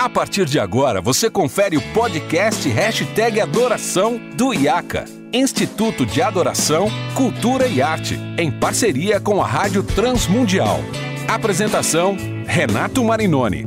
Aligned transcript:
A 0.00 0.08
partir 0.08 0.46
de 0.46 0.58
agora, 0.58 0.98
você 1.02 1.28
confere 1.28 1.76
o 1.76 1.92
podcast 1.92 2.66
Hashtag 2.66 3.38
Adoração 3.38 4.18
do 4.34 4.54
IACA, 4.54 5.04
Instituto 5.30 6.06
de 6.06 6.22
Adoração, 6.22 6.88
Cultura 7.14 7.66
e 7.66 7.82
Arte, 7.82 8.18
em 8.38 8.50
parceria 8.50 9.20
com 9.20 9.42
a 9.42 9.46
Rádio 9.46 9.82
Transmundial. 9.82 10.80
Apresentação, 11.28 12.16
Renato 12.46 13.04
Marinoni. 13.04 13.66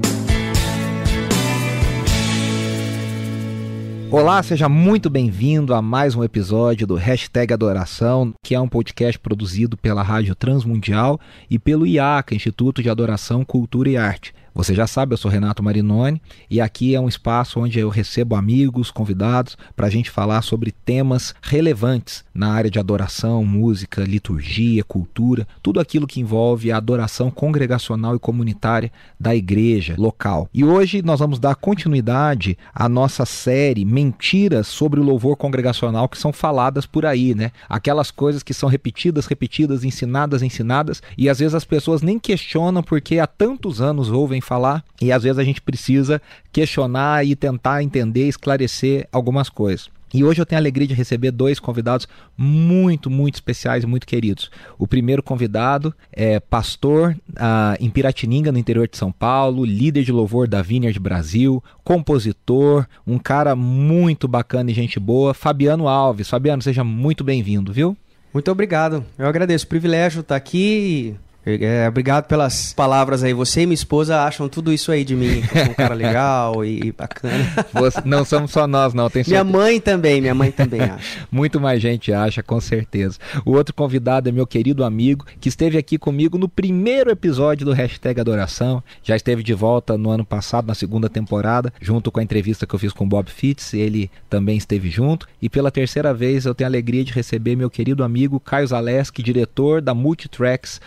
Olá, 4.09 4.41
seja 4.41 4.67
muito 4.67 5.11
bem-vindo 5.11 5.71
a 5.75 5.83
mais 5.83 6.15
um 6.15 6.23
episódio 6.23 6.87
do 6.87 6.95
Hashtag 6.95 7.53
Adoração, 7.53 8.33
que 8.43 8.55
é 8.55 8.59
um 8.59 8.67
podcast 8.67 9.19
produzido 9.19 9.77
pela 9.77 10.01
Rádio 10.01 10.33
Transmundial 10.33 11.19
e 11.47 11.59
pelo 11.59 11.85
IACA, 11.85 12.33
Instituto 12.33 12.81
de 12.81 12.89
Adoração, 12.89 13.45
Cultura 13.45 13.87
e 13.87 13.97
Arte. 13.97 14.33
Você 14.55 14.75
já 14.75 14.85
sabe, 14.85 15.13
eu 15.13 15.17
sou 15.17 15.31
Renato 15.31 15.63
Marinoni 15.63 16.21
e 16.47 16.61
aqui 16.61 16.93
é 16.93 16.99
um 16.99 17.07
espaço 17.07 17.59
onde 17.59 17.79
eu 17.79 17.89
recebo 17.89 18.35
amigos, 18.35 18.91
convidados, 18.91 19.57
para 19.75 19.87
a 19.87 19.89
gente 19.89 20.11
falar 20.11 20.43
sobre 20.43 20.71
temas 20.71 21.33
relevantes 21.41 22.23
na 22.35 22.51
área 22.51 22.69
de 22.69 22.77
adoração, 22.77 23.43
música, 23.43 24.03
liturgia, 24.03 24.83
cultura, 24.83 25.47
tudo 25.63 25.79
aquilo 25.79 26.05
que 26.05 26.21
envolve 26.21 26.71
a 26.71 26.77
adoração 26.77 27.31
congregacional 27.31 28.15
e 28.15 28.19
comunitária 28.19 28.91
da 29.19 29.35
igreja 29.35 29.95
local. 29.97 30.47
E 30.53 30.63
hoje 30.63 31.01
nós 31.01 31.19
vamos 31.19 31.39
dar 31.39 31.55
continuidade 31.55 32.55
à 32.75 32.87
nossa 32.87 33.25
série 33.25 33.83
Mentiras 33.83 34.67
sobre 34.67 34.99
o 34.99 35.03
louvor 35.03 35.35
congregacional 35.35 36.07
que 36.07 36.17
são 36.17 36.31
faladas 36.31 36.85
por 36.85 37.07
aí, 37.07 37.33
né? 37.33 37.51
Aquelas 37.67 38.11
coisas 38.11 38.43
que 38.43 38.53
são 38.53 38.69
repetidas, 38.69 39.25
repetidas, 39.25 39.83
ensinadas, 39.83 40.43
ensinadas 40.43 41.01
e 41.17 41.27
às 41.27 41.39
vezes 41.39 41.55
as 41.55 41.65
pessoas 41.65 42.03
nem 42.03 42.19
questionam 42.19 42.83
porque 42.83 43.17
há 43.17 43.25
tantos 43.25 43.81
anos 43.81 44.11
ouvem 44.11 44.42
falar 44.43 44.83
e 45.01 45.11
às 45.11 45.23
vezes 45.23 45.39
a 45.39 45.43
gente 45.43 45.61
precisa 45.61 46.21
questionar 46.51 47.25
e 47.25 47.35
tentar 47.35 47.83
entender, 47.83 48.27
esclarecer 48.27 49.07
algumas 49.11 49.49
coisas. 49.49 49.89
E 50.13 50.23
hoje 50.23 50.39
eu 50.39 50.45
tenho 50.45 50.59
a 50.59 50.61
alegria 50.61 50.85
de 50.85 50.93
receber 50.93 51.31
dois 51.31 51.59
convidados 51.59 52.07
muito, 52.37 53.09
muito 53.09 53.33
especiais 53.33 53.83
e 53.83 53.87
muito 53.87 54.05
queridos. 54.05 54.51
O 54.77 54.85
primeiro 54.85 55.23
convidado 55.23 55.91
é 56.11 56.39
pastor 56.39 57.15
uh, 57.31 57.75
em 57.79 57.89
Piratininga, 57.89 58.51
no 58.51 58.59
interior 58.59 58.87
de 58.87 58.95
São 58.95 59.11
Paulo, 59.11 59.65
líder 59.65 60.03
de 60.03 60.11
louvor 60.11 60.47
da 60.47 60.61
Vineyard 60.61 60.99
Brasil, 60.99 61.63
compositor, 61.83 62.85
um 63.07 63.17
cara 63.17 63.55
muito 63.55 64.27
bacana 64.27 64.69
e 64.69 64.73
gente 64.73 64.99
boa, 64.99 65.33
Fabiano 65.33 65.87
Alves. 65.87 66.29
Fabiano, 66.29 66.61
seja 66.61 66.83
muito 66.83 67.23
bem-vindo, 67.23 67.73
viu? 67.73 67.97
Muito 68.31 68.51
obrigado. 68.51 69.03
Eu 69.17 69.25
agradeço 69.25 69.65
o 69.65 69.69
privilégio 69.69 70.21
estar 70.21 70.35
aqui 70.35 71.15
é, 71.45 71.87
obrigado 71.89 72.25
pelas 72.25 72.71
palavras 72.73 73.21
aí. 73.21 73.33
Você 73.33 73.61
e 73.61 73.65
minha 73.65 73.73
esposa 73.73 74.21
acham 74.21 74.47
tudo 74.47 74.71
isso 74.71 74.91
aí 74.91 75.03
de 75.03 75.13
mim. 75.15 75.43
Sou 75.43 75.71
um 75.71 75.73
cara 75.73 75.93
legal 75.93 76.63
e, 76.63 76.91
bacana. 76.91 77.33
Você, 77.73 78.01
não 78.05 78.23
somos 78.23 78.51
só 78.51 78.65
nós, 78.65 78.93
não. 78.93 79.09
Tem 79.09 79.23
minha 79.27 79.43
mãe 79.43 79.79
também, 79.79 80.21
minha 80.21 80.33
mãe 80.33 80.51
também 80.51 80.79
acha. 80.81 81.27
Muito 81.29 81.59
mais 81.59 81.81
gente 81.81 82.13
acha, 82.13 82.41
com 82.41 82.61
certeza. 82.61 83.17
O 83.45 83.51
outro 83.51 83.73
convidado 83.73 84.29
é 84.29 84.31
meu 84.31 84.47
querido 84.47 84.85
amigo, 84.85 85.25
que 85.41 85.49
esteve 85.49 85.77
aqui 85.77 85.97
comigo 85.97 86.37
no 86.37 86.47
primeiro 86.47 87.11
episódio 87.11 87.65
do 87.65 87.73
Hashtag 87.73 88.21
Adoração. 88.21 88.81
Já 89.03 89.15
esteve 89.15 89.43
de 89.43 89.53
volta 89.53 89.97
no 89.97 90.11
ano 90.11 90.23
passado, 90.23 90.67
na 90.67 90.73
segunda 90.73 91.09
temporada, 91.09 91.73
junto 91.81 92.09
com 92.09 92.21
a 92.21 92.23
entrevista 92.23 92.65
que 92.65 92.73
eu 92.73 92.79
fiz 92.79 92.93
com 92.93 93.03
o 93.03 93.07
Bob 93.07 93.29
Fitz. 93.29 93.73
Ele 93.73 94.09
também 94.29 94.55
esteve 94.55 94.89
junto. 94.89 95.27
E 95.41 95.49
pela 95.49 95.69
terceira 95.69 96.13
vez 96.13 96.45
eu 96.45 96.55
tenho 96.55 96.67
a 96.67 96.69
alegria 96.69 97.03
de 97.03 97.11
receber 97.11 97.57
meu 97.57 97.69
querido 97.69 98.01
amigo 98.01 98.39
Caio 98.39 98.67
Zaleski, 98.67 99.21
diretor 99.21 99.81
da 99.81 99.93
Multitracks 99.93 100.79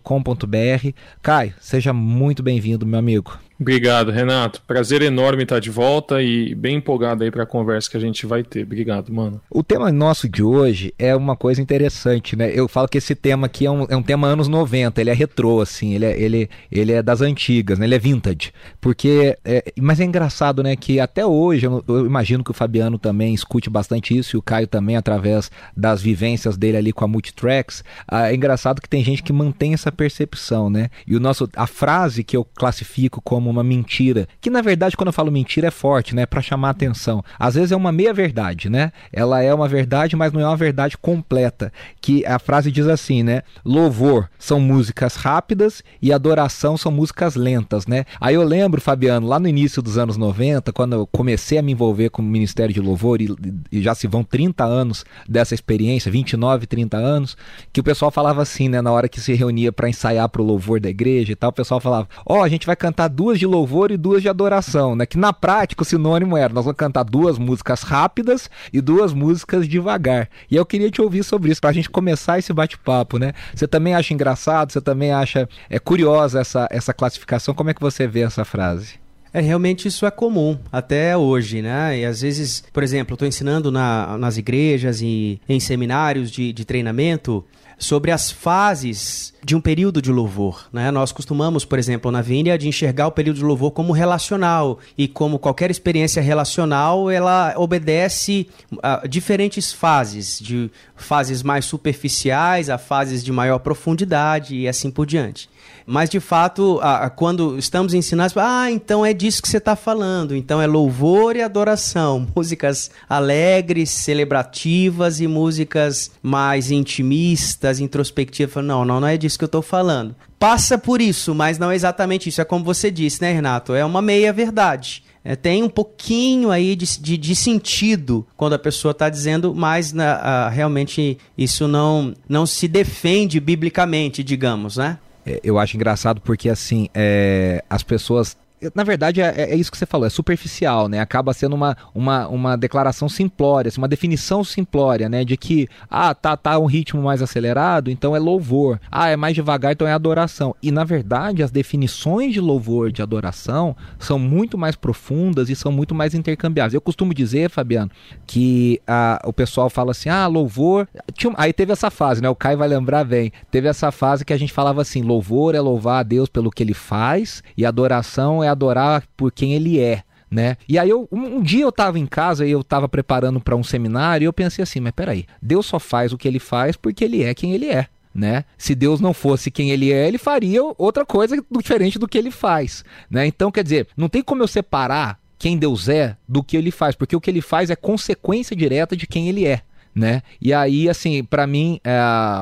com.br. 0.00 0.90
Caio, 1.22 1.54
seja 1.60 1.92
muito 1.92 2.42
bem-vindo, 2.42 2.86
meu 2.86 2.98
amigo. 2.98 3.38
Obrigado, 3.58 4.10
Renato. 4.10 4.60
Prazer 4.66 5.00
enorme 5.00 5.44
estar 5.44 5.58
de 5.58 5.70
volta 5.70 6.22
e 6.22 6.54
bem 6.54 6.76
empolgado 6.76 7.24
aí 7.24 7.30
para 7.30 7.44
a 7.44 7.46
conversa 7.46 7.90
que 7.90 7.96
a 7.96 8.00
gente 8.00 8.26
vai 8.26 8.42
ter. 8.42 8.64
Obrigado, 8.64 9.12
mano. 9.12 9.40
O 9.50 9.62
tema 9.62 9.90
nosso 9.90 10.28
de 10.28 10.42
hoje 10.42 10.94
é 10.98 11.16
uma 11.16 11.34
coisa 11.34 11.62
interessante, 11.62 12.36
né? 12.36 12.50
Eu 12.52 12.68
falo 12.68 12.86
que 12.86 12.98
esse 12.98 13.14
tema 13.14 13.46
aqui 13.46 13.64
é 13.64 13.70
um, 13.70 13.86
é 13.88 13.96
um 13.96 14.02
tema 14.02 14.26
anos 14.26 14.46
90, 14.46 15.00
ele 15.00 15.10
é 15.10 15.14
retrô, 15.14 15.60
assim, 15.60 15.94
ele 15.94 16.04
é, 16.04 16.20
ele, 16.20 16.50
ele 16.70 16.92
é 16.92 17.02
das 17.02 17.22
antigas, 17.22 17.78
né? 17.78 17.86
Ele 17.86 17.94
é 17.94 17.98
vintage. 17.98 18.52
Porque, 18.80 19.38
é, 19.44 19.72
mas 19.80 20.00
é 20.00 20.04
engraçado, 20.04 20.62
né, 20.62 20.76
que 20.76 21.00
até 21.00 21.24
hoje, 21.24 21.66
eu, 21.66 21.82
eu, 21.88 22.04
imagino 22.04 22.44
que 22.44 22.50
o 22.50 22.54
Fabiano 22.54 22.98
também 22.98 23.32
escute 23.32 23.70
bastante 23.70 24.16
isso 24.16 24.36
e 24.36 24.38
o 24.38 24.42
Caio 24.42 24.66
também, 24.66 24.96
através 24.96 25.50
das 25.74 26.02
vivências 26.02 26.58
dele 26.58 26.76
ali 26.76 26.92
com 26.92 27.04
a 27.04 27.08
Multitracks. 27.08 27.82
Ah, 28.06 28.30
é 28.30 28.34
engraçado 28.34 28.82
que 28.82 28.88
tem 28.88 29.02
gente 29.02 29.22
que 29.22 29.32
mantém 29.32 29.72
essa 29.72 29.90
percepção, 29.90 30.68
né? 30.68 30.90
E 31.06 31.16
o 31.16 31.20
nosso, 31.20 31.48
a 31.56 31.66
frase 31.66 32.22
que 32.22 32.36
eu 32.36 32.44
classifico 32.44 33.22
como 33.22 33.45
como 33.46 33.50
uma 33.50 33.62
mentira, 33.62 34.26
que 34.40 34.50
na 34.50 34.60
verdade 34.60 34.96
quando 34.96 35.08
eu 35.08 35.12
falo 35.12 35.30
mentira 35.30 35.68
é 35.68 35.70
forte, 35.70 36.14
né, 36.14 36.26
para 36.26 36.42
chamar 36.42 36.70
atenção. 36.70 37.22
Às 37.38 37.54
vezes 37.54 37.70
é 37.70 37.76
uma 37.76 37.92
meia 37.92 38.12
verdade, 38.12 38.68
né? 38.68 38.90
Ela 39.12 39.40
é 39.40 39.54
uma 39.54 39.68
verdade, 39.68 40.16
mas 40.16 40.32
não 40.32 40.40
é 40.40 40.46
uma 40.46 40.56
verdade 40.56 40.98
completa. 40.98 41.72
Que 42.00 42.26
a 42.26 42.38
frase 42.38 42.72
diz 42.72 42.88
assim, 42.88 43.22
né? 43.22 43.42
Louvor 43.64 44.28
são 44.38 44.58
músicas 44.58 45.14
rápidas 45.14 45.82
e 46.02 46.12
adoração 46.12 46.76
são 46.76 46.90
músicas 46.90 47.36
lentas, 47.36 47.86
né? 47.86 48.04
Aí 48.20 48.34
eu 48.34 48.42
lembro, 48.42 48.80
Fabiano, 48.80 49.26
lá 49.26 49.38
no 49.38 49.46
início 49.46 49.80
dos 49.80 49.96
anos 49.96 50.16
90, 50.16 50.72
quando 50.72 50.94
eu 50.94 51.06
comecei 51.06 51.58
a 51.58 51.62
me 51.62 51.72
envolver 51.72 52.10
com 52.10 52.22
o 52.22 52.24
Ministério 52.24 52.74
de 52.74 52.80
Louvor 52.80 53.20
e, 53.22 53.28
e 53.70 53.80
já 53.80 53.94
se 53.94 54.08
vão 54.08 54.24
30 54.24 54.64
anos 54.64 55.04
dessa 55.28 55.54
experiência, 55.54 56.10
29, 56.10 56.66
30 56.66 56.96
anos, 56.96 57.36
que 57.72 57.80
o 57.80 57.84
pessoal 57.84 58.10
falava 58.10 58.42
assim, 58.42 58.68
né, 58.68 58.80
na 58.82 58.90
hora 58.90 59.08
que 59.08 59.20
se 59.20 59.34
reunia 59.34 59.70
para 59.70 59.88
ensaiar 59.88 60.28
pro 60.28 60.42
louvor 60.42 60.80
da 60.80 60.88
igreja 60.88 61.32
e 61.32 61.36
tal, 61.36 61.50
o 61.50 61.52
pessoal 61.52 61.80
falava: 61.80 62.08
"Ó, 62.24 62.40
oh, 62.40 62.42
a 62.42 62.48
gente 62.48 62.66
vai 62.66 62.74
cantar 62.74 63.08
duas 63.08 63.35
duas 63.36 63.38
de 63.38 63.46
louvor 63.46 63.90
e 63.90 63.96
duas 63.96 64.22
de 64.22 64.28
adoração, 64.28 64.96
né? 64.96 65.04
Que 65.04 65.18
na 65.18 65.32
prática 65.32 65.82
o 65.82 65.84
sinônimo 65.84 66.36
era, 66.36 66.52
nós 66.52 66.64
vamos 66.64 66.78
cantar 66.78 67.04
duas 67.04 67.38
músicas 67.38 67.82
rápidas 67.82 68.50
e 68.72 68.80
duas 68.80 69.12
músicas 69.12 69.68
devagar. 69.68 70.28
E 70.50 70.56
eu 70.56 70.64
queria 70.64 70.90
te 70.90 71.02
ouvir 71.02 71.22
sobre 71.22 71.50
isso, 71.50 71.60
pra 71.60 71.72
gente 71.72 71.90
começar 71.90 72.38
esse 72.38 72.52
bate-papo, 72.52 73.18
né? 73.18 73.32
Você 73.54 73.68
também 73.68 73.94
acha 73.94 74.14
engraçado, 74.14 74.72
você 74.72 74.80
também 74.80 75.12
acha 75.12 75.48
é 75.68 75.78
curiosa 75.78 76.40
essa, 76.40 76.66
essa 76.70 76.94
classificação, 76.94 77.54
como 77.54 77.70
é 77.70 77.74
que 77.74 77.80
você 77.80 78.06
vê 78.06 78.20
essa 78.20 78.44
frase? 78.44 78.94
É, 79.32 79.40
realmente 79.40 79.86
isso 79.86 80.06
é 80.06 80.10
comum 80.10 80.58
até 80.72 81.14
hoje, 81.16 81.60
né? 81.60 81.98
E 81.98 82.04
às 82.04 82.22
vezes, 82.22 82.64
por 82.72 82.82
exemplo, 82.82 83.12
eu 83.12 83.16
estou 83.16 83.28
ensinando 83.28 83.70
na, 83.70 84.16
nas 84.16 84.38
igrejas 84.38 85.02
e 85.02 85.40
em 85.46 85.60
seminários 85.60 86.30
de, 86.30 86.52
de 86.52 86.64
treinamento 86.64 87.44
sobre 87.78 88.10
as 88.10 88.30
fases 88.30 89.34
de 89.44 89.54
um 89.54 89.60
período 89.60 90.00
de 90.00 90.10
louvor. 90.10 90.66
Né? 90.72 90.90
Nós 90.90 91.12
costumamos, 91.12 91.64
por 91.64 91.78
exemplo, 91.78 92.10
na 92.10 92.22
Vinha, 92.22 92.58
de 92.58 92.68
enxergar 92.68 93.06
o 93.06 93.12
período 93.12 93.36
de 93.36 93.44
louvor 93.44 93.70
como 93.70 93.92
relacional 93.92 94.78
e 94.96 95.06
como 95.06 95.38
qualquer 95.38 95.70
experiência 95.70 96.22
relacional, 96.22 97.10
ela 97.10 97.54
obedece 97.56 98.48
a 98.82 99.06
diferentes 99.06 99.72
fases, 99.72 100.38
de 100.40 100.70
fases 100.96 101.42
mais 101.42 101.64
superficiais 101.64 102.70
a 102.70 102.78
fases 102.78 103.22
de 103.22 103.30
maior 103.30 103.58
profundidade 103.58 104.56
e 104.56 104.66
assim 104.66 104.90
por 104.90 105.06
diante. 105.06 105.48
Mas, 105.86 106.10
de 106.10 106.18
fato, 106.18 106.80
a, 106.82 107.04
a, 107.04 107.10
quando 107.10 107.56
estamos 107.56 107.94
ensinando, 107.94 108.34
ah, 108.36 108.68
então 108.70 109.06
é 109.06 109.12
disso 109.12 109.40
que 109.40 109.48
você 109.48 109.58
está 109.58 109.76
falando. 109.76 110.34
Então 110.34 110.60
é 110.60 110.66
louvor 110.66 111.36
e 111.36 111.42
adoração. 111.42 112.26
Músicas 112.34 112.90
alegres, 113.08 113.90
celebrativas 113.90 115.20
e 115.20 115.28
músicas 115.28 116.10
mais 116.20 116.72
intimistas, 116.72 117.78
introspectivas. 117.78 118.64
Não, 118.64 118.84
não, 118.84 119.00
não 119.00 119.06
é 119.06 119.16
disso 119.16 119.38
que 119.38 119.44
eu 119.44 119.46
estou 119.46 119.62
falando. 119.62 120.14
Passa 120.40 120.76
por 120.76 121.00
isso, 121.00 121.34
mas 121.34 121.56
não 121.56 121.70
é 121.70 121.76
exatamente 121.76 122.28
isso. 122.28 122.40
É 122.40 122.44
como 122.44 122.64
você 122.64 122.90
disse, 122.90 123.22
né, 123.22 123.32
Renato? 123.32 123.72
É 123.72 123.84
uma 123.84 124.02
meia 124.02 124.32
verdade. 124.32 125.04
É, 125.28 125.34
tem 125.34 125.62
um 125.62 125.68
pouquinho 125.68 126.52
aí 126.52 126.76
de, 126.76 127.00
de, 127.00 127.16
de, 127.16 127.34
sentido 127.34 128.24
quando 128.36 128.52
a 128.52 128.58
pessoa 128.60 128.92
está 128.92 129.08
dizendo, 129.08 129.52
mas 129.52 129.92
na, 129.92 130.48
realmente 130.50 131.18
isso 131.36 131.66
não, 131.66 132.14
não 132.28 132.46
se 132.46 132.68
defende 132.68 133.40
biblicamente, 133.40 134.22
digamos, 134.22 134.76
né? 134.76 134.98
É, 135.26 135.40
eu 135.42 135.58
acho 135.58 135.76
engraçado 135.76 136.20
porque 136.20 136.48
assim 136.48 136.88
é, 136.94 137.62
as 137.68 137.82
pessoas 137.82 138.36
na 138.74 138.84
verdade, 138.84 139.20
é, 139.20 139.52
é, 139.52 139.54
isso 139.54 139.70
que 139.70 139.76
você 139.76 139.86
falou, 139.86 140.06
é 140.06 140.10
superficial, 140.10 140.88
né? 140.88 141.00
Acaba 141.00 141.32
sendo 141.34 141.54
uma, 141.54 141.76
uma, 141.94 142.26
uma 142.28 142.56
declaração 142.56 143.08
simplória, 143.08 143.68
assim, 143.68 143.80
uma 143.80 143.88
definição 143.88 144.42
simplória, 144.42 145.08
né? 145.08 145.24
De 145.24 145.36
que, 145.36 145.68
ah, 145.90 146.14
tá, 146.14 146.36
tá 146.36 146.58
um 146.58 146.66
ritmo 146.66 147.02
mais 147.02 147.20
acelerado, 147.20 147.90
então 147.90 148.16
é 148.16 148.18
louvor. 148.18 148.80
Ah, 148.90 149.08
é 149.08 149.16
mais 149.16 149.34
devagar, 149.34 149.72
então 149.72 149.86
é 149.86 149.92
adoração. 149.92 150.54
E, 150.62 150.70
na 150.70 150.84
verdade, 150.84 151.42
as 151.42 151.50
definições 151.50 152.32
de 152.32 152.40
louvor, 152.40 152.90
de 152.90 153.02
adoração, 153.02 153.76
são 153.98 154.18
muito 154.18 154.56
mais 154.56 154.74
profundas 154.74 155.50
e 155.50 155.56
são 155.56 155.70
muito 155.70 155.94
mais 155.94 156.14
intercambiáveis. 156.14 156.74
Eu 156.74 156.80
costumo 156.80 157.12
dizer, 157.12 157.50
Fabiano, 157.50 157.90
que 158.26 158.80
ah, 158.86 159.20
o 159.24 159.32
pessoal 159.32 159.68
fala 159.68 159.90
assim, 159.90 160.08
ah, 160.08 160.26
louvor... 160.26 160.88
Aí 161.36 161.52
teve 161.52 161.72
essa 161.72 161.90
fase, 161.90 162.22
né? 162.22 162.28
O 162.28 162.34
Caio 162.34 162.58
vai 162.58 162.68
lembrar 162.68 163.04
bem. 163.04 163.32
Teve 163.50 163.68
essa 163.68 163.90
fase 163.90 164.24
que 164.24 164.32
a 164.32 164.38
gente 164.38 164.52
falava 164.52 164.80
assim, 164.80 165.02
louvor 165.02 165.54
é 165.54 165.60
louvar 165.60 166.00
a 166.00 166.02
Deus 166.02 166.28
pelo 166.28 166.50
que 166.50 166.62
ele 166.62 166.74
faz 166.74 167.42
e 167.56 167.64
adoração 167.64 168.42
é 168.42 168.45
adorar 168.46 169.04
por 169.16 169.32
quem 169.32 169.54
ele 169.54 169.80
é. 169.80 170.02
Né? 170.28 170.56
E 170.68 170.78
aí 170.78 170.90
eu, 170.90 171.08
um, 171.10 171.36
um 171.36 171.42
dia 171.42 171.62
eu 171.62 171.68
estava 171.68 171.98
em 171.98 172.06
casa 172.06 172.44
e 172.44 172.50
eu 172.50 172.60
estava 172.60 172.88
preparando 172.88 173.40
para 173.40 173.54
um 173.54 173.62
seminário 173.62 174.24
e 174.24 174.26
eu 174.26 174.32
pensei 174.32 174.62
assim, 174.62 174.80
mas 174.80 174.92
peraí, 174.92 175.24
Deus 175.40 175.66
só 175.66 175.78
faz 175.78 176.12
o 176.12 176.18
que 176.18 176.26
ele 176.26 176.40
faz 176.40 176.76
porque 176.76 177.04
ele 177.04 177.22
é 177.22 177.32
quem 177.32 177.52
ele 177.52 177.66
é. 177.66 177.86
né? 178.12 178.44
Se 178.58 178.74
Deus 178.74 179.00
não 179.00 179.14
fosse 179.14 179.50
quem 179.50 179.70
ele 179.70 179.92
é, 179.92 180.08
ele 180.08 180.18
faria 180.18 180.60
outra 180.78 181.06
coisa 181.06 181.36
diferente 181.58 181.98
do 181.98 182.08
que 182.08 182.18
ele 182.18 182.30
faz, 182.30 182.84
né? 183.08 183.26
Então, 183.26 183.52
quer 183.52 183.62
dizer, 183.62 183.86
não 183.96 184.08
tem 184.08 184.22
como 184.22 184.42
eu 184.42 184.48
separar 184.48 185.20
quem 185.38 185.58
Deus 185.58 185.88
é 185.88 186.16
do 186.26 186.42
que 186.42 186.56
ele 186.56 186.70
faz, 186.70 186.96
porque 186.96 187.14
o 187.14 187.20
que 187.20 187.30
ele 187.30 187.42
faz 187.42 187.70
é 187.70 187.76
consequência 187.76 188.56
direta 188.56 188.96
de 188.96 189.06
quem 189.06 189.28
ele 189.28 189.46
é 189.46 189.62
né? 189.96 190.22
E 190.38 190.52
aí, 190.52 190.90
assim, 190.90 191.24
para 191.24 191.46
mim, 191.46 191.80
é, 191.82 191.98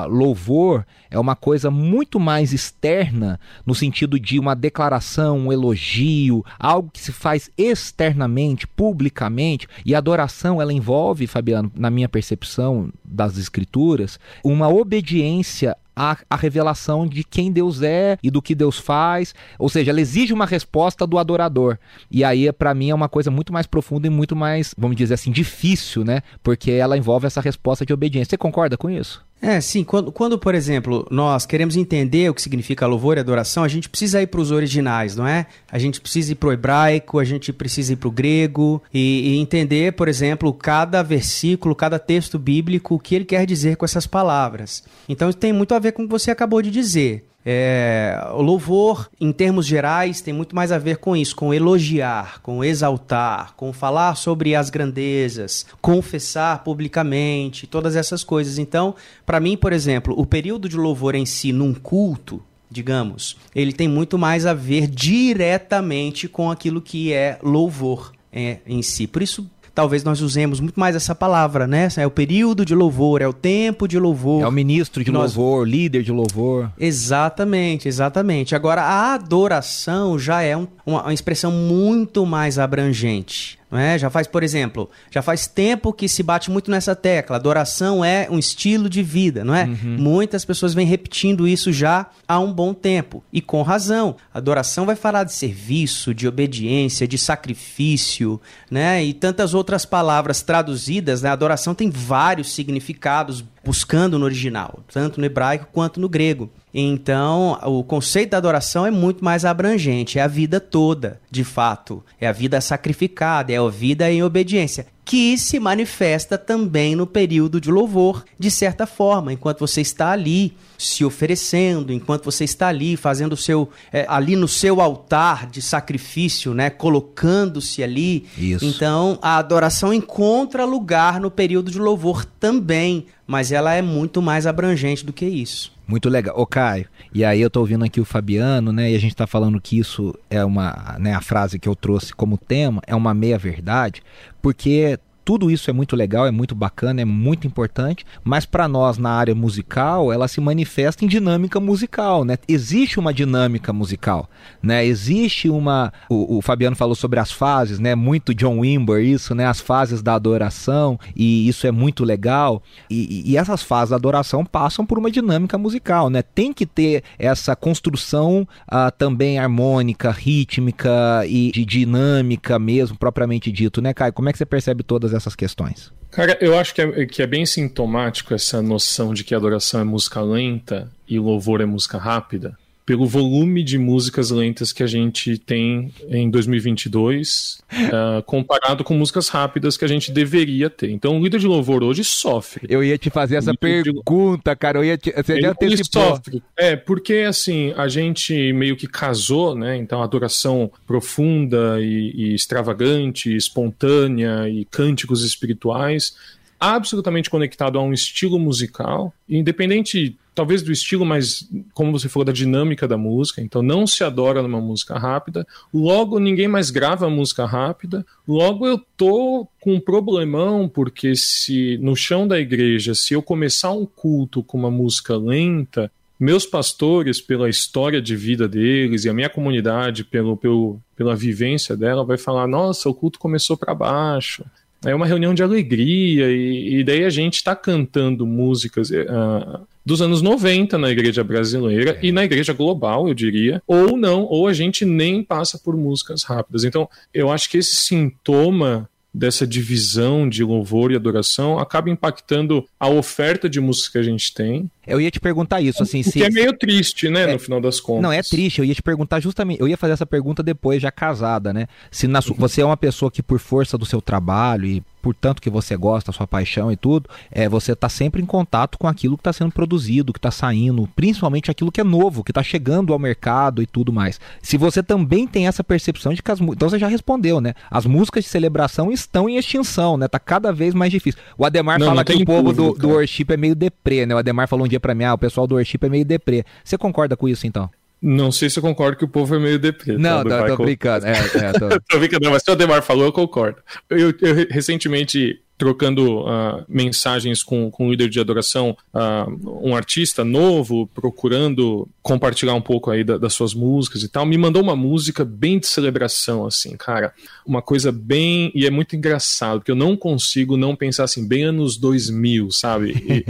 louvor 0.09 0.85
é 1.09 1.17
uma 1.17 1.37
coisa 1.37 1.71
muito 1.71 2.19
mais 2.19 2.51
externa, 2.51 3.39
no 3.65 3.73
sentido 3.73 4.19
de 4.19 4.37
uma 4.37 4.53
declaração, 4.53 5.39
um 5.39 5.53
elogio, 5.53 6.43
algo 6.59 6.91
que 6.91 6.99
se 6.99 7.13
faz 7.13 7.49
externamente, 7.57 8.67
publicamente. 8.67 9.69
E 9.85 9.95
adoração, 9.95 10.61
ela 10.61 10.73
envolve, 10.73 11.27
Fabiano, 11.27 11.71
na 11.73 11.89
minha 11.89 12.09
percepção 12.09 12.91
das 13.05 13.37
escrituras, 13.37 14.19
uma 14.43 14.67
obediência 14.67 15.77
a, 15.95 16.17
a, 16.29 16.35
revelação 16.35 17.07
de 17.07 17.23
quem 17.23 17.51
Deus 17.51 17.81
é 17.81 18.17
e 18.21 18.29
do 18.29 18.41
que 18.41 18.53
Deus 18.53 18.77
faz. 18.77 19.33
Ou 19.57 19.69
seja, 19.69 19.91
ela 19.91 20.01
exige 20.01 20.33
uma 20.33 20.45
resposta 20.45 21.07
do 21.07 21.17
adorador. 21.17 21.77
E 22.11 22.23
aí, 22.23 22.51
para 22.51 22.73
mim, 22.73 22.89
é 22.89 22.95
uma 22.95 23.09
coisa 23.09 23.31
muito 23.31 23.53
mais 23.53 23.65
profunda 23.65 24.07
e 24.07 24.09
muito 24.09 24.35
mais, 24.35 24.73
vamos 24.77 24.97
dizer 24.97 25.13
assim, 25.13 25.31
difícil, 25.31 26.03
né? 26.03 26.21
Porque 26.43 26.71
ela 26.71 26.97
envolve 26.97 27.27
essa 27.27 27.41
resposta 27.41 27.85
de 27.85 27.93
obediência. 27.93 28.31
Você 28.31 28.37
concorda 28.37 28.77
com 28.77 28.89
isso? 28.89 29.23
É, 29.45 29.61
sim. 29.61 29.83
Quando, 29.83 30.11
quando, 30.11 30.39
por 30.39 30.55
exemplo, 30.55 31.05
nós 31.11 31.45
queremos 31.45 31.77
entender 31.77 32.27
o 32.27 32.33
que 32.33 32.41
significa 32.41 32.87
louvor 32.87 33.17
e 33.17 33.19
adoração, 33.19 33.63
a 33.63 33.67
gente 33.67 33.87
precisa 33.87 34.19
ir 34.19 34.25
para 34.25 34.41
os 34.41 34.49
originais, 34.49 35.15
não 35.15 35.27
é? 35.27 35.45
A 35.71 35.77
gente 35.77 36.01
precisa 36.01 36.31
ir 36.31 36.35
para 36.35 36.49
o 36.49 36.51
hebraico, 36.51 37.19
a 37.19 37.23
gente 37.23 37.53
precisa 37.53 37.93
ir 37.93 37.97
para 37.97 38.07
o 38.07 38.11
grego 38.11 38.81
e, 38.91 39.35
e, 39.35 39.37
entender, 39.37 39.93
por 39.93 40.07
exemplo, 40.07 40.51
cada 40.51 41.03
versículo, 41.03 41.75
cada 41.75 41.99
texto 41.99 42.39
bíblico, 42.39 42.95
o 42.95 42.99
que 42.99 43.13
ele 43.13 43.23
quer 43.23 43.45
dizer 43.45 43.77
com 43.77 43.85
essas 43.85 44.07
palavras. 44.07 44.83
Então, 45.07 45.29
isso 45.29 45.37
tem 45.37 45.53
muito 45.53 45.75
a 45.75 45.79
ver 45.79 45.91
com 45.91 46.01
o 46.01 46.05
que 46.05 46.11
você 46.11 46.31
acabou 46.31 46.59
de 46.63 46.71
dizer. 46.71 47.23
É, 47.45 48.19
o 48.33 48.41
louvor, 48.41 49.07
em 49.21 49.31
termos 49.31 49.67
gerais, 49.67 50.19
tem 50.19 50.33
muito 50.33 50.55
mais 50.55 50.71
a 50.71 50.79
ver 50.79 50.97
com 50.97 51.15
isso, 51.15 51.35
com 51.35 51.53
elogiar, 51.53 52.41
com 52.41 52.63
exaltar, 52.63 53.53
com 53.55 53.71
falar 53.71 54.15
sobre 54.15 54.55
as 54.55 54.71
grandezas, 54.71 55.65
confessar 55.79 56.63
publicamente, 56.63 57.67
todas 57.67 57.95
essas 57.95 58.23
coisas. 58.23 58.57
Então, 58.57 58.95
para 59.25 59.39
mim, 59.39 59.55
por 59.55 59.71
exemplo, 59.71 60.15
o 60.17 60.25
período 60.25 60.67
de 60.67 60.75
louvor 60.75 61.13
em 61.13 61.25
si, 61.25 61.53
num 61.53 61.73
culto, 61.73 62.41
digamos, 62.69 63.37
ele 63.53 63.71
tem 63.71 63.87
muito 63.87 64.17
mais 64.17 64.47
a 64.47 64.53
ver 64.53 64.87
diretamente 64.87 66.27
com 66.27 66.49
aquilo 66.49 66.81
que 66.81 67.13
é 67.13 67.37
louvor 67.43 68.11
é, 68.33 68.57
em 68.65 68.81
si. 68.81 69.07
Por 69.07 69.21
isso, 69.21 69.49
talvez 69.75 70.03
nós 70.03 70.21
usemos 70.21 70.61
muito 70.61 70.79
mais 70.79 70.95
essa 70.95 71.13
palavra, 71.13 71.67
né? 71.67 71.89
É 71.97 72.07
o 72.07 72.11
período 72.11 72.65
de 72.65 72.73
louvor, 72.73 73.21
é 73.21 73.27
o 73.27 73.33
tempo 73.33 73.87
de 73.87 73.99
louvor. 73.99 74.41
É 74.41 74.47
o 74.47 74.51
ministro 74.51 75.03
de 75.03 75.11
nós... 75.11 75.35
louvor, 75.35 75.67
líder 75.67 76.01
de 76.01 76.11
louvor. 76.11 76.71
Exatamente, 76.79 77.87
exatamente. 77.87 78.55
Agora, 78.55 78.81
a 78.81 79.13
adoração 79.13 80.17
já 80.17 80.41
é 80.41 80.55
um, 80.55 80.65
uma, 80.85 81.03
uma 81.03 81.13
expressão 81.13 81.51
muito 81.51 82.25
mais 82.25 82.57
abrangente. 82.57 83.59
É? 83.77 83.97
Já 83.97 84.09
faz, 84.09 84.27
por 84.27 84.43
exemplo, 84.43 84.89
já 85.09 85.21
faz 85.21 85.47
tempo 85.47 85.93
que 85.93 86.07
se 86.07 86.23
bate 86.23 86.49
muito 86.51 86.69
nessa 86.69 86.95
tecla. 86.95 87.35
Adoração 87.35 88.03
é 88.03 88.27
um 88.29 88.39
estilo 88.39 88.89
de 88.89 89.01
vida, 89.01 89.43
não 89.43 89.55
é? 89.55 89.65
Uhum. 89.65 89.97
Muitas 89.97 90.45
pessoas 90.45 90.73
vêm 90.73 90.85
repetindo 90.85 91.47
isso 91.47 91.71
já 91.71 92.07
há 92.27 92.39
um 92.39 92.51
bom 92.51 92.73
tempo. 92.73 93.23
E 93.31 93.41
com 93.41 93.61
razão. 93.61 94.15
Adoração 94.33 94.85
vai 94.85 94.95
falar 94.95 95.23
de 95.23 95.33
serviço, 95.33 96.13
de 96.13 96.27
obediência, 96.27 97.07
de 97.07 97.17
sacrifício, 97.17 98.39
né? 98.69 99.03
E 99.03 99.13
tantas 99.13 99.53
outras 99.53 99.85
palavras 99.85 100.41
traduzidas, 100.41 101.21
né? 101.21 101.29
Adoração 101.29 101.73
tem 101.73 101.89
vários 101.89 102.53
significados 102.53 103.43
buscando 103.65 104.19
no 104.19 104.25
original, 104.25 104.79
tanto 104.91 105.19
no 105.19 105.25
hebraico 105.25 105.67
quanto 105.71 105.99
no 105.99 106.07
grego. 106.07 106.49
Então, 106.73 107.57
o 107.63 107.83
conceito 107.83 108.31
da 108.31 108.37
adoração 108.37 108.85
é 108.85 108.91
muito 108.91 109.23
mais 109.23 109.45
abrangente, 109.45 110.19
é 110.19 110.21
a 110.21 110.27
vida 110.27 110.59
toda, 110.59 111.19
de 111.31 111.43
fato. 111.43 112.03
É 112.19 112.27
a 112.27 112.31
vida 112.31 112.61
sacrificada, 112.61 113.51
é 113.51 113.57
a 113.57 113.69
vida 113.69 114.11
em 114.11 114.21
obediência 114.21 114.85
que 115.05 115.37
se 115.37 115.59
manifesta 115.59 116.35
também 116.35 116.95
no 116.95 117.05
período 117.05 117.61
de 117.61 117.69
louvor, 117.69 118.25
de 118.39 118.49
certa 118.49 118.87
forma, 118.87 119.31
enquanto 119.31 119.59
você 119.59 119.79
está 119.79 120.11
ali 120.11 120.57
se 120.79 121.05
oferecendo, 121.05 121.93
enquanto 121.93 122.25
você 122.25 122.43
está 122.43 122.67
ali 122.67 122.97
fazendo 122.97 123.33
o 123.33 123.37
seu 123.37 123.69
é, 123.93 124.05
ali 124.09 124.35
no 124.35 124.47
seu 124.47 124.81
altar 124.81 125.47
de 125.47 125.61
sacrifício, 125.61 126.55
né, 126.55 126.71
colocando-se 126.71 127.83
ali. 127.83 128.25
Isso. 128.35 128.65
Então, 128.65 129.19
a 129.21 129.37
adoração 129.37 129.93
encontra 129.93 130.65
lugar 130.65 131.19
no 131.19 131.29
período 131.29 131.69
de 131.69 131.77
louvor 131.77 132.25
também, 132.25 133.05
mas 133.27 133.51
ela 133.51 133.75
é 133.75 133.83
muito 133.83 134.23
mais 134.23 134.47
abrangente 134.47 135.05
do 135.05 135.13
que 135.13 135.25
isso. 135.25 135.74
Muito 135.87 136.09
legal. 136.09 136.35
Ô 136.37 136.45
Caio, 136.47 136.87
e 137.13 137.23
aí 137.23 137.39
eu 137.39 137.49
tô 137.49 137.59
ouvindo 137.59 137.85
aqui 137.85 138.01
o 138.01 138.05
Fabiano, 138.05 138.71
né? 138.71 138.91
E 138.91 138.95
a 138.95 138.99
gente 138.99 139.15
tá 139.15 139.27
falando 139.27 139.61
que 139.61 139.77
isso 139.77 140.13
é 140.29 140.43
uma, 140.43 140.95
né, 140.99 141.13
a 141.13 141.21
frase 141.21 141.59
que 141.59 141.69
eu 141.69 141.75
trouxe 141.75 142.13
como 142.13 142.37
tema, 142.37 142.81
é 142.87 142.95
uma 142.95 143.13
meia 143.13 143.37
verdade, 143.37 144.01
porque 144.41 144.99
tudo 145.25 145.49
isso 145.49 145.71
é 145.71 145.73
muito 145.73 145.95
legal, 145.95 146.27
é 146.27 146.31
muito 146.31 146.53
bacana, 146.53 147.01
é 147.01 147.05
muito 147.05 147.47
importante, 147.47 148.05
mas 148.23 148.45
para 148.45 148.67
nós 148.67 148.99
na 148.99 149.09
área 149.09 149.33
musical, 149.33 150.13
ela 150.13 150.27
se 150.27 150.39
manifesta 150.39 151.03
em 151.03 151.07
dinâmica 151.07 151.59
musical, 151.59 152.23
né? 152.23 152.37
Existe 152.47 152.99
uma 152.99 153.11
dinâmica 153.11 153.73
musical, 153.73 154.29
né? 154.61 154.85
Existe 154.85 155.49
uma 155.49 155.91
o, 156.07 156.37
o 156.37 156.41
Fabiano 156.43 156.75
falou 156.75 156.93
sobre 156.93 157.19
as 157.19 157.31
fases, 157.31 157.79
né? 157.79 157.95
Muito 157.95 158.35
John 158.35 158.59
Wimber 158.59 159.03
isso, 159.03 159.33
né? 159.33 159.47
As 159.47 159.59
fases 159.59 160.03
da 160.03 160.13
adoração 160.13 160.99
e 161.15 161.47
isso 161.47 161.65
é 161.65 161.71
muito 161.71 162.03
legal 162.03 162.61
e, 162.87 163.23
e 163.25 163.35
essas 163.35 163.63
fases 163.63 163.89
da 163.89 163.95
adoração 163.95 164.45
passam 164.45 164.85
por 164.85 164.99
uma 164.99 165.09
dinâmica 165.09 165.57
musical, 165.57 166.07
né? 166.07 166.21
Tem 166.21 166.53
que 166.53 166.67
ter 166.67 167.03
essa 167.17 167.55
construção 167.55 168.47
uh, 168.67 168.91
também 168.95 169.39
harmônica, 169.39 170.11
rítmica 170.11 171.23
e 171.27 171.51
de 171.51 171.65
dinâmica 171.65 172.59
mesmo, 172.59 172.95
propriamente 172.95 173.51
dito, 173.51 173.81
né, 173.81 173.91
Caio? 173.91 174.13
Como 174.13 174.29
é 174.29 174.31
que 174.31 174.37
você 174.37 174.45
percebe 174.45 174.83
todas 174.83 175.14
essas 175.15 175.35
questões? 175.35 175.91
Cara, 176.11 176.37
eu 176.39 176.57
acho 176.57 176.73
que 176.73 176.81
é, 176.81 177.05
que 177.05 177.21
é 177.21 177.27
bem 177.27 177.45
sintomático 177.45 178.33
essa 178.33 178.61
noção 178.61 179.13
de 179.13 179.23
que 179.23 179.35
adoração 179.35 179.81
é 179.81 179.83
música 179.83 180.21
lenta 180.21 180.89
e 181.07 181.19
louvor 181.19 181.61
é 181.61 181.65
música 181.65 181.97
rápida 181.97 182.57
pelo 182.85 183.07
volume 183.07 183.63
de 183.63 183.77
músicas 183.77 184.29
lentas 184.29 184.71
que 184.71 184.83
a 184.83 184.87
gente 184.87 185.37
tem 185.39 185.91
em 186.07 186.29
2022, 186.29 187.59
uh, 187.71 188.21
comparado 188.27 188.83
com 188.83 188.93
músicas 188.93 189.27
rápidas 189.27 189.75
que 189.75 189.83
a 189.83 189.87
gente 189.87 190.11
deveria 190.11 190.69
ter. 190.69 190.91
Então, 190.91 191.19
o 191.19 191.23
líder 191.23 191.39
de 191.39 191.47
louvor 191.47 191.83
hoje 191.83 192.03
sofre. 192.03 192.67
Eu 192.69 192.83
ia 192.83 192.97
te 192.97 193.09
fazer 193.09 193.37
essa 193.37 193.53
pergunta, 193.55 194.51
de... 194.51 194.57
cara. 194.57 194.77
Eu 194.77 194.83
ia 194.83 194.97
te... 194.97 195.11
Você 195.11 195.33
ele, 195.33 195.41
já 195.41 195.55
ele 195.59 195.83
sofre. 195.83 196.43
É, 196.55 196.75
porque 196.75 197.25
assim, 197.27 197.73
a 197.75 197.87
gente 197.87 198.53
meio 198.53 198.75
que 198.75 198.87
casou, 198.87 199.55
né? 199.55 199.75
Então, 199.77 200.03
adoração 200.03 200.71
profunda 200.85 201.81
e, 201.81 202.11
e 202.13 202.35
extravagante, 202.35 203.35
espontânea 203.35 204.47
e 204.47 204.63
cânticos 204.65 205.23
espirituais 205.23 206.15
absolutamente 206.59 207.29
conectado 207.29 207.77
a 207.77 207.81
um 207.81 207.93
estilo 207.93 208.39
musical, 208.39 209.13
independente 209.29 210.17
talvez 210.35 210.61
do 210.61 210.71
estilo, 210.71 211.05
mas 211.05 211.49
como 211.73 211.93
você 211.93 212.09
falou, 212.09 212.25
da 212.25 212.33
dinâmica 212.33 212.87
da 212.87 212.97
música. 212.97 213.41
Então 213.41 213.63
não 213.63 213.87
se 213.87 214.03
adora 214.03 214.41
numa 214.41 214.59
música 214.59 214.99
rápida. 214.99 215.47
Logo, 215.73 216.19
ninguém 216.19 216.47
mais 216.47 216.69
grava 216.69 217.09
música 217.09 217.45
rápida. 217.45 218.05
Logo, 218.27 218.67
eu 218.67 218.77
tô 218.97 219.47
com 219.61 219.75
um 219.75 219.79
problemão, 219.79 220.67
porque 220.67 221.15
se 221.15 221.77
no 221.77 221.95
chão 221.95 222.27
da 222.27 222.37
igreja, 222.37 222.93
se 222.93 223.13
eu 223.13 223.21
começar 223.21 223.71
um 223.71 223.85
culto 223.85 224.43
com 224.43 224.57
uma 224.57 224.69
música 224.69 225.15
lenta, 225.15 225.89
meus 226.19 226.45
pastores, 226.45 227.21
pela 227.21 227.49
história 227.49 228.01
de 228.01 228.15
vida 228.15 228.47
deles 228.47 229.05
e 229.05 229.09
a 229.09 229.13
minha 229.13 229.29
comunidade, 229.29 230.03
pelo, 230.03 230.35
pelo, 230.37 230.79
pela 230.95 231.15
vivência 231.15 231.75
dela, 231.77 232.05
vai 232.05 232.17
falar: 232.17 232.47
nossa, 232.47 232.89
o 232.89 232.93
culto 232.93 233.19
começou 233.19 233.57
para 233.57 233.73
baixo 233.73 234.45
é 234.85 234.95
uma 234.95 235.05
reunião 235.05 235.33
de 235.33 235.43
alegria, 235.43 236.31
e, 236.31 236.79
e 236.79 236.83
daí 236.83 237.03
a 237.03 237.09
gente 237.09 237.35
está 237.35 237.55
cantando 237.55 238.25
músicas 238.25 238.89
uh, 238.89 239.65
dos 239.85 240.01
anos 240.01 240.21
90 240.21 240.77
na 240.77 240.89
igreja 240.89 241.23
brasileira 241.23 241.91
é. 242.01 242.05
e 242.05 242.11
na 242.11 242.23
igreja 242.23 242.53
global, 242.53 243.07
eu 243.07 243.13
diria, 243.13 243.61
ou 243.67 243.95
não, 243.95 244.23
ou 244.23 244.47
a 244.47 244.53
gente 244.53 244.83
nem 244.83 245.23
passa 245.23 245.59
por 245.59 245.77
músicas 245.77 246.23
rápidas. 246.23 246.63
Então, 246.63 246.89
eu 247.13 247.31
acho 247.31 247.49
que 247.49 247.57
esse 247.57 247.75
sintoma 247.75 248.89
dessa 249.15 249.47
divisão 249.47 250.27
de 250.27 250.43
louvor 250.43 250.91
e 250.91 250.95
adoração 250.95 251.57
acaba 251.57 251.89
impactando 251.89 252.65
a 252.77 252.89
oferta 252.89 253.47
de 253.47 253.61
música 253.61 253.93
que 253.93 253.97
a 253.99 254.03
gente 254.03 254.33
tem. 254.33 254.69
Eu 254.87 255.01
ia 255.01 255.11
te 255.11 255.19
perguntar 255.19 255.61
isso, 255.61 255.83
assim, 255.83 256.03
se... 256.03 256.21
é 256.23 256.29
meio 256.29 256.57
triste, 256.57 257.09
né, 257.09 257.23
é... 257.23 257.33
no 257.33 257.39
final 257.39 257.59
das 257.61 257.79
contas. 257.79 258.03
Não, 258.03 258.11
é 258.11 258.21
triste, 258.21 258.59
eu 258.59 258.65
ia 258.65 258.75
te 258.75 258.81
perguntar 258.81 259.19
justamente, 259.19 259.59
eu 259.59 259.67
ia 259.67 259.77
fazer 259.77 259.93
essa 259.93 260.05
pergunta 260.05 260.43
depois, 260.43 260.81
já 260.81 260.91
casada, 260.91 261.53
né? 261.53 261.67
Se 261.91 262.07
na 262.07 262.21
su... 262.21 262.33
você 262.35 262.61
é 262.61 262.65
uma 262.65 262.77
pessoa 262.77 263.11
que 263.11 263.23
por 263.23 263.39
força 263.39 263.77
do 263.77 263.85
seu 263.85 264.01
trabalho 264.01 264.65
e 264.65 264.83
por 265.05 265.13
tanto 265.13 265.39
que 265.39 265.51
você 265.51 265.77
gosta, 265.77 266.11
sua 266.11 266.25
paixão 266.25 266.71
e 266.71 266.75
tudo, 266.75 267.07
é, 267.29 267.47
você 267.47 267.73
está 267.73 267.87
sempre 267.87 268.23
em 268.23 268.25
contato 268.25 268.75
com 268.75 268.87
aquilo 268.87 269.15
que 269.15 269.21
está 269.21 269.31
sendo 269.31 269.51
produzido, 269.51 270.11
que 270.11 270.17
está 270.17 270.31
saindo, 270.31 270.89
principalmente 270.95 271.51
aquilo 271.51 271.71
que 271.71 271.79
é 271.79 271.83
novo, 271.83 272.23
que 272.23 272.31
está 272.31 272.41
chegando 272.41 272.91
ao 272.91 272.97
mercado 272.97 273.61
e 273.61 273.67
tudo 273.67 273.93
mais. 273.93 274.19
Se 274.41 274.57
você 274.57 274.81
também 274.81 275.27
tem 275.27 275.45
essa 275.45 275.63
percepção 275.63 276.11
de 276.11 276.23
que 276.23 276.31
as 276.31 276.41
então 276.41 276.67
você 276.67 276.79
já 276.79 276.87
respondeu, 276.87 277.39
né? 277.39 277.53
As 277.69 277.85
músicas 277.85 278.23
de 278.23 278.31
celebração 278.31 278.91
estão 278.91 279.29
em 279.29 279.37
extinção, 279.37 279.95
né? 279.95 280.07
Tá 280.07 280.17
cada 280.17 280.51
vez 280.51 280.73
mais 280.73 280.91
difícil. 280.91 281.21
O 281.37 281.45
Ademar 281.45 281.77
não, 281.77 281.85
fala 281.85 281.97
não 281.97 282.03
que 282.03 282.23
o 282.23 282.25
povo 282.25 282.51
do, 282.51 282.73
do 282.73 282.89
worship 282.89 283.27
é 283.29 283.37
meio 283.37 283.53
deprê, 283.53 284.07
né? 284.07 284.15
O 284.15 284.17
Ademar 284.17 284.47
falou 284.47 284.65
um 284.65 284.67
dia 284.75 284.79
para 284.79 284.93
mim, 284.93 285.03
ah, 285.03 285.13
o 285.13 285.17
pessoal 285.17 285.47
do 285.47 285.55
worship 285.55 285.79
é 285.81 285.89
meio 285.89 286.05
deprê. 286.05 286.43
Você 286.63 286.77
concorda 286.77 287.15
com 287.15 287.27
isso 287.27 287.47
então? 287.47 287.69
Não 288.01 288.31
sei 288.31 288.49
se 288.49 288.59
eu 288.59 288.63
concordo 288.63 288.97
que 288.97 289.05
o 289.05 289.07
povo 289.07 289.35
é 289.35 289.39
meio 289.39 289.57
deprê. 289.57 289.97
Não, 289.97 290.23
tá, 290.23 290.47
tô, 290.47 290.57
tô 290.57 290.63
brincando. 290.63 291.07
É, 291.07 291.13
é, 291.13 291.53
tô... 291.57 291.69
tô 291.89 291.99
brincando, 291.99 292.29
mas 292.29 292.43
se 292.43 292.49
o 292.51 292.53
Ademar 292.53 292.83
falou, 292.83 293.05
eu 293.05 293.11
concordo. 293.11 293.57
Eu, 293.89 294.13
eu 294.21 294.47
recentemente 294.51 295.41
trocando 295.57 296.21
uh, 296.21 296.65
mensagens 296.67 297.41
com, 297.41 297.71
com 297.71 297.87
o 297.87 297.91
líder 297.91 298.09
de 298.09 298.19
adoração, 298.19 298.77
uh, 298.93 299.61
um 299.67 299.75
artista 299.75 300.23
novo, 300.23 300.87
procurando 300.93 301.87
compartilhar 302.01 302.53
um 302.53 302.61
pouco 302.61 302.91
aí 302.91 303.03
da, 303.03 303.17
das 303.17 303.33
suas 303.33 303.53
músicas 303.53 304.03
e 304.03 304.09
tal, 304.09 304.25
me 304.25 304.37
mandou 304.37 304.61
uma 304.61 304.75
música 304.75 305.23
bem 305.23 305.57
de 305.57 305.67
celebração, 305.67 306.45
assim, 306.45 306.75
cara, 306.75 307.13
uma 307.45 307.61
coisa 307.61 307.91
bem, 307.91 308.51
e 308.53 308.65
é 308.65 308.69
muito 308.69 308.95
engraçado, 308.95 309.59
porque 309.59 309.71
eu 309.71 309.75
não 309.75 309.95
consigo 309.95 310.57
não 310.57 310.75
pensar 310.75 311.05
assim, 311.05 311.27
bem 311.27 311.45
anos 311.45 311.77
2000, 311.77 312.51
sabe? 312.51 312.91
E, 312.91 313.25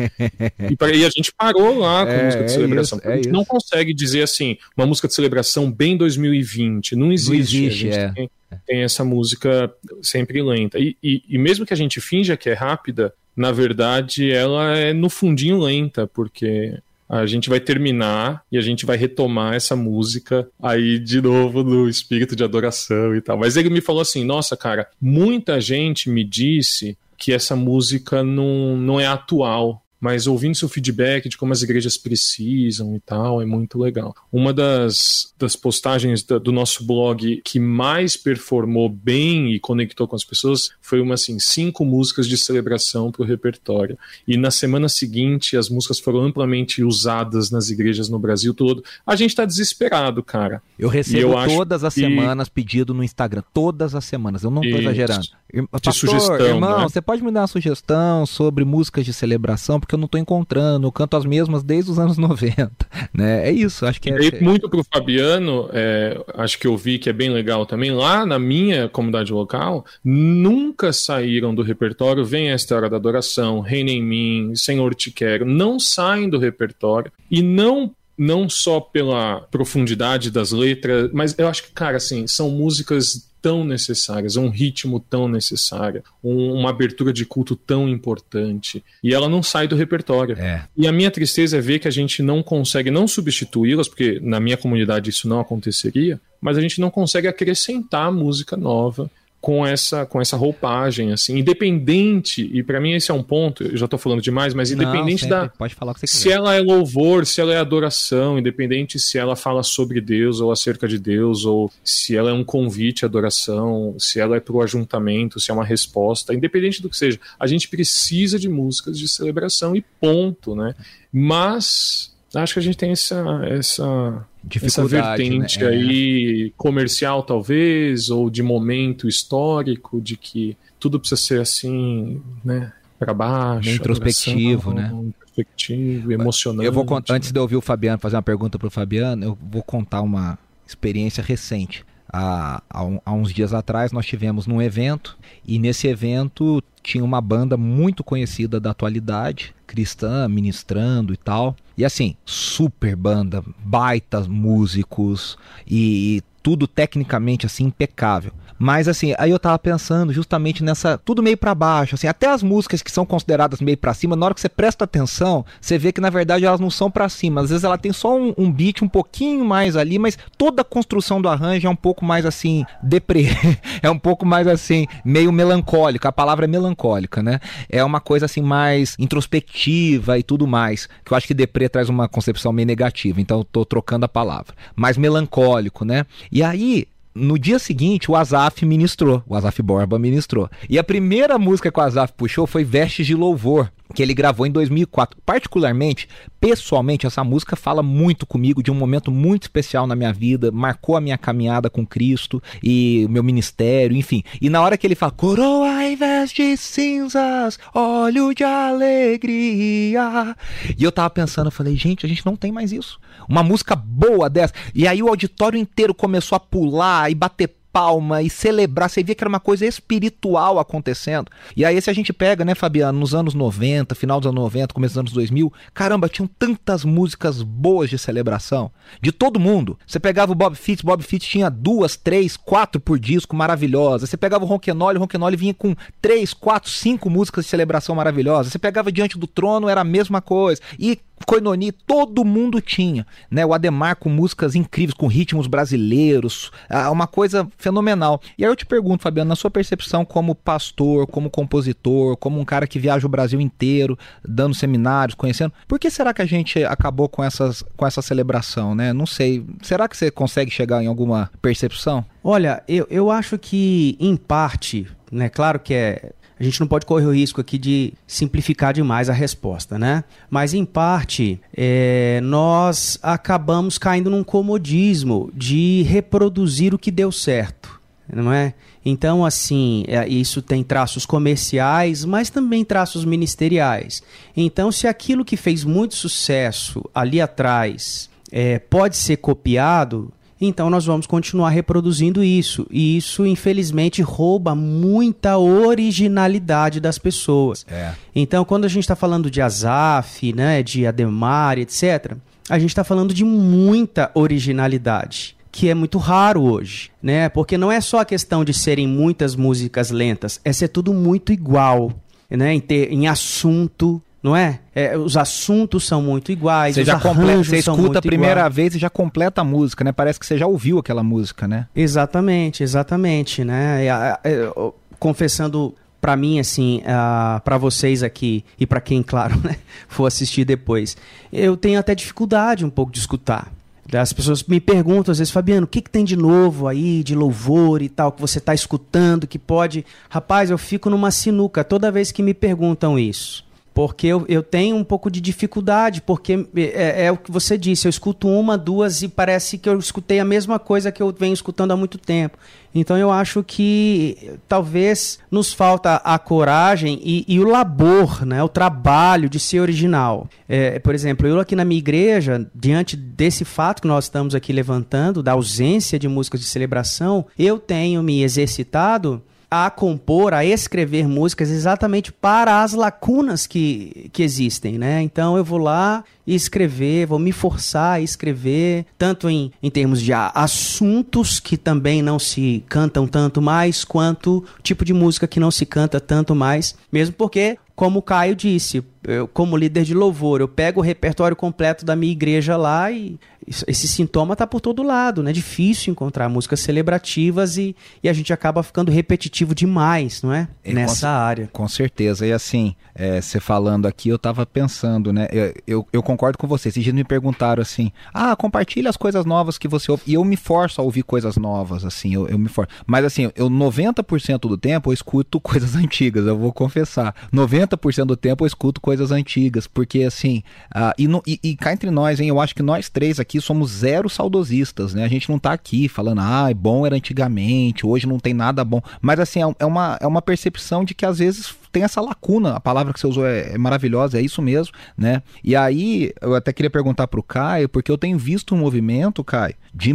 e, 0.95 0.97
e 0.97 1.05
a 1.05 1.09
gente 1.09 1.31
parou 1.31 1.77
lá 1.79 2.05
com 2.05 2.11
é, 2.11 2.25
música 2.25 2.43
de 2.43 2.51
é 2.51 2.53
celebração, 2.53 2.97
isso, 2.97 3.07
é 3.07 3.11
a 3.11 3.15
gente 3.15 3.25
isso. 3.25 3.33
não 3.33 3.45
consegue 3.45 3.93
dizer 3.93 4.23
assim, 4.23 4.57
uma 4.75 4.85
música 4.85 5.07
de 5.07 5.13
celebração 5.13 5.71
bem 5.71 5.95
2020, 5.95 6.95
não 6.95 7.11
existe. 7.11 7.31
Não 7.31 7.67
existe, 7.67 7.89
é. 7.89 8.09
Tem, 8.09 8.29
tem 8.65 8.83
essa 8.83 9.03
música 9.03 9.73
sempre 10.01 10.41
lenta. 10.41 10.79
E, 10.79 10.95
e, 11.01 11.23
e, 11.27 11.37
mesmo 11.37 11.65
que 11.65 11.73
a 11.73 11.77
gente 11.77 11.99
finja 12.01 12.37
que 12.37 12.49
é 12.49 12.53
rápida, 12.53 13.13
na 13.35 13.51
verdade 13.51 14.31
ela 14.31 14.77
é 14.77 14.93
no 14.93 15.09
fundinho 15.09 15.59
lenta, 15.59 16.07
porque 16.07 16.77
a 17.07 17.25
gente 17.25 17.49
vai 17.49 17.59
terminar 17.59 18.43
e 18.51 18.57
a 18.57 18.61
gente 18.61 18.85
vai 18.85 18.97
retomar 18.97 19.53
essa 19.53 19.75
música 19.75 20.47
aí 20.61 20.97
de 20.97 21.21
novo 21.21 21.63
no 21.63 21.87
espírito 21.87 22.35
de 22.35 22.43
adoração 22.43 23.15
e 23.15 23.21
tal. 23.21 23.37
Mas 23.37 23.55
ele 23.55 23.69
me 23.69 23.81
falou 23.81 24.01
assim: 24.01 24.23
nossa, 24.23 24.57
cara, 24.57 24.89
muita 24.99 25.61
gente 25.61 26.09
me 26.09 26.23
disse 26.23 26.97
que 27.17 27.31
essa 27.31 27.55
música 27.55 28.23
não, 28.23 28.75
não 28.77 28.99
é 28.99 29.05
atual 29.05 29.84
mas 29.99 30.27
ouvindo 30.27 30.55
seu 30.55 30.69
feedback 30.69 31.29
de 31.29 31.37
como 31.37 31.53
as 31.53 31.61
igrejas 31.61 31.97
precisam 31.97 32.95
e 32.95 32.99
tal, 32.99 33.41
é 33.41 33.45
muito 33.45 33.79
legal. 33.79 34.15
Uma 34.31 34.53
das, 34.53 35.33
das 35.37 35.55
postagens 35.55 36.23
da, 36.23 36.37
do 36.37 36.51
nosso 36.51 36.85
blog 36.85 37.41
que 37.43 37.59
mais 37.59 38.15
performou 38.17 38.89
bem 38.89 39.53
e 39.53 39.59
conectou 39.59 40.07
com 40.07 40.15
as 40.15 40.23
pessoas 40.23 40.69
foi 40.81 40.99
uma 41.01 41.15
assim, 41.15 41.39
cinco 41.39 41.85
músicas 41.85 42.27
de 42.27 42.37
celebração 42.37 43.11
para 43.11 43.23
o 43.23 43.25
repertório. 43.25 43.97
E 44.27 44.37
na 44.37 44.51
semana 44.51 44.89
seguinte, 44.89 45.57
as 45.57 45.69
músicas 45.69 45.99
foram 45.99 46.21
amplamente 46.21 46.83
usadas 46.83 47.49
nas 47.49 47.69
igrejas 47.69 48.09
no 48.09 48.19
Brasil 48.19 48.53
todo. 48.53 48.83
A 49.05 49.15
gente 49.15 49.31
está 49.31 49.45
desesperado, 49.45 50.21
cara. 50.21 50.61
Eu 50.77 50.89
recebo 50.89 51.33
eu 51.33 51.47
todas 51.47 51.83
as 51.83 51.93
que... 51.93 52.01
semanas 52.01 52.49
pedido 52.49 52.93
no 52.93 53.03
Instagram, 53.03 53.43
todas 53.53 53.95
as 53.95 54.05
semanas, 54.05 54.43
eu 54.43 54.51
não 54.51 54.61
estou 54.61 54.79
exagerando. 54.79 55.25
Pastor, 55.71 55.93
sugestão, 55.93 56.41
irmão, 56.41 56.79
né? 56.79 56.83
você 56.83 57.01
pode 57.01 57.23
me 57.23 57.31
dar 57.31 57.41
uma 57.41 57.47
sugestão 57.47 58.25
sobre 58.25 58.65
músicas 58.65 59.05
de 59.05 59.13
celebração, 59.13 59.79
porque 59.79 59.94
eu 59.95 59.99
não 59.99 60.05
estou 60.05 60.19
encontrando, 60.19 60.87
eu 60.87 60.91
canto 60.91 61.17
as 61.17 61.25
mesmas 61.25 61.63
desde 61.63 61.91
os 61.91 61.99
anos 61.99 62.17
90, 62.19 62.69
né? 63.13 63.47
É 63.47 63.51
isso, 63.51 63.85
acho 63.85 64.01
que 64.01 64.11
é... 64.11 64.17
E 64.19 64.43
muito 64.43 64.69
pro 64.69 64.85
Fabiano, 64.93 65.69
é, 65.73 66.23
acho 66.35 66.59
que 66.59 66.67
eu 66.67 66.77
vi 66.77 66.99
que 66.99 67.09
é 67.09 67.13
bem 67.13 67.29
legal 67.29 67.65
também, 67.65 67.91
lá 67.91 68.25
na 68.25 68.37
minha 68.37 68.87
comunidade 68.89 69.31
local, 69.31 69.85
nunca 70.03 70.93
saíram 70.93 71.53
do 71.53 71.61
repertório 71.61 72.25
Vem 72.25 72.49
Esta 72.49 72.75
Hora 72.75 72.89
da 72.89 72.97
Adoração, 72.97 73.59
Reina 73.59 73.91
em 73.91 74.03
Mim, 74.03 74.55
Senhor 74.55 74.93
Te 74.93 75.11
Quero, 75.11 75.45
não 75.45 75.79
saem 75.79 76.29
do 76.29 76.37
repertório 76.37 77.11
e 77.29 77.41
não 77.41 77.91
não 78.17 78.49
só 78.49 78.79
pela 78.79 79.41
profundidade 79.51 80.31
das 80.31 80.51
letras, 80.51 81.09
mas 81.13 81.35
eu 81.37 81.47
acho 81.47 81.63
que, 81.63 81.71
cara, 81.71 81.97
assim, 81.97 82.27
são 82.27 82.49
músicas 82.49 83.29
tão 83.45 83.63
necessárias, 83.63 84.37
um 84.37 84.49
ritmo 84.49 84.99
tão 84.99 85.27
necessário, 85.27 86.03
um, 86.23 86.51
uma 86.53 86.71
abertura 86.71 87.13
de 87.13 87.27
culto 87.27 87.55
tão 87.55 87.87
importante, 87.87 88.83
e 89.03 89.13
ela 89.13 89.29
não 89.29 89.43
sai 89.43 89.67
do 89.67 89.75
repertório. 89.75 90.35
É. 90.39 90.67
E 90.75 90.87
a 90.87 90.91
minha 90.91 91.11
tristeza 91.11 91.57
é 91.57 91.61
ver 91.61 91.77
que 91.77 91.87
a 91.87 91.91
gente 91.91 92.23
não 92.23 92.41
consegue 92.41 92.89
não 92.89 93.07
substituí-las, 93.07 93.87
porque 93.87 94.19
na 94.19 94.39
minha 94.39 94.57
comunidade 94.57 95.11
isso 95.11 95.27
não 95.29 95.39
aconteceria, 95.39 96.19
mas 96.41 96.57
a 96.57 96.61
gente 96.61 96.81
não 96.81 96.89
consegue 96.89 97.27
acrescentar 97.27 98.11
música 98.11 98.57
nova 98.57 99.11
com 99.45 99.63
essa 99.63 100.07
com 100.07 100.19
essa 100.19 100.35
roupagem 100.35 101.13
assim, 101.13 101.37
independente, 101.37 102.49
e 102.51 102.63
para 102.63 102.81
mim 102.81 102.93
esse 102.93 103.11
é 103.11 103.13
um 103.13 103.21
ponto, 103.21 103.61
eu 103.61 103.77
já 103.77 103.87
tô 103.87 103.95
falando 103.95 104.19
demais, 104.19 104.55
mas 104.55 104.71
independente 104.71 105.21
Não, 105.27 105.29
da 105.29 105.49
pode 105.49 105.75
falar 105.75 105.91
o 105.91 105.93
que 105.93 105.99
você 105.99 106.07
se 106.07 106.23
quiser. 106.23 106.31
ela 106.31 106.55
é 106.55 106.59
louvor, 106.59 107.27
se 107.27 107.39
ela 107.39 107.53
é 107.53 107.57
adoração, 107.57 108.39
independente 108.39 108.97
se 108.97 109.19
ela 109.19 109.35
fala 109.35 109.61
sobre 109.61 110.01
Deus 110.01 110.41
ou 110.41 110.51
acerca 110.51 110.87
de 110.87 110.97
Deus 110.97 111.45
ou 111.45 111.71
se 111.83 112.17
ela 112.17 112.31
é 112.31 112.33
um 112.33 112.43
convite 112.43 113.05
à 113.05 113.07
adoração, 113.07 113.95
se 113.99 114.19
ela 114.19 114.35
é 114.35 114.39
pro 114.39 114.63
ajuntamento, 114.63 115.39
se 115.39 115.51
é 115.51 115.53
uma 115.53 115.63
resposta, 115.63 116.33
independente 116.33 116.81
do 116.81 116.89
que 116.89 116.97
seja, 116.97 117.19
a 117.39 117.45
gente 117.45 117.67
precisa 117.67 118.39
de 118.39 118.49
músicas 118.49 118.97
de 118.97 119.07
celebração 119.07 119.75
e 119.75 119.85
ponto, 120.01 120.55
né? 120.55 120.73
Mas 121.13 122.15
acho 122.33 122.53
que 122.53 122.59
a 122.59 122.63
gente 122.63 122.77
tem 122.77 122.89
essa 122.89 123.23
essa 123.47 124.25
essa 124.61 124.85
vertente 124.85 125.59
né? 125.59 125.67
aí 125.67 126.53
comercial 126.57 127.23
talvez 127.23 128.09
ou 128.09 128.29
de 128.29 128.43
momento 128.43 129.07
histórico 129.07 129.99
de 129.99 130.15
que 130.15 130.57
tudo 130.79 130.99
precisa 130.99 131.21
ser 131.21 131.41
assim, 131.41 132.21
né, 132.43 132.71
para 132.99 133.13
baixo, 133.13 133.69
introspectivo, 133.69 134.73
né? 134.73 134.91
Introspectivo, 134.93 136.11
emocionante. 136.11 136.65
Eu 136.65 136.71
vou 136.71 136.85
antes 137.09 137.31
de 137.31 137.39
eu 137.39 137.41
ouvir 137.41 137.55
o 137.55 137.61
Fabiano 137.61 137.99
fazer 137.99 138.15
uma 138.15 138.21
pergunta 138.21 138.57
para 138.59 138.67
o 138.67 138.71
Fabiano, 138.71 139.23
eu 139.23 139.37
vou 139.49 139.63
contar 139.63 140.01
uma 140.01 140.37
experiência 140.67 141.23
recente. 141.23 141.83
Há, 142.07 142.61
há, 142.69 143.13
uns 143.13 143.33
dias 143.33 143.53
atrás 143.53 143.91
nós 143.91 144.05
tivemos 144.05 144.47
num 144.47 144.61
evento 144.61 145.17
e 145.45 145.59
nesse 145.59 145.87
evento 145.87 146.63
tinha 146.81 147.03
uma 147.03 147.19
banda 147.19 147.57
muito 147.57 148.03
conhecida 148.03 148.59
da 148.59 148.71
atualidade, 148.71 149.53
cristã, 149.67 150.27
ministrando 150.29 151.13
e 151.13 151.17
tal. 151.17 151.55
E 151.77 151.83
assim, 151.83 152.15
super 152.25 152.95
banda, 152.95 153.43
baitas 153.57 154.27
músicos 154.27 155.37
e, 155.67 156.17
e 156.17 156.23
tudo 156.41 156.67
tecnicamente 156.67 157.45
assim 157.45 157.65
impecável. 157.65 158.31
Mas 158.57 158.87
assim, 158.87 159.13
aí 159.17 159.31
eu 159.31 159.39
tava 159.39 159.59
pensando 159.59 160.13
justamente 160.13 160.63
nessa. 160.63 160.97
Tudo 160.97 161.21
meio 161.21 161.37
para 161.37 161.53
baixo, 161.53 161.95
assim. 161.95 162.07
Até 162.07 162.27
as 162.27 162.41
músicas 162.41 162.81
que 162.81 162.91
são 162.91 163.05
consideradas 163.05 163.61
meio 163.61 163.77
para 163.77 163.93
cima, 163.93 164.15
na 164.15 164.25
hora 164.25 164.35
que 164.35 164.41
você 164.41 164.49
presta 164.49 164.85
atenção, 164.85 165.45
você 165.59 165.77
vê 165.77 165.91
que 165.91 166.01
na 166.01 166.09
verdade 166.09 166.45
elas 166.45 166.59
não 166.59 166.69
são 166.69 166.89
para 166.89 167.09
cima. 167.09 167.41
Às 167.41 167.49
vezes 167.49 167.63
ela 167.63 167.77
tem 167.77 167.91
só 167.91 168.17
um, 168.17 168.33
um, 168.37 168.51
beat 168.51 168.81
um 168.81 168.87
pouquinho 168.87 169.43
mais 169.43 169.75
ali, 169.75 169.99
mas 169.99 170.17
toda 170.37 170.61
a 170.61 170.65
construção 170.65 171.21
do 171.21 171.27
arranjo 171.27 171.67
é 171.67 171.69
um 171.69 171.75
pouco 171.75 172.05
mais 172.05 172.25
assim, 172.25 172.65
deprê. 172.81 173.27
é 173.81 173.89
um 173.89 173.99
pouco 173.99 174.25
mais 174.25 174.47
assim, 174.47 174.87
meio 175.03 175.31
melancólico. 175.31 176.07
A 176.07 176.11
palavra 176.11 176.45
é 176.45 176.47
melancólica, 176.47 177.21
né? 177.21 177.39
É 177.69 177.83
uma 177.83 177.99
coisa 177.99 178.25
assim 178.25 178.41
mais 178.41 178.95
introspectiva 178.99 180.17
e 180.17 180.23
tudo 180.23 180.47
mais. 180.47 180.87
Que 181.03 181.11
eu 181.11 181.17
acho 181.17 181.27
que 181.27 181.33
deprê 181.33 181.67
traz 181.67 181.89
uma 181.89 182.07
concepção 182.07 182.53
meio 182.53 182.65
negativa. 182.65 183.19
Então 183.19 183.39
eu 183.39 183.43
tô 183.43 183.65
trocando 183.65 184.05
a 184.05 184.09
palavra. 184.09 184.55
Mais 184.75 184.97
melancólico, 184.97 185.83
né? 185.83 186.05
E 186.31 186.41
aí, 186.41 186.87
no 187.15 187.39
dia 187.39 187.57
seguinte, 187.57 188.11
o 188.11 188.15
Azaf 188.15 188.65
ministrou, 188.65 189.23
o 189.25 189.35
Azaf 189.35 189.61
Borba 189.61 189.97
ministrou. 189.97 190.49
E 190.69 190.77
a 190.77 190.83
primeira 190.83 191.39
música 191.39 191.71
que 191.71 191.79
o 191.79 191.81
Azaf 191.81 192.13
puxou 192.13 192.45
foi 192.45 192.65
Vestes 192.65 193.07
de 193.07 193.15
Louvor, 193.15 193.71
que 193.93 194.03
ele 194.03 194.13
gravou 194.13 194.45
em 194.45 194.51
2004. 194.51 195.17
Particularmente, 195.25 196.09
pessoalmente, 196.39 197.07
essa 197.07 197.23
música 197.23 197.55
fala 197.55 197.81
muito 197.81 198.25
comigo 198.25 198.61
de 198.61 198.69
um 198.69 198.75
momento 198.75 199.11
muito 199.11 199.43
especial 199.43 199.87
na 199.87 199.95
minha 199.95 200.11
vida, 200.11 200.51
marcou 200.51 200.97
a 200.97 201.01
minha 201.01 201.17
caminhada 201.17 201.69
com 201.69 201.85
Cristo 201.85 202.43
e 202.61 203.05
o 203.07 203.09
meu 203.09 203.23
ministério, 203.23 203.95
enfim. 203.95 204.21
E 204.41 204.49
na 204.49 204.61
hora 204.61 204.77
que 204.77 204.85
ele 204.85 204.95
fala, 204.95 205.13
coroa 205.13 205.85
e 205.85 205.95
vestes 205.95 206.59
cinzas, 206.59 207.57
óleo 207.73 208.33
de 208.33 208.43
alegria. 208.43 210.35
E 210.77 210.83
eu 210.83 210.91
tava 210.91 211.09
pensando, 211.09 211.47
eu 211.47 211.51
falei, 211.51 211.75
gente, 211.77 212.05
a 212.05 212.09
gente 212.09 212.25
não 212.25 212.35
tem 212.35 212.51
mais 212.51 212.73
isso. 212.73 212.99
Uma 213.29 213.43
música 213.43 213.75
boa 213.75 214.29
dessa. 214.29 214.53
E 214.73 214.87
aí 214.87 215.01
o 215.01 215.07
auditório 215.07 215.57
inteiro 215.57 215.93
começou 215.93 216.35
a 216.35 216.39
pular 216.39 217.04
e 217.09 217.15
bater 217.15 217.55
palma 217.75 218.21
e 218.21 218.29
celebrar, 218.29 218.89
você 218.89 219.03
via 219.03 219.13
que 219.13 219.21
era 219.21 219.27
uma 219.27 219.37
coisa 219.37 219.65
espiritual 219.65 220.59
acontecendo. 220.59 221.29
E 221.57 221.65
aí 221.65 221.81
se 221.81 221.89
a 221.89 221.93
gente 221.93 222.13
pega, 222.13 222.45
né, 222.45 222.55
Fabiano, 222.55 222.97
nos 222.97 223.13
anos 223.13 223.33
90, 223.33 223.93
final 223.93 224.17
dos 224.17 224.29
anos 224.29 224.41
90, 224.43 224.73
começo 224.73 224.93
dos 224.93 224.99
anos 224.99 225.11
2000, 225.11 225.51
caramba, 225.73 226.07
tinham 226.07 226.25
tantas 226.39 226.85
músicas 226.85 227.41
boas 227.41 227.89
de 227.89 227.97
celebração, 227.97 228.71
de 229.01 229.11
todo 229.11 229.41
mundo. 229.41 229.77
Você 229.85 229.99
pegava 229.99 230.31
o 230.31 230.35
Bob 230.35 230.55
Fitts, 230.55 230.85
Bob 230.85 231.03
Fitts 231.03 231.27
tinha 231.27 231.49
duas, 231.49 231.97
três, 231.97 232.37
quatro 232.37 232.79
por 232.79 232.97
disco 232.97 233.35
maravilhosas. 233.35 234.09
Você 234.09 234.15
pegava 234.15 234.45
o 234.45 234.47
Ronquenole, 234.47 234.97
o 234.97 235.01
Ronquenole 235.01 235.35
vinha 235.35 235.53
com 235.53 235.75
três, 236.01 236.33
quatro, 236.33 236.71
cinco 236.71 237.09
músicas 237.09 237.43
de 237.43 237.51
celebração 237.51 237.93
maravilhosas. 237.93 238.53
Você 238.53 238.59
pegava 238.59 238.89
Diante 238.89 239.19
do 239.19 239.27
Trono, 239.27 239.67
era 239.67 239.81
a 239.81 239.83
mesma 239.83 240.21
coisa. 240.21 240.61
E 240.79 240.97
Koinoni, 241.25 241.71
todo 241.71 242.23
mundo 242.23 242.61
tinha, 242.61 243.05
né? 243.29 243.45
O 243.45 243.53
Ademar 243.53 243.95
com 243.95 244.09
músicas 244.09 244.55
incríveis, 244.55 244.93
com 244.93 245.07
ritmos 245.07 245.47
brasileiros, 245.47 246.51
ah, 246.69 246.91
uma 246.91 247.07
coisa 247.07 247.47
fenomenal. 247.57 248.21
E 248.37 248.45
aí 248.45 248.51
eu 248.51 248.55
te 248.55 248.65
pergunto, 248.65 249.03
Fabiano, 249.03 249.29
na 249.29 249.35
sua 249.35 249.51
percepção 249.51 250.05
como 250.05 250.35
pastor, 250.35 251.07
como 251.07 251.29
compositor, 251.29 252.15
como 252.17 252.39
um 252.39 252.45
cara 252.45 252.67
que 252.67 252.79
viaja 252.79 253.05
o 253.05 253.09
Brasil 253.09 253.41
inteiro, 253.41 253.97
dando 254.23 254.55
seminários, 254.55 255.15
conhecendo, 255.15 255.53
por 255.67 255.79
que 255.79 255.89
será 255.89 256.13
que 256.13 256.21
a 256.21 256.25
gente 256.25 256.63
acabou 256.63 257.09
com, 257.09 257.23
essas, 257.23 257.63
com 257.75 257.85
essa 257.85 258.01
celebração, 258.01 258.75
né? 258.75 258.93
Não 258.93 259.05
sei. 259.05 259.45
Será 259.61 259.87
que 259.87 259.97
você 259.97 260.11
consegue 260.11 260.51
chegar 260.51 260.83
em 260.83 260.87
alguma 260.87 261.31
percepção? 261.41 262.05
Olha, 262.23 262.63
eu, 262.67 262.87
eu 262.89 263.11
acho 263.11 263.37
que, 263.37 263.97
em 263.99 264.15
parte, 264.15 264.87
né? 265.11 265.29
Claro 265.29 265.59
que 265.59 265.73
é 265.73 266.11
a 266.39 266.43
gente 266.43 266.59
não 266.59 266.67
pode 266.67 266.85
correr 266.85 267.05
o 267.05 267.13
risco 267.13 267.39
aqui 267.39 267.57
de 267.57 267.93
simplificar 268.05 268.73
demais 268.73 269.09
a 269.09 269.13
resposta, 269.13 269.79
né? 269.79 270.03
Mas 270.29 270.53
em 270.53 270.65
parte, 270.65 271.39
é, 271.55 272.19
nós 272.21 272.99
acabamos 273.01 273.77
caindo 273.77 274.09
num 274.09 274.23
comodismo 274.23 275.31
de 275.33 275.83
reproduzir 275.83 276.73
o 276.73 276.79
que 276.79 276.91
deu 276.91 277.11
certo, 277.11 277.79
não 278.11 278.33
é? 278.33 278.53
Então, 278.85 279.25
assim, 279.25 279.83
é, 279.87 280.07
isso 280.07 280.41
tem 280.41 280.63
traços 280.63 281.05
comerciais, 281.05 282.05
mas 282.05 282.29
também 282.29 282.63
traços 282.63 283.03
ministeriais. 283.03 284.03
Então, 284.37 284.71
se 284.71 284.87
aquilo 284.87 285.25
que 285.25 285.35
fez 285.35 285.63
muito 285.63 285.95
sucesso 285.95 286.83
ali 286.93 287.19
atrás 287.19 288.09
é, 288.31 288.59
pode 288.59 288.97
ser 288.97 289.17
copiado, 289.17 290.11
então 290.39 290.69
nós 290.69 290.85
vamos 290.85 291.07
continuar 291.07 291.49
reproduzindo 291.49 292.23
isso. 292.23 292.67
E 292.69 292.97
isso, 292.97 293.25
infelizmente, 293.25 294.01
rouba 294.01 294.53
muita 294.53 295.37
originalidade 295.37 296.79
das 296.79 296.97
pessoas. 296.97 297.65
É. 297.69 297.93
Então, 298.13 298.43
quando 298.43 298.65
a 298.65 298.67
gente 298.67 298.83
está 298.83 298.95
falando 298.95 299.31
de 299.31 299.41
Azaf, 299.41 300.33
né, 300.33 300.61
de 300.61 300.85
Ademar, 300.85 301.57
etc., 301.57 302.15
a 302.49 302.59
gente 302.59 302.69
está 302.69 302.83
falando 302.83 303.13
de 303.13 303.23
muita 303.23 304.11
originalidade 304.13 305.35
que 305.51 305.69
é 305.69 305.73
muito 305.73 305.97
raro 305.97 306.43
hoje, 306.43 306.91
né? 307.01 307.29
Porque 307.29 307.57
não 307.57 307.71
é 307.71 307.79
só 307.79 307.99
a 307.99 308.05
questão 308.05 308.43
de 308.43 308.53
serem 308.53 308.85
muitas 308.85 309.37
músicas 309.37 309.89
lentas, 309.89 310.37
é 310.43 310.51
ser 310.51 310.67
tudo 310.67 310.93
muito 310.93 311.31
igual, 311.31 311.93
né? 312.29 312.53
Em, 312.53 312.59
ter, 312.59 312.91
em 312.91 313.07
assunto, 313.07 314.01
não 314.25 314.35
é? 314.35 314.59
é? 314.73 314.97
Os 314.97 315.15
assuntos 315.15 315.85
são 315.85 316.01
muito 316.01 316.31
iguais, 316.31 316.73
você 316.73 316.81
os 316.81 316.87
já 316.87 316.99
completa, 316.99 317.43
Você 317.43 317.57
escuta 317.57 317.99
a 317.99 318.01
primeira 318.01 318.39
iguais. 318.39 318.55
vez 318.55 318.75
e 318.75 318.79
já 318.79 318.89
completa 318.89 319.41
a 319.41 319.43
música, 319.43 319.83
né? 319.83 319.91
Parece 319.91 320.19
que 320.19 320.25
você 320.25 320.35
já 320.35 320.47
ouviu 320.47 320.79
aquela 320.79 321.03
música, 321.03 321.47
né? 321.47 321.67
Exatamente, 321.75 322.63
exatamente, 322.63 323.43
né? 323.43 323.85
É, 323.85 324.19
é, 324.23 324.51
confessando 324.97 325.75
para 326.01 326.15
mim, 326.17 326.39
assim, 326.39 326.79
uh, 326.79 327.39
para 327.41 327.59
vocês 327.59 328.01
aqui 328.01 328.43
e 328.59 328.65
para 328.65 328.81
quem, 328.81 329.01
claro, 329.05 329.39
né, 329.43 329.57
for 329.87 330.07
assistir 330.07 330.43
depois, 330.43 330.97
eu 331.31 331.55
tenho 331.55 331.79
até 331.79 331.93
dificuldade 331.93 332.65
um 332.65 332.69
pouco 332.71 332.91
de 332.91 332.97
escutar. 332.97 333.51
As 333.93 334.11
pessoas 334.11 334.43
me 334.43 334.59
perguntam 334.59 335.11
às 335.11 335.19
vezes, 335.19 335.31
Fabiano, 335.31 335.65
o 335.65 335.69
que, 335.69 335.83
que 335.83 335.89
tem 335.91 336.03
de 336.03 336.15
novo 336.15 336.67
aí, 336.67 337.03
de 337.03 337.13
louvor 337.13 337.83
e 337.83 337.89
tal, 337.89 338.11
que 338.11 338.19
você 338.19 338.39
está 338.39 338.55
escutando, 338.55 339.27
que 339.27 339.37
pode. 339.37 339.85
Rapaz, 340.09 340.49
eu 340.49 340.57
fico 340.57 340.89
numa 340.89 341.11
sinuca 341.11 341.63
toda 341.63 341.91
vez 341.91 342.11
que 342.11 342.23
me 342.23 342.33
perguntam 342.33 342.97
isso. 342.97 343.45
Porque 343.75 344.07
eu, 344.07 344.23
eu 344.29 344.41
tenho 344.41 344.77
um 344.77 344.85
pouco 344.85 345.11
de 345.11 345.19
dificuldade, 345.19 346.01
porque 346.01 346.47
é, 346.55 346.61
é, 346.61 347.05
é, 347.07 347.11
o 347.11 347.17
que 347.17 347.29
você 347.29 347.57
disse, 347.57 347.85
eu 347.85 347.89
escuto 347.89 348.25
uma, 348.25 348.57
duas 348.57 349.01
e 349.01 349.09
parece 349.09 349.57
que 349.57 349.67
eu 349.67 349.77
escutei 349.77 350.17
a 350.17 350.23
mesma 350.23 350.57
coisa 350.57 350.93
que 350.93 351.03
eu 351.03 351.13
venho 351.13 351.33
escutando 351.33 351.71
há 351.71 351.75
muito 351.75 351.97
tempo. 351.97 352.37
Então 352.73 352.97
eu 352.97 353.11
acho 353.11 353.43
que 353.43 354.31
talvez 354.47 355.19
nos 355.29 355.51
falta 355.51 355.95
a 355.97 356.17
coragem 356.17 357.01
e, 357.03 357.25
e 357.27 357.37
o 357.37 357.49
labor, 357.49 358.25
né, 358.25 358.41
o 358.41 358.47
trabalho 358.47 359.29
de 359.29 359.41
ser 359.41 359.59
original. 359.59 360.29
É, 360.47 360.79
por 360.79 360.95
exemplo, 360.95 361.27
eu 361.27 361.37
aqui 361.37 361.53
na 361.53 361.65
minha 361.65 361.79
igreja, 361.79 362.49
diante 362.55 362.95
desse 362.95 363.43
fato 363.43 363.81
que 363.81 363.89
nós 363.89 364.05
estamos 364.05 364.33
aqui 364.33 364.53
levantando, 364.53 365.21
da 365.21 365.33
ausência 365.33 365.99
de 365.99 366.07
músicas 366.07 366.39
de 366.39 366.45
celebração, 366.45 367.25
eu 367.37 367.59
tenho 367.59 368.01
me 368.01 368.23
exercitado 368.23 369.21
a 369.49 369.69
compor, 369.69 370.33
a 370.33 370.45
escrever 370.45 371.07
músicas 371.07 371.49
exatamente 371.49 372.11
para 372.11 372.63
as 372.63 372.73
lacunas 372.73 373.47
que, 373.47 374.09
que 374.11 374.23
existem, 374.23 374.77
né? 374.77 375.01
Então 375.01 375.37
eu 375.37 375.43
vou 375.43 375.59
lá 375.59 376.03
e 376.25 376.33
escrever, 376.33 377.05
vou 377.05 377.19
me 377.19 377.31
forçar 377.31 377.95
a 377.97 378.01
escrever, 378.01 378.85
tanto 378.97 379.29
em, 379.29 379.51
em 379.61 379.69
termos 379.69 380.01
de 380.01 380.11
assuntos 380.13 381.39
que 381.39 381.55
também 381.57 382.01
não 382.01 382.17
se 382.17 382.63
cantam 382.67 383.07
tanto 383.07 383.41
mais, 383.41 383.83
quanto 383.83 384.43
tipo 384.63 384.83
de 384.83 384.93
música 384.93 385.27
que 385.27 385.39
não 385.39 385.51
se 385.51 385.65
canta 385.65 385.99
tanto 385.99 386.33
mais, 386.33 386.75
mesmo 386.91 387.15
porque 387.15 387.57
como 387.75 387.99
o 387.99 388.01
Caio 388.01 388.35
disse, 388.35 388.83
eu, 389.03 389.27
como 389.27 389.57
líder 389.57 389.83
de 389.83 389.93
louvor, 389.93 390.39
eu 390.39 390.47
pego 390.47 390.79
o 390.79 390.83
repertório 390.83 391.35
completo 391.35 391.85
da 391.85 391.95
minha 391.95 392.11
igreja 392.11 392.55
lá 392.55 392.89
e 392.89 393.19
esse 393.47 393.87
sintoma 393.87 394.33
está 394.33 394.47
por 394.47 394.59
todo 394.59 394.81
lado, 394.81 395.21
né? 395.21 395.29
É 395.29 395.33
difícil 395.33 395.91
encontrar 395.91 396.27
músicas 396.29 396.59
celebrativas 396.59 397.57
e, 397.57 397.75
e 398.03 398.09
a 398.09 398.13
gente 398.13 398.33
acaba 398.33 398.63
ficando 398.63 398.91
repetitivo 398.91 399.53
demais, 399.53 400.23
não 400.23 400.33
é? 400.33 400.47
E 400.63 400.73
Nessa 400.73 401.07
com, 401.07 401.13
área. 401.13 401.49
Com 401.53 401.67
certeza. 401.67 402.25
E 402.25 402.33
assim, 402.33 402.75
é, 402.93 403.21
você 403.21 403.39
falando 403.39 403.85
aqui, 403.85 404.09
eu 404.09 404.15
estava 404.15 404.45
pensando, 404.45 405.13
né? 405.13 405.27
Eu, 405.31 405.53
eu, 405.67 405.87
eu, 405.93 406.03
concordo 406.03 406.37
com 406.37 406.47
você. 406.47 406.69
Esses 406.69 406.83
dias 406.83 406.95
me 406.95 407.03
perguntaram 407.03 407.61
assim: 407.61 407.91
ah, 408.13 408.35
compartilha 408.35 408.89
as 408.89 408.97
coisas 408.97 409.25
novas 409.25 409.57
que 409.57 409.67
você 409.67 409.91
ouve. 409.91 410.03
E 410.07 410.13
eu 410.15 410.23
me 410.23 410.35
forço 410.35 410.81
a 410.81 410.83
ouvir 410.83 411.03
coisas 411.03 411.37
novas, 411.37 411.85
assim, 411.85 412.13
eu, 412.15 412.27
eu 412.27 412.39
me 412.39 412.47
forço. 412.47 412.71
Mas 412.87 413.05
assim, 413.05 413.31
eu 413.35 413.49
90% 413.49 414.39
do 414.39 414.57
tempo 414.57 414.89
eu 414.89 414.93
escuto 414.93 415.39
coisas 415.41 415.75
antigas, 415.75 416.25
eu 416.25 416.37
vou 416.37 416.51
confessar. 416.51 417.13
90% 417.33 418.05
do 418.05 418.17
tempo 418.17 418.43
eu 418.43 418.47
escuto 418.47 418.81
coisas 418.81 419.11
antigas, 419.11 419.67
porque 419.67 420.03
assim, 420.03 420.41
uh, 420.75 420.93
e, 420.97 421.07
no, 421.07 421.21
e, 421.27 421.39
e 421.43 421.55
cá 421.55 421.73
entre 421.73 421.91
nós, 421.91 422.19
hein, 422.19 422.29
eu 422.29 422.39
acho 422.39 422.55
que 422.55 422.63
nós 422.63 422.89
três 422.89 423.19
aqui 423.19 423.34
aqui 423.35 423.41
somos 423.41 423.71
zero 423.71 424.09
saudosistas, 424.09 424.93
né? 424.93 425.03
A 425.03 425.07
gente 425.07 425.29
não 425.29 425.37
tá 425.37 425.51
aqui 425.51 425.87
falando, 425.87 426.21
ah, 426.21 426.53
bom 426.55 426.85
era 426.85 426.95
antigamente, 426.95 427.85
hoje 427.85 428.07
não 428.07 428.19
tem 428.19 428.33
nada 428.33 428.63
bom. 428.63 428.81
Mas 429.01 429.19
assim, 429.19 429.41
é, 429.41 429.55
é 429.59 429.65
uma, 429.65 429.97
é 429.99 430.07
uma 430.07 430.21
percepção 430.21 430.83
de 430.83 430.93
que 430.93 431.05
às 431.05 431.19
vezes 431.19 431.53
tem 431.71 431.83
essa 431.83 431.99
lacuna, 431.99 432.55
a 432.55 432.59
palavra 432.59 432.93
que 432.93 432.99
você 432.99 433.05
usou 433.05 433.27
é, 433.27 433.53
é 433.53 433.57
maravilhosa, 433.57 434.17
é 434.17 434.21
isso 434.21 434.41
mesmo, 434.41 434.73
né? 434.97 435.21
E 435.43 435.57
aí, 435.57 436.13
eu 436.21 436.33
até 436.33 436.53
queria 436.53 436.69
perguntar 436.69 437.05
pro 437.05 437.21
Caio, 437.21 437.67
porque 437.67 437.91
eu 437.91 437.97
tenho 437.97 438.17
visto 438.17 438.55
um 438.55 438.57
movimento, 438.57 439.23
Caio, 439.25 439.55
de 439.73 439.91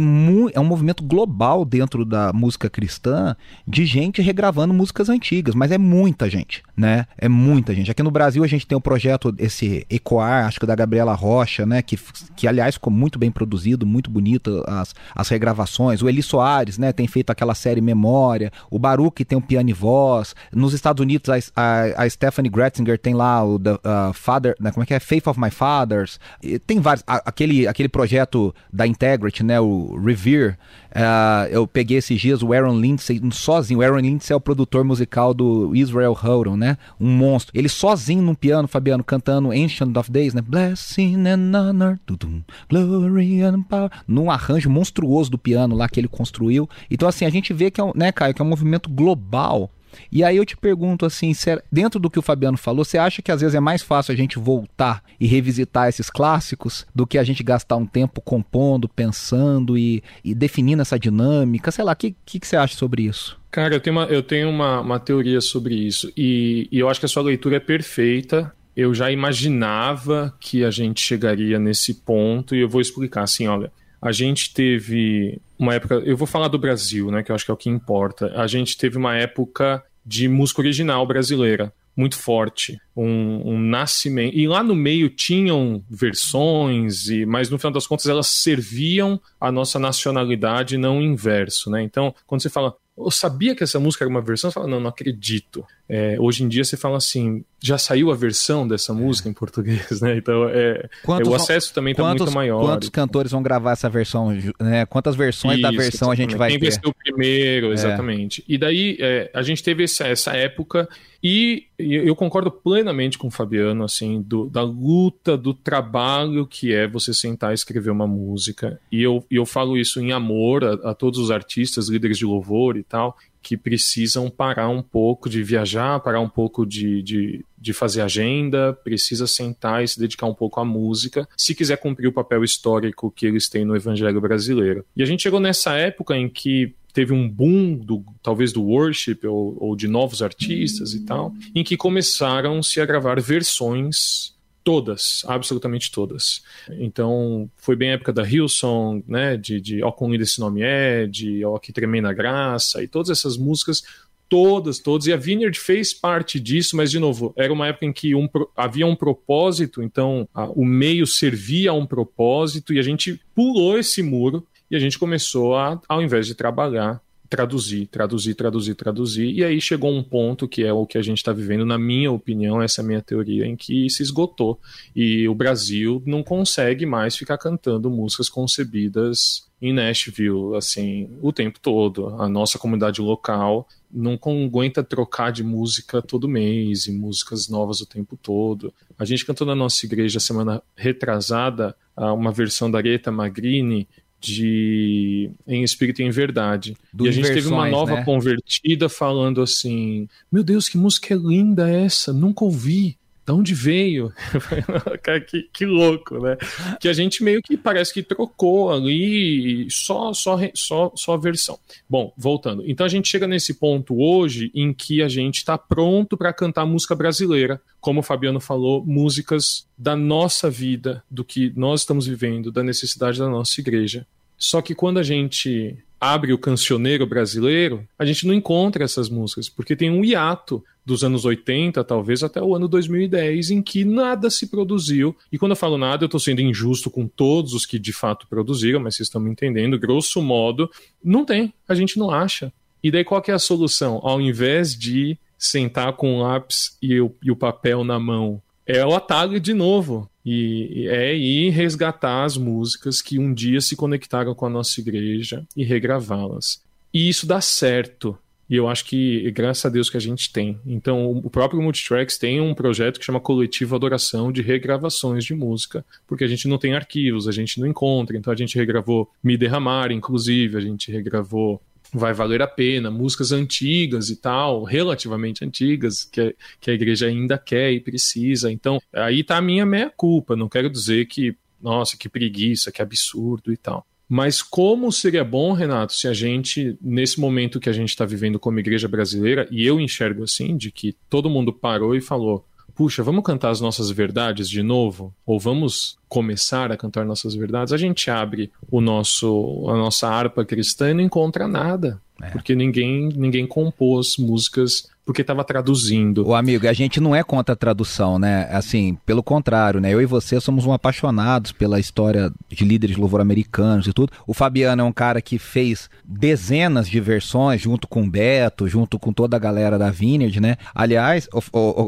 é 0.53 0.59
um 0.59 0.63
movimento 0.63 1.03
global 1.03 1.65
dentro 1.65 2.05
da 2.05 2.31
música 2.31 2.69
cristã, 2.69 3.35
de 3.67 3.83
gente 3.83 4.21
regravando 4.21 4.75
músicas 4.75 5.09
antigas, 5.09 5.55
mas 5.55 5.71
é 5.71 5.77
muita 5.79 6.29
gente, 6.29 6.61
né? 6.81 7.05
É 7.15 7.29
muita 7.29 7.75
gente. 7.75 7.91
Aqui 7.91 8.01
no 8.01 8.09
Brasil 8.09 8.43
a 8.43 8.47
gente 8.47 8.65
tem 8.65 8.75
o 8.75 8.79
um 8.79 8.81
projeto, 8.81 9.33
esse 9.37 9.85
Ecoar, 9.87 10.47
acho 10.47 10.59
que 10.59 10.65
da 10.65 10.73
Gabriela 10.73 11.13
Rocha, 11.13 11.63
né? 11.63 11.83
Que, 11.83 11.95
que 12.35 12.47
aliás 12.47 12.73
ficou 12.73 12.91
muito 12.91 13.19
bem 13.19 13.29
produzido, 13.29 13.85
muito 13.85 14.09
bonito 14.09 14.63
as, 14.67 14.95
as 15.15 15.29
regravações. 15.29 16.01
O 16.01 16.09
Eli 16.09 16.23
Soares, 16.23 16.79
né? 16.79 16.91
Tem 16.91 17.05
feito 17.05 17.29
aquela 17.29 17.53
série 17.53 17.81
Memória. 17.81 18.51
O 18.71 18.79
Baruch 18.79 19.23
tem 19.23 19.37
um 19.37 19.41
piano 19.41 19.69
e 19.69 19.73
voz. 19.73 20.35
Nos 20.51 20.73
Estados 20.73 20.99
Unidos 20.99 21.29
a, 21.29 21.35
a, 21.55 22.03
a 22.03 22.09
Stephanie 22.09 22.49
Gretzinger 22.49 22.97
tem 22.97 23.13
lá 23.13 23.45
o 23.45 23.59
the, 23.59 23.73
uh, 23.73 24.11
Father, 24.13 24.55
né? 24.59 24.71
como 24.71 24.81
é 24.83 24.87
que 24.87 24.95
é? 24.95 24.99
Faith 24.99 25.27
of 25.27 25.39
My 25.39 25.51
Fathers. 25.51 26.19
E 26.41 26.57
tem 26.57 26.79
vários. 26.79 27.03
A, 27.05 27.17
aquele, 27.29 27.67
aquele 27.67 27.89
projeto 27.89 28.55
da 28.73 28.87
Integrity, 28.87 29.43
né? 29.43 29.59
O 29.59 30.01
Revere. 30.03 30.57
Uh, 30.91 31.47
eu 31.49 31.65
peguei 31.65 31.97
esses 31.97 32.19
dias 32.19 32.43
o 32.43 32.53
Aaron 32.53 32.79
Lindsay 32.79 33.21
sozinho. 33.31 33.79
O 33.79 33.83
Aaron 33.83 33.99
Lindsay 33.99 34.33
é 34.33 34.35
o 34.35 34.41
produtor 34.41 34.83
musical 34.83 35.33
do 35.33 35.75
Israel 35.75 36.17
Houghton, 36.21 36.57
né? 36.57 36.77
Um 36.99 37.09
monstro. 37.09 37.57
Ele 37.57 37.69
sozinho 37.69 38.21
no 38.21 38.35
piano, 38.35 38.67
Fabiano, 38.67 39.03
cantando 39.03 39.51
Ancient 39.51 39.95
of 39.95 40.11
Days, 40.11 40.33
né? 40.33 40.41
Blessing 40.41 41.27
and 41.27 41.57
honor, 41.57 41.99
tudum, 42.05 42.41
glory 42.69 43.41
and 43.41 43.63
power. 43.63 43.89
Num 44.07 44.29
arranjo 44.29 44.69
monstruoso 44.69 45.31
do 45.31 45.37
piano 45.37 45.75
lá 45.75 45.87
que 45.87 45.99
ele 45.99 46.07
construiu. 46.07 46.69
Então, 46.89 47.07
assim, 47.07 47.25
a 47.25 47.29
gente 47.29 47.53
vê 47.53 47.71
que 47.71 47.79
é, 47.79 47.91
né, 47.95 48.11
Caio, 48.11 48.33
que 48.33 48.41
é 48.41 48.45
um 48.45 48.49
movimento 48.49 48.89
global 48.89 49.69
e 50.11 50.23
aí 50.23 50.37
eu 50.37 50.45
te 50.45 50.55
pergunto 50.57 51.05
assim, 51.05 51.31
dentro 51.71 51.99
do 51.99 52.09
que 52.09 52.19
o 52.19 52.21
Fabiano 52.21 52.57
falou, 52.57 52.83
você 52.83 52.97
acha 52.97 53.21
que 53.21 53.31
às 53.31 53.41
vezes 53.41 53.55
é 53.55 53.59
mais 53.59 53.81
fácil 53.81 54.13
a 54.13 54.15
gente 54.15 54.39
voltar 54.39 55.03
e 55.19 55.27
revisitar 55.27 55.87
esses 55.89 56.09
clássicos 56.09 56.85
do 56.93 57.07
que 57.07 57.17
a 57.17 57.23
gente 57.23 57.43
gastar 57.43 57.75
um 57.75 57.85
tempo 57.85 58.21
compondo, 58.21 58.87
pensando 58.89 59.77
e, 59.77 60.03
e 60.23 60.33
definindo 60.33 60.81
essa 60.81 60.99
dinâmica? 60.99 61.71
Sei 61.71 61.83
lá, 61.83 61.93
o 61.93 61.95
que, 61.95 62.15
que, 62.25 62.39
que, 62.39 62.47
você 62.47 62.55
acha 62.55 62.75
sobre 62.75 63.03
isso? 63.03 63.39
Cara, 63.49 63.75
eu 63.75 63.79
tenho 63.79 63.95
uma, 63.95 64.05
eu 64.05 64.23
tenho 64.23 64.49
uma, 64.49 64.81
uma 64.81 64.99
teoria 64.99 65.41
sobre 65.41 65.75
isso 65.75 66.11
e, 66.15 66.67
e 66.71 66.79
eu 66.79 66.89
acho 66.89 66.99
que 66.99 67.05
a 67.05 67.09
sua 67.09 67.23
leitura 67.23 67.57
é 67.57 67.59
perfeita. 67.59 68.53
Eu 68.75 68.93
já 68.93 69.11
imaginava 69.11 70.33
que 70.39 70.63
a 70.63 70.71
gente 70.71 71.01
chegaria 71.01 71.59
nesse 71.59 71.93
ponto 71.93 72.55
e 72.55 72.61
eu 72.61 72.69
vou 72.69 72.79
explicar 72.79 73.23
assim, 73.23 73.45
olha, 73.45 73.69
a 74.01 74.11
gente 74.11 74.53
teve 74.53 75.39
uma 75.59 75.75
época. 75.75 75.95
Eu 75.95 76.17
vou 76.17 76.27
falar 76.27 76.47
do 76.47 76.57
Brasil, 76.57 77.11
né? 77.11 77.21
Que 77.21 77.31
eu 77.31 77.35
acho 77.35 77.45
que 77.45 77.51
é 77.51 77.53
o 77.53 77.57
que 77.57 77.69
importa. 77.69 78.33
A 78.35 78.47
gente 78.47 78.77
teve 78.77 78.97
uma 78.97 79.15
época 79.15 79.83
de 80.05 80.27
música 80.27 80.61
original 80.61 81.05
brasileira 81.05 81.71
muito 81.95 82.17
forte, 82.17 82.79
um, 82.95 83.53
um, 83.53 83.59
nascimento. 83.59 84.35
E 84.35 84.47
lá 84.47 84.63
no 84.63 84.73
meio 84.73 85.09
tinham 85.09 85.83
versões, 85.89 87.09
e 87.09 87.25
mas 87.25 87.49
no 87.49 87.59
final 87.59 87.73
das 87.73 87.85
contas 87.85 88.05
elas 88.07 88.27
serviam 88.27 89.21
a 89.39 89.51
nossa 89.51 89.77
nacionalidade, 89.77 90.77
não 90.77 90.99
o 90.99 91.01
inverso, 91.01 91.69
né? 91.69 91.83
Então, 91.83 92.15
quando 92.25 92.41
você 92.41 92.49
fala 92.49 92.75
eu 92.97 93.11
sabia 93.11 93.55
que 93.55 93.63
essa 93.63 93.79
música 93.79 94.03
era 94.03 94.09
uma 94.09 94.21
versão, 94.21 94.49
você 94.49 94.55
fala, 94.55 94.67
não, 94.67 94.79
não 94.79 94.89
acredito. 94.89 95.65
É, 95.93 96.15
hoje 96.17 96.45
em 96.45 96.47
dia 96.47 96.63
você 96.63 96.77
fala 96.77 96.95
assim, 96.95 97.43
já 97.61 97.77
saiu 97.77 98.11
a 98.11 98.15
versão 98.15 98.65
dessa 98.65 98.93
música 98.93 99.27
é. 99.27 99.31
em 99.31 99.33
português, 99.33 99.99
né? 99.99 100.15
Então 100.15 100.47
é, 100.47 100.87
quantos, 101.03 101.27
o 101.27 101.35
acesso 101.35 101.73
também 101.73 101.91
está 101.91 102.01
muito 102.05 102.31
maior. 102.31 102.61
Quantos 102.61 102.87
cantores 102.87 103.33
vão 103.33 103.43
gravar 103.43 103.73
essa 103.73 103.89
versão, 103.89 104.31
né? 104.57 104.85
Quantas 104.85 105.17
versões 105.17 105.55
Isso, 105.55 105.63
da 105.63 105.69
versão 105.69 106.13
exatamente. 106.13 106.19
a 106.19 106.23
gente 106.23 106.37
vai 106.37 106.49
Quem 106.51 106.59
ter? 106.59 106.65
Quem 106.67 106.71
vai 106.71 106.81
ser 106.81 106.89
o 106.89 106.93
primeiro, 106.93 107.71
é. 107.71 107.73
exatamente. 107.73 108.41
E 108.47 108.57
daí 108.57 108.95
é, 109.01 109.29
a 109.33 109.41
gente 109.41 109.61
teve 109.61 109.83
essa, 109.83 110.07
essa 110.07 110.31
época 110.31 110.87
e 111.21 111.65
eu 111.77 112.15
concordo 112.15 112.49
plenamente 112.49 113.17
com 113.17 113.27
o 113.27 113.31
Fabiano, 113.31 113.83
assim, 113.83 114.21
do, 114.21 114.49
da 114.49 114.63
luta, 114.63 115.37
do 115.37 115.53
trabalho 115.53 116.47
que 116.47 116.73
é 116.73 116.87
você 116.87 117.13
sentar 117.13 117.51
e 117.51 117.53
escrever 117.53 117.91
uma 117.91 118.07
música. 118.07 118.79
E 118.89 119.03
eu, 119.03 119.25
eu 119.29 119.45
falo 119.45 119.77
isso 119.77 119.99
em 119.99 120.13
amor 120.13 120.63
a, 120.63 120.91
a 120.91 120.93
todos 120.95 121.19
os 121.19 121.29
artistas, 121.29 121.89
líderes 121.89 122.17
de 122.17 122.25
louvor 122.25 122.77
e 122.77 122.83
tal. 122.83 123.17
Que 123.41 123.57
precisam 123.57 124.29
parar 124.29 124.69
um 124.69 124.81
pouco 124.81 125.29
de 125.29 125.41
viajar, 125.43 125.99
parar 125.99 126.19
um 126.19 126.29
pouco 126.29 126.65
de, 126.65 127.01
de, 127.01 127.45
de, 127.57 127.73
fazer 127.73 128.01
agenda, 128.01 128.73
precisa 128.83 129.25
sentar 129.25 129.83
e 129.83 129.87
se 129.87 129.99
dedicar 129.99 130.27
um 130.27 130.33
pouco 130.33 130.59
à 130.59 130.65
música, 130.65 131.27
se 131.35 131.55
quiser 131.55 131.77
cumprir 131.77 132.07
o 132.07 132.13
papel 132.13 132.43
histórico 132.43 133.11
que 133.11 133.25
eles 133.25 133.49
têm 133.49 133.65
no 133.65 133.75
evangelho 133.75 134.21
brasileiro. 134.21 134.85
E 134.95 135.01
a 135.01 135.05
gente 135.05 135.23
chegou 135.23 135.39
nessa 135.39 135.75
época 135.75 136.15
em 136.15 136.29
que 136.29 136.73
teve 136.93 137.13
um 137.13 137.27
boom 137.27 137.75
do 137.75 138.03
talvez 138.21 138.51
do 138.51 138.63
worship 138.63 139.19
ou, 139.25 139.57
ou 139.59 139.75
de 139.75 139.87
novos 139.87 140.21
artistas 140.21 140.93
e 140.93 141.05
tal, 141.05 141.33
em 141.55 141.63
que 141.63 141.77
começaram 141.77 142.61
se 142.61 142.79
a 142.79 142.85
gravar 142.85 143.19
versões 143.19 144.30
todas, 144.63 145.23
absolutamente 145.27 145.91
todas. 145.91 146.43
Então, 146.69 147.49
foi 147.57 147.75
bem 147.75 147.91
a 147.91 147.93
época 147.93 148.13
da 148.13 148.23
Hillsong, 148.23 149.03
né, 149.07 149.37
de, 149.37 149.59
de 149.59 149.83
Ó 149.83 149.91
Com 149.91 150.13
Esse 150.13 150.39
Nome 150.39 150.61
É, 150.61 151.05
de 151.07 151.43
Ó 151.45 151.57
Que 151.57 151.73
Tremenda 151.73 152.13
Graça, 152.13 152.83
e 152.83 152.87
todas 152.87 153.09
essas 153.09 153.37
músicas, 153.37 153.83
todas, 154.29 154.79
todas, 154.79 155.07
e 155.07 155.13
a 155.13 155.17
Vineyard 155.17 155.59
fez 155.59 155.93
parte 155.93 156.39
disso, 156.39 156.77
mas, 156.77 156.89
de 156.89 156.99
novo, 156.99 157.33
era 157.35 157.51
uma 157.51 157.67
época 157.67 157.85
em 157.85 157.91
que 157.91 158.15
um, 158.15 158.29
havia 158.55 158.87
um 158.87 158.95
propósito, 158.95 159.83
então 159.83 160.27
a, 160.33 160.45
o 160.45 160.63
meio 160.63 161.05
servia 161.05 161.71
a 161.71 161.73
um 161.73 161.85
propósito, 161.85 162.73
e 162.73 162.79
a 162.79 162.83
gente 162.83 163.19
pulou 163.35 163.77
esse 163.77 164.01
muro, 164.01 164.47
e 164.69 164.75
a 164.75 164.79
gente 164.79 164.97
começou 164.97 165.55
a, 165.57 165.81
ao 165.89 166.01
invés 166.01 166.25
de 166.25 166.33
trabalhar, 166.33 167.01
traduzir, 167.31 167.87
traduzir, 167.87 168.35
traduzir, 168.35 168.75
traduzir, 168.75 169.31
e 169.31 169.41
aí 169.41 169.61
chegou 169.61 169.89
um 169.89 170.03
ponto 170.03 170.49
que 170.49 170.65
é 170.65 170.73
o 170.73 170.85
que 170.85 170.97
a 170.97 171.01
gente 171.01 171.19
está 171.19 171.31
vivendo, 171.31 171.65
na 171.65 171.77
minha 171.77 172.11
opinião, 172.11 172.61
essa 172.61 172.81
é 172.81 172.83
a 172.83 172.85
minha 172.85 173.01
teoria, 173.01 173.45
em 173.47 173.55
que 173.55 173.89
se 173.89 174.03
esgotou. 174.03 174.59
E 174.93 175.29
o 175.29 175.33
Brasil 175.33 176.03
não 176.05 176.23
consegue 176.23 176.85
mais 176.85 177.15
ficar 177.15 177.37
cantando 177.37 177.89
músicas 177.89 178.27
concebidas 178.27 179.49
em 179.61 179.71
Nashville, 179.71 180.57
assim, 180.57 181.09
o 181.21 181.31
tempo 181.31 181.57
todo. 181.61 182.09
A 182.21 182.27
nossa 182.27 182.59
comunidade 182.59 182.99
local 182.99 183.65
não 183.89 184.19
aguenta 184.45 184.83
trocar 184.83 185.31
de 185.31 185.41
música 185.41 186.01
todo 186.01 186.27
mês 186.27 186.85
e 186.87 186.91
músicas 186.91 187.47
novas 187.47 187.79
o 187.79 187.85
tempo 187.85 188.17
todo. 188.21 188.73
A 188.99 189.05
gente 189.05 189.25
cantou 189.25 189.47
na 189.47 189.55
nossa 189.55 189.85
igreja 189.85 190.19
semana 190.19 190.61
retrasada 190.75 191.73
uma 191.95 192.31
versão 192.31 192.69
da 192.69 192.79
Aretha 192.79 193.11
Magrini 193.11 193.87
de 194.21 195.31
Em 195.47 195.63
Espírito 195.63 196.01
e 196.01 196.05
em 196.05 196.11
Verdade. 196.11 196.77
Do 196.93 197.05
e 197.05 197.09
a 197.09 197.11
gente 197.11 197.33
teve 197.33 197.47
uma 197.47 197.67
nova 197.67 197.95
né? 197.95 198.05
convertida 198.05 198.87
falando 198.87 199.41
assim: 199.41 200.07
Meu 200.31 200.43
Deus, 200.43 200.69
que 200.69 200.77
música 200.77 201.15
linda 201.15 201.69
essa! 201.69 202.13
Nunca 202.13 202.45
ouvi. 202.45 202.97
De 203.25 203.31
onde 203.31 203.53
veio? 203.53 204.11
Cara, 205.03 205.21
que, 205.21 205.43
que 205.53 205.65
louco, 205.65 206.19
né? 206.19 206.37
Que 206.79 206.87
a 206.87 206.93
gente 206.93 207.23
meio 207.23 207.41
que 207.41 207.55
parece 207.55 207.93
que 207.93 208.01
trocou 208.01 208.71
ali 208.71 209.67
só, 209.69 210.11
só, 210.13 210.39
só, 210.55 210.91
só 210.95 211.13
a 211.13 211.17
versão. 211.17 211.59
Bom, 211.87 212.11
voltando. 212.17 212.63
Então 212.65 212.85
a 212.85 212.89
gente 212.89 213.07
chega 213.07 213.27
nesse 213.27 213.53
ponto 213.53 213.95
hoje 214.01 214.51
em 214.55 214.73
que 214.73 215.03
a 215.03 215.07
gente 215.07 215.37
está 215.37 215.57
pronto 215.57 216.17
para 216.17 216.33
cantar 216.33 216.65
música 216.65 216.95
brasileira, 216.95 217.61
como 217.79 217.99
o 217.99 218.03
Fabiano 218.03 218.39
falou, 218.39 218.83
músicas 218.83 219.67
da 219.77 219.95
nossa 219.95 220.49
vida, 220.49 221.03
do 221.09 221.23
que 221.23 221.53
nós 221.55 221.81
estamos 221.81 222.07
vivendo, 222.07 222.51
da 222.51 222.63
necessidade 222.63 223.19
da 223.19 223.29
nossa 223.29 223.61
igreja. 223.61 224.05
Só 224.37 224.61
que 224.61 224.73
quando 224.73 224.97
a 224.97 225.03
gente 225.03 225.77
abre 226.01 226.33
o 226.33 226.37
cancioneiro 226.37 227.05
brasileiro, 227.05 227.87
a 227.97 228.03
gente 228.03 228.25
não 228.25 228.33
encontra 228.33 228.83
essas 228.83 229.07
músicas, 229.07 229.47
porque 229.47 229.75
tem 229.75 229.91
um 229.91 230.03
hiato 230.03 230.63
dos 230.83 231.03
anos 231.03 231.25
80, 231.25 231.83
talvez 231.83 232.23
até 232.23 232.41
o 232.41 232.55
ano 232.55 232.67
2010, 232.67 233.51
em 233.51 233.61
que 233.61 233.85
nada 233.85 234.31
se 234.31 234.47
produziu. 234.47 235.15
E 235.31 235.37
quando 235.37 235.51
eu 235.51 235.55
falo 235.55 235.77
nada, 235.77 236.03
eu 236.03 236.07
estou 236.07 236.19
sendo 236.19 236.41
injusto 236.41 236.89
com 236.89 237.07
todos 237.07 237.53
os 237.53 237.67
que 237.67 237.77
de 237.77 237.93
fato 237.93 238.27
produziram, 238.27 238.79
mas 238.79 238.95
vocês 238.95 239.07
estão 239.07 239.21
me 239.21 239.29
entendendo. 239.29 239.77
Grosso 239.77 240.19
modo, 240.23 240.71
não 241.03 241.23
tem, 241.23 241.53
a 241.67 241.75
gente 241.75 241.99
não 241.99 242.09
acha. 242.09 242.51
E 242.83 242.89
daí 242.89 243.03
qual 243.03 243.23
é 243.27 243.31
a 243.31 243.37
solução? 243.37 243.99
Ao 244.01 244.19
invés 244.19 244.75
de 244.75 245.19
sentar 245.37 245.93
com 245.93 246.15
o 246.15 246.21
lápis 246.23 246.77
e 246.81 246.99
o, 246.99 247.15
e 247.21 247.29
o 247.29 247.35
papel 247.35 247.83
na 247.83 247.99
mão, 247.99 248.41
é 248.65 248.83
o 248.83 248.95
atalho 248.95 249.39
de 249.39 249.53
novo. 249.53 250.09
E 250.25 250.87
é 250.87 251.15
ir 251.15 251.49
resgatar 251.49 252.23
as 252.23 252.37
músicas 252.37 253.01
que 253.01 253.17
um 253.17 253.33
dia 253.33 253.59
se 253.59 253.75
conectaram 253.75 254.35
com 254.35 254.45
a 254.45 254.49
nossa 254.49 254.79
igreja 254.79 255.45
e 255.55 255.63
regravá-las. 255.63 256.61
E 256.93 257.09
isso 257.09 257.25
dá 257.25 257.41
certo. 257.41 258.17
E 258.51 258.55
eu 258.57 258.67
acho 258.67 258.83
que, 258.83 259.31
graças 259.31 259.65
a 259.65 259.69
Deus, 259.69 259.89
que 259.89 259.95
a 259.95 260.01
gente 260.01 260.31
tem. 260.31 260.59
Então, 260.65 261.09
o 261.09 261.29
próprio 261.29 261.61
Multitracks 261.61 262.17
tem 262.17 262.41
um 262.41 262.53
projeto 262.53 262.99
que 262.99 263.05
chama 263.05 263.19
Coletivo 263.19 263.77
Adoração 263.77 264.29
de 264.29 264.41
regravações 264.41 265.23
de 265.23 265.33
música, 265.33 265.85
porque 266.05 266.25
a 266.25 266.27
gente 266.27 266.49
não 266.49 266.57
tem 266.57 266.73
arquivos, 266.73 267.29
a 267.29 267.31
gente 267.31 267.61
não 267.61 267.65
encontra. 267.65 268.17
Então, 268.17 268.31
a 268.31 268.35
gente 268.35 268.57
regravou 268.57 269.09
Me 269.23 269.37
Derramar, 269.37 269.89
inclusive, 269.93 270.57
a 270.57 270.59
gente 270.59 270.91
regravou 270.91 271.61
vai 271.93 272.13
valer 272.13 272.41
a 272.41 272.47
pena, 272.47 272.89
músicas 272.89 273.31
antigas 273.31 274.09
e 274.09 274.15
tal, 274.15 274.63
relativamente 274.63 275.43
antigas, 275.43 276.05
que, 276.05 276.35
que 276.59 276.71
a 276.71 276.73
igreja 276.73 277.07
ainda 277.07 277.37
quer 277.37 277.71
e 277.71 277.79
precisa. 277.79 278.51
Então, 278.51 278.81
aí 278.93 279.23
tá 279.23 279.37
a 279.37 279.41
minha 279.41 279.65
meia-culpa. 279.65 280.35
Não 280.35 280.49
quero 280.49 280.69
dizer 280.69 281.05
que, 281.05 281.35
nossa, 281.61 281.97
que 281.97 282.09
preguiça, 282.09 282.71
que 282.71 282.81
absurdo 282.81 283.51
e 283.51 283.57
tal. 283.57 283.85
Mas 284.13 284.41
como 284.41 284.91
seria 284.91 285.23
bom, 285.23 285.53
Renato, 285.53 285.93
se 285.93 286.05
a 286.05 286.13
gente, 286.13 286.77
nesse 286.81 287.17
momento 287.17 287.61
que 287.61 287.69
a 287.69 287.73
gente 287.73 287.89
está 287.89 288.03
vivendo 288.03 288.37
como 288.37 288.59
igreja 288.59 288.85
brasileira, 288.85 289.47
e 289.49 289.65
eu 289.65 289.79
enxergo 289.79 290.23
assim, 290.23 290.57
de 290.57 290.69
que 290.69 290.93
todo 291.09 291.29
mundo 291.29 291.53
parou 291.53 291.95
e 291.95 292.01
falou: 292.01 292.45
puxa, 292.75 293.03
vamos 293.03 293.23
cantar 293.23 293.49
as 293.49 293.61
nossas 293.61 293.89
verdades 293.91 294.49
de 294.49 294.63
novo? 294.63 295.13
Ou 295.25 295.39
vamos 295.39 295.97
começar 296.07 296.71
a 296.71 296.77
cantar 296.77 297.05
nossas 297.05 297.35
verdades? 297.35 297.73
A 297.73 297.77
gente 297.77 298.09
abre 298.09 298.51
o 298.69 298.81
nosso, 298.81 299.65
a 299.69 299.77
nossa 299.77 300.07
harpa 300.07 300.43
cristã 300.43 300.91
e 300.91 300.93
não 300.93 301.01
encontra 301.01 301.47
nada. 301.47 302.01
É. 302.21 302.29
Porque 302.29 302.55
ninguém, 302.55 303.09
ninguém 303.09 303.47
compôs 303.47 304.15
músicas 304.17 304.89
porque 305.03 305.21
estava 305.21 305.43
traduzindo. 305.43 306.27
O 306.27 306.35
amigo, 306.35 306.67
a 306.67 306.73
gente 306.73 306.99
não 306.99 307.15
é 307.15 307.23
contra 307.23 307.53
a 307.53 307.55
tradução, 307.55 308.19
né? 308.19 308.47
Assim, 308.51 308.97
pelo 309.05 309.23
contrário, 309.23 309.81
né? 309.81 309.91
Eu 309.91 310.01
e 310.01 310.05
você 310.05 310.39
somos 310.39 310.65
um 310.65 310.71
apaixonados 310.71 311.51
pela 311.51 311.79
história 311.79 312.31
de 312.47 312.63
líderes 312.63 312.95
de 312.95 313.01
louvor 313.01 313.19
americanos 313.19 313.87
e 313.87 313.93
tudo. 313.93 314.11
O 314.27 314.33
Fabiano 314.33 314.81
é 314.81 314.85
um 314.85 314.91
cara 314.91 315.21
que 315.21 315.39
fez 315.39 315.89
dezenas 316.05 316.87
de 316.87 316.99
versões 316.99 317.59
junto 317.59 317.87
com 317.87 318.03
o 318.03 318.09
Beto, 318.09 318.67
junto 318.67 318.99
com 318.99 319.11
toda 319.11 319.35
a 319.35 319.39
galera 319.39 319.77
da 319.77 319.89
Vineyard, 319.89 320.39
né? 320.39 320.55
Aliás, 320.73 321.27
o, 321.33 321.41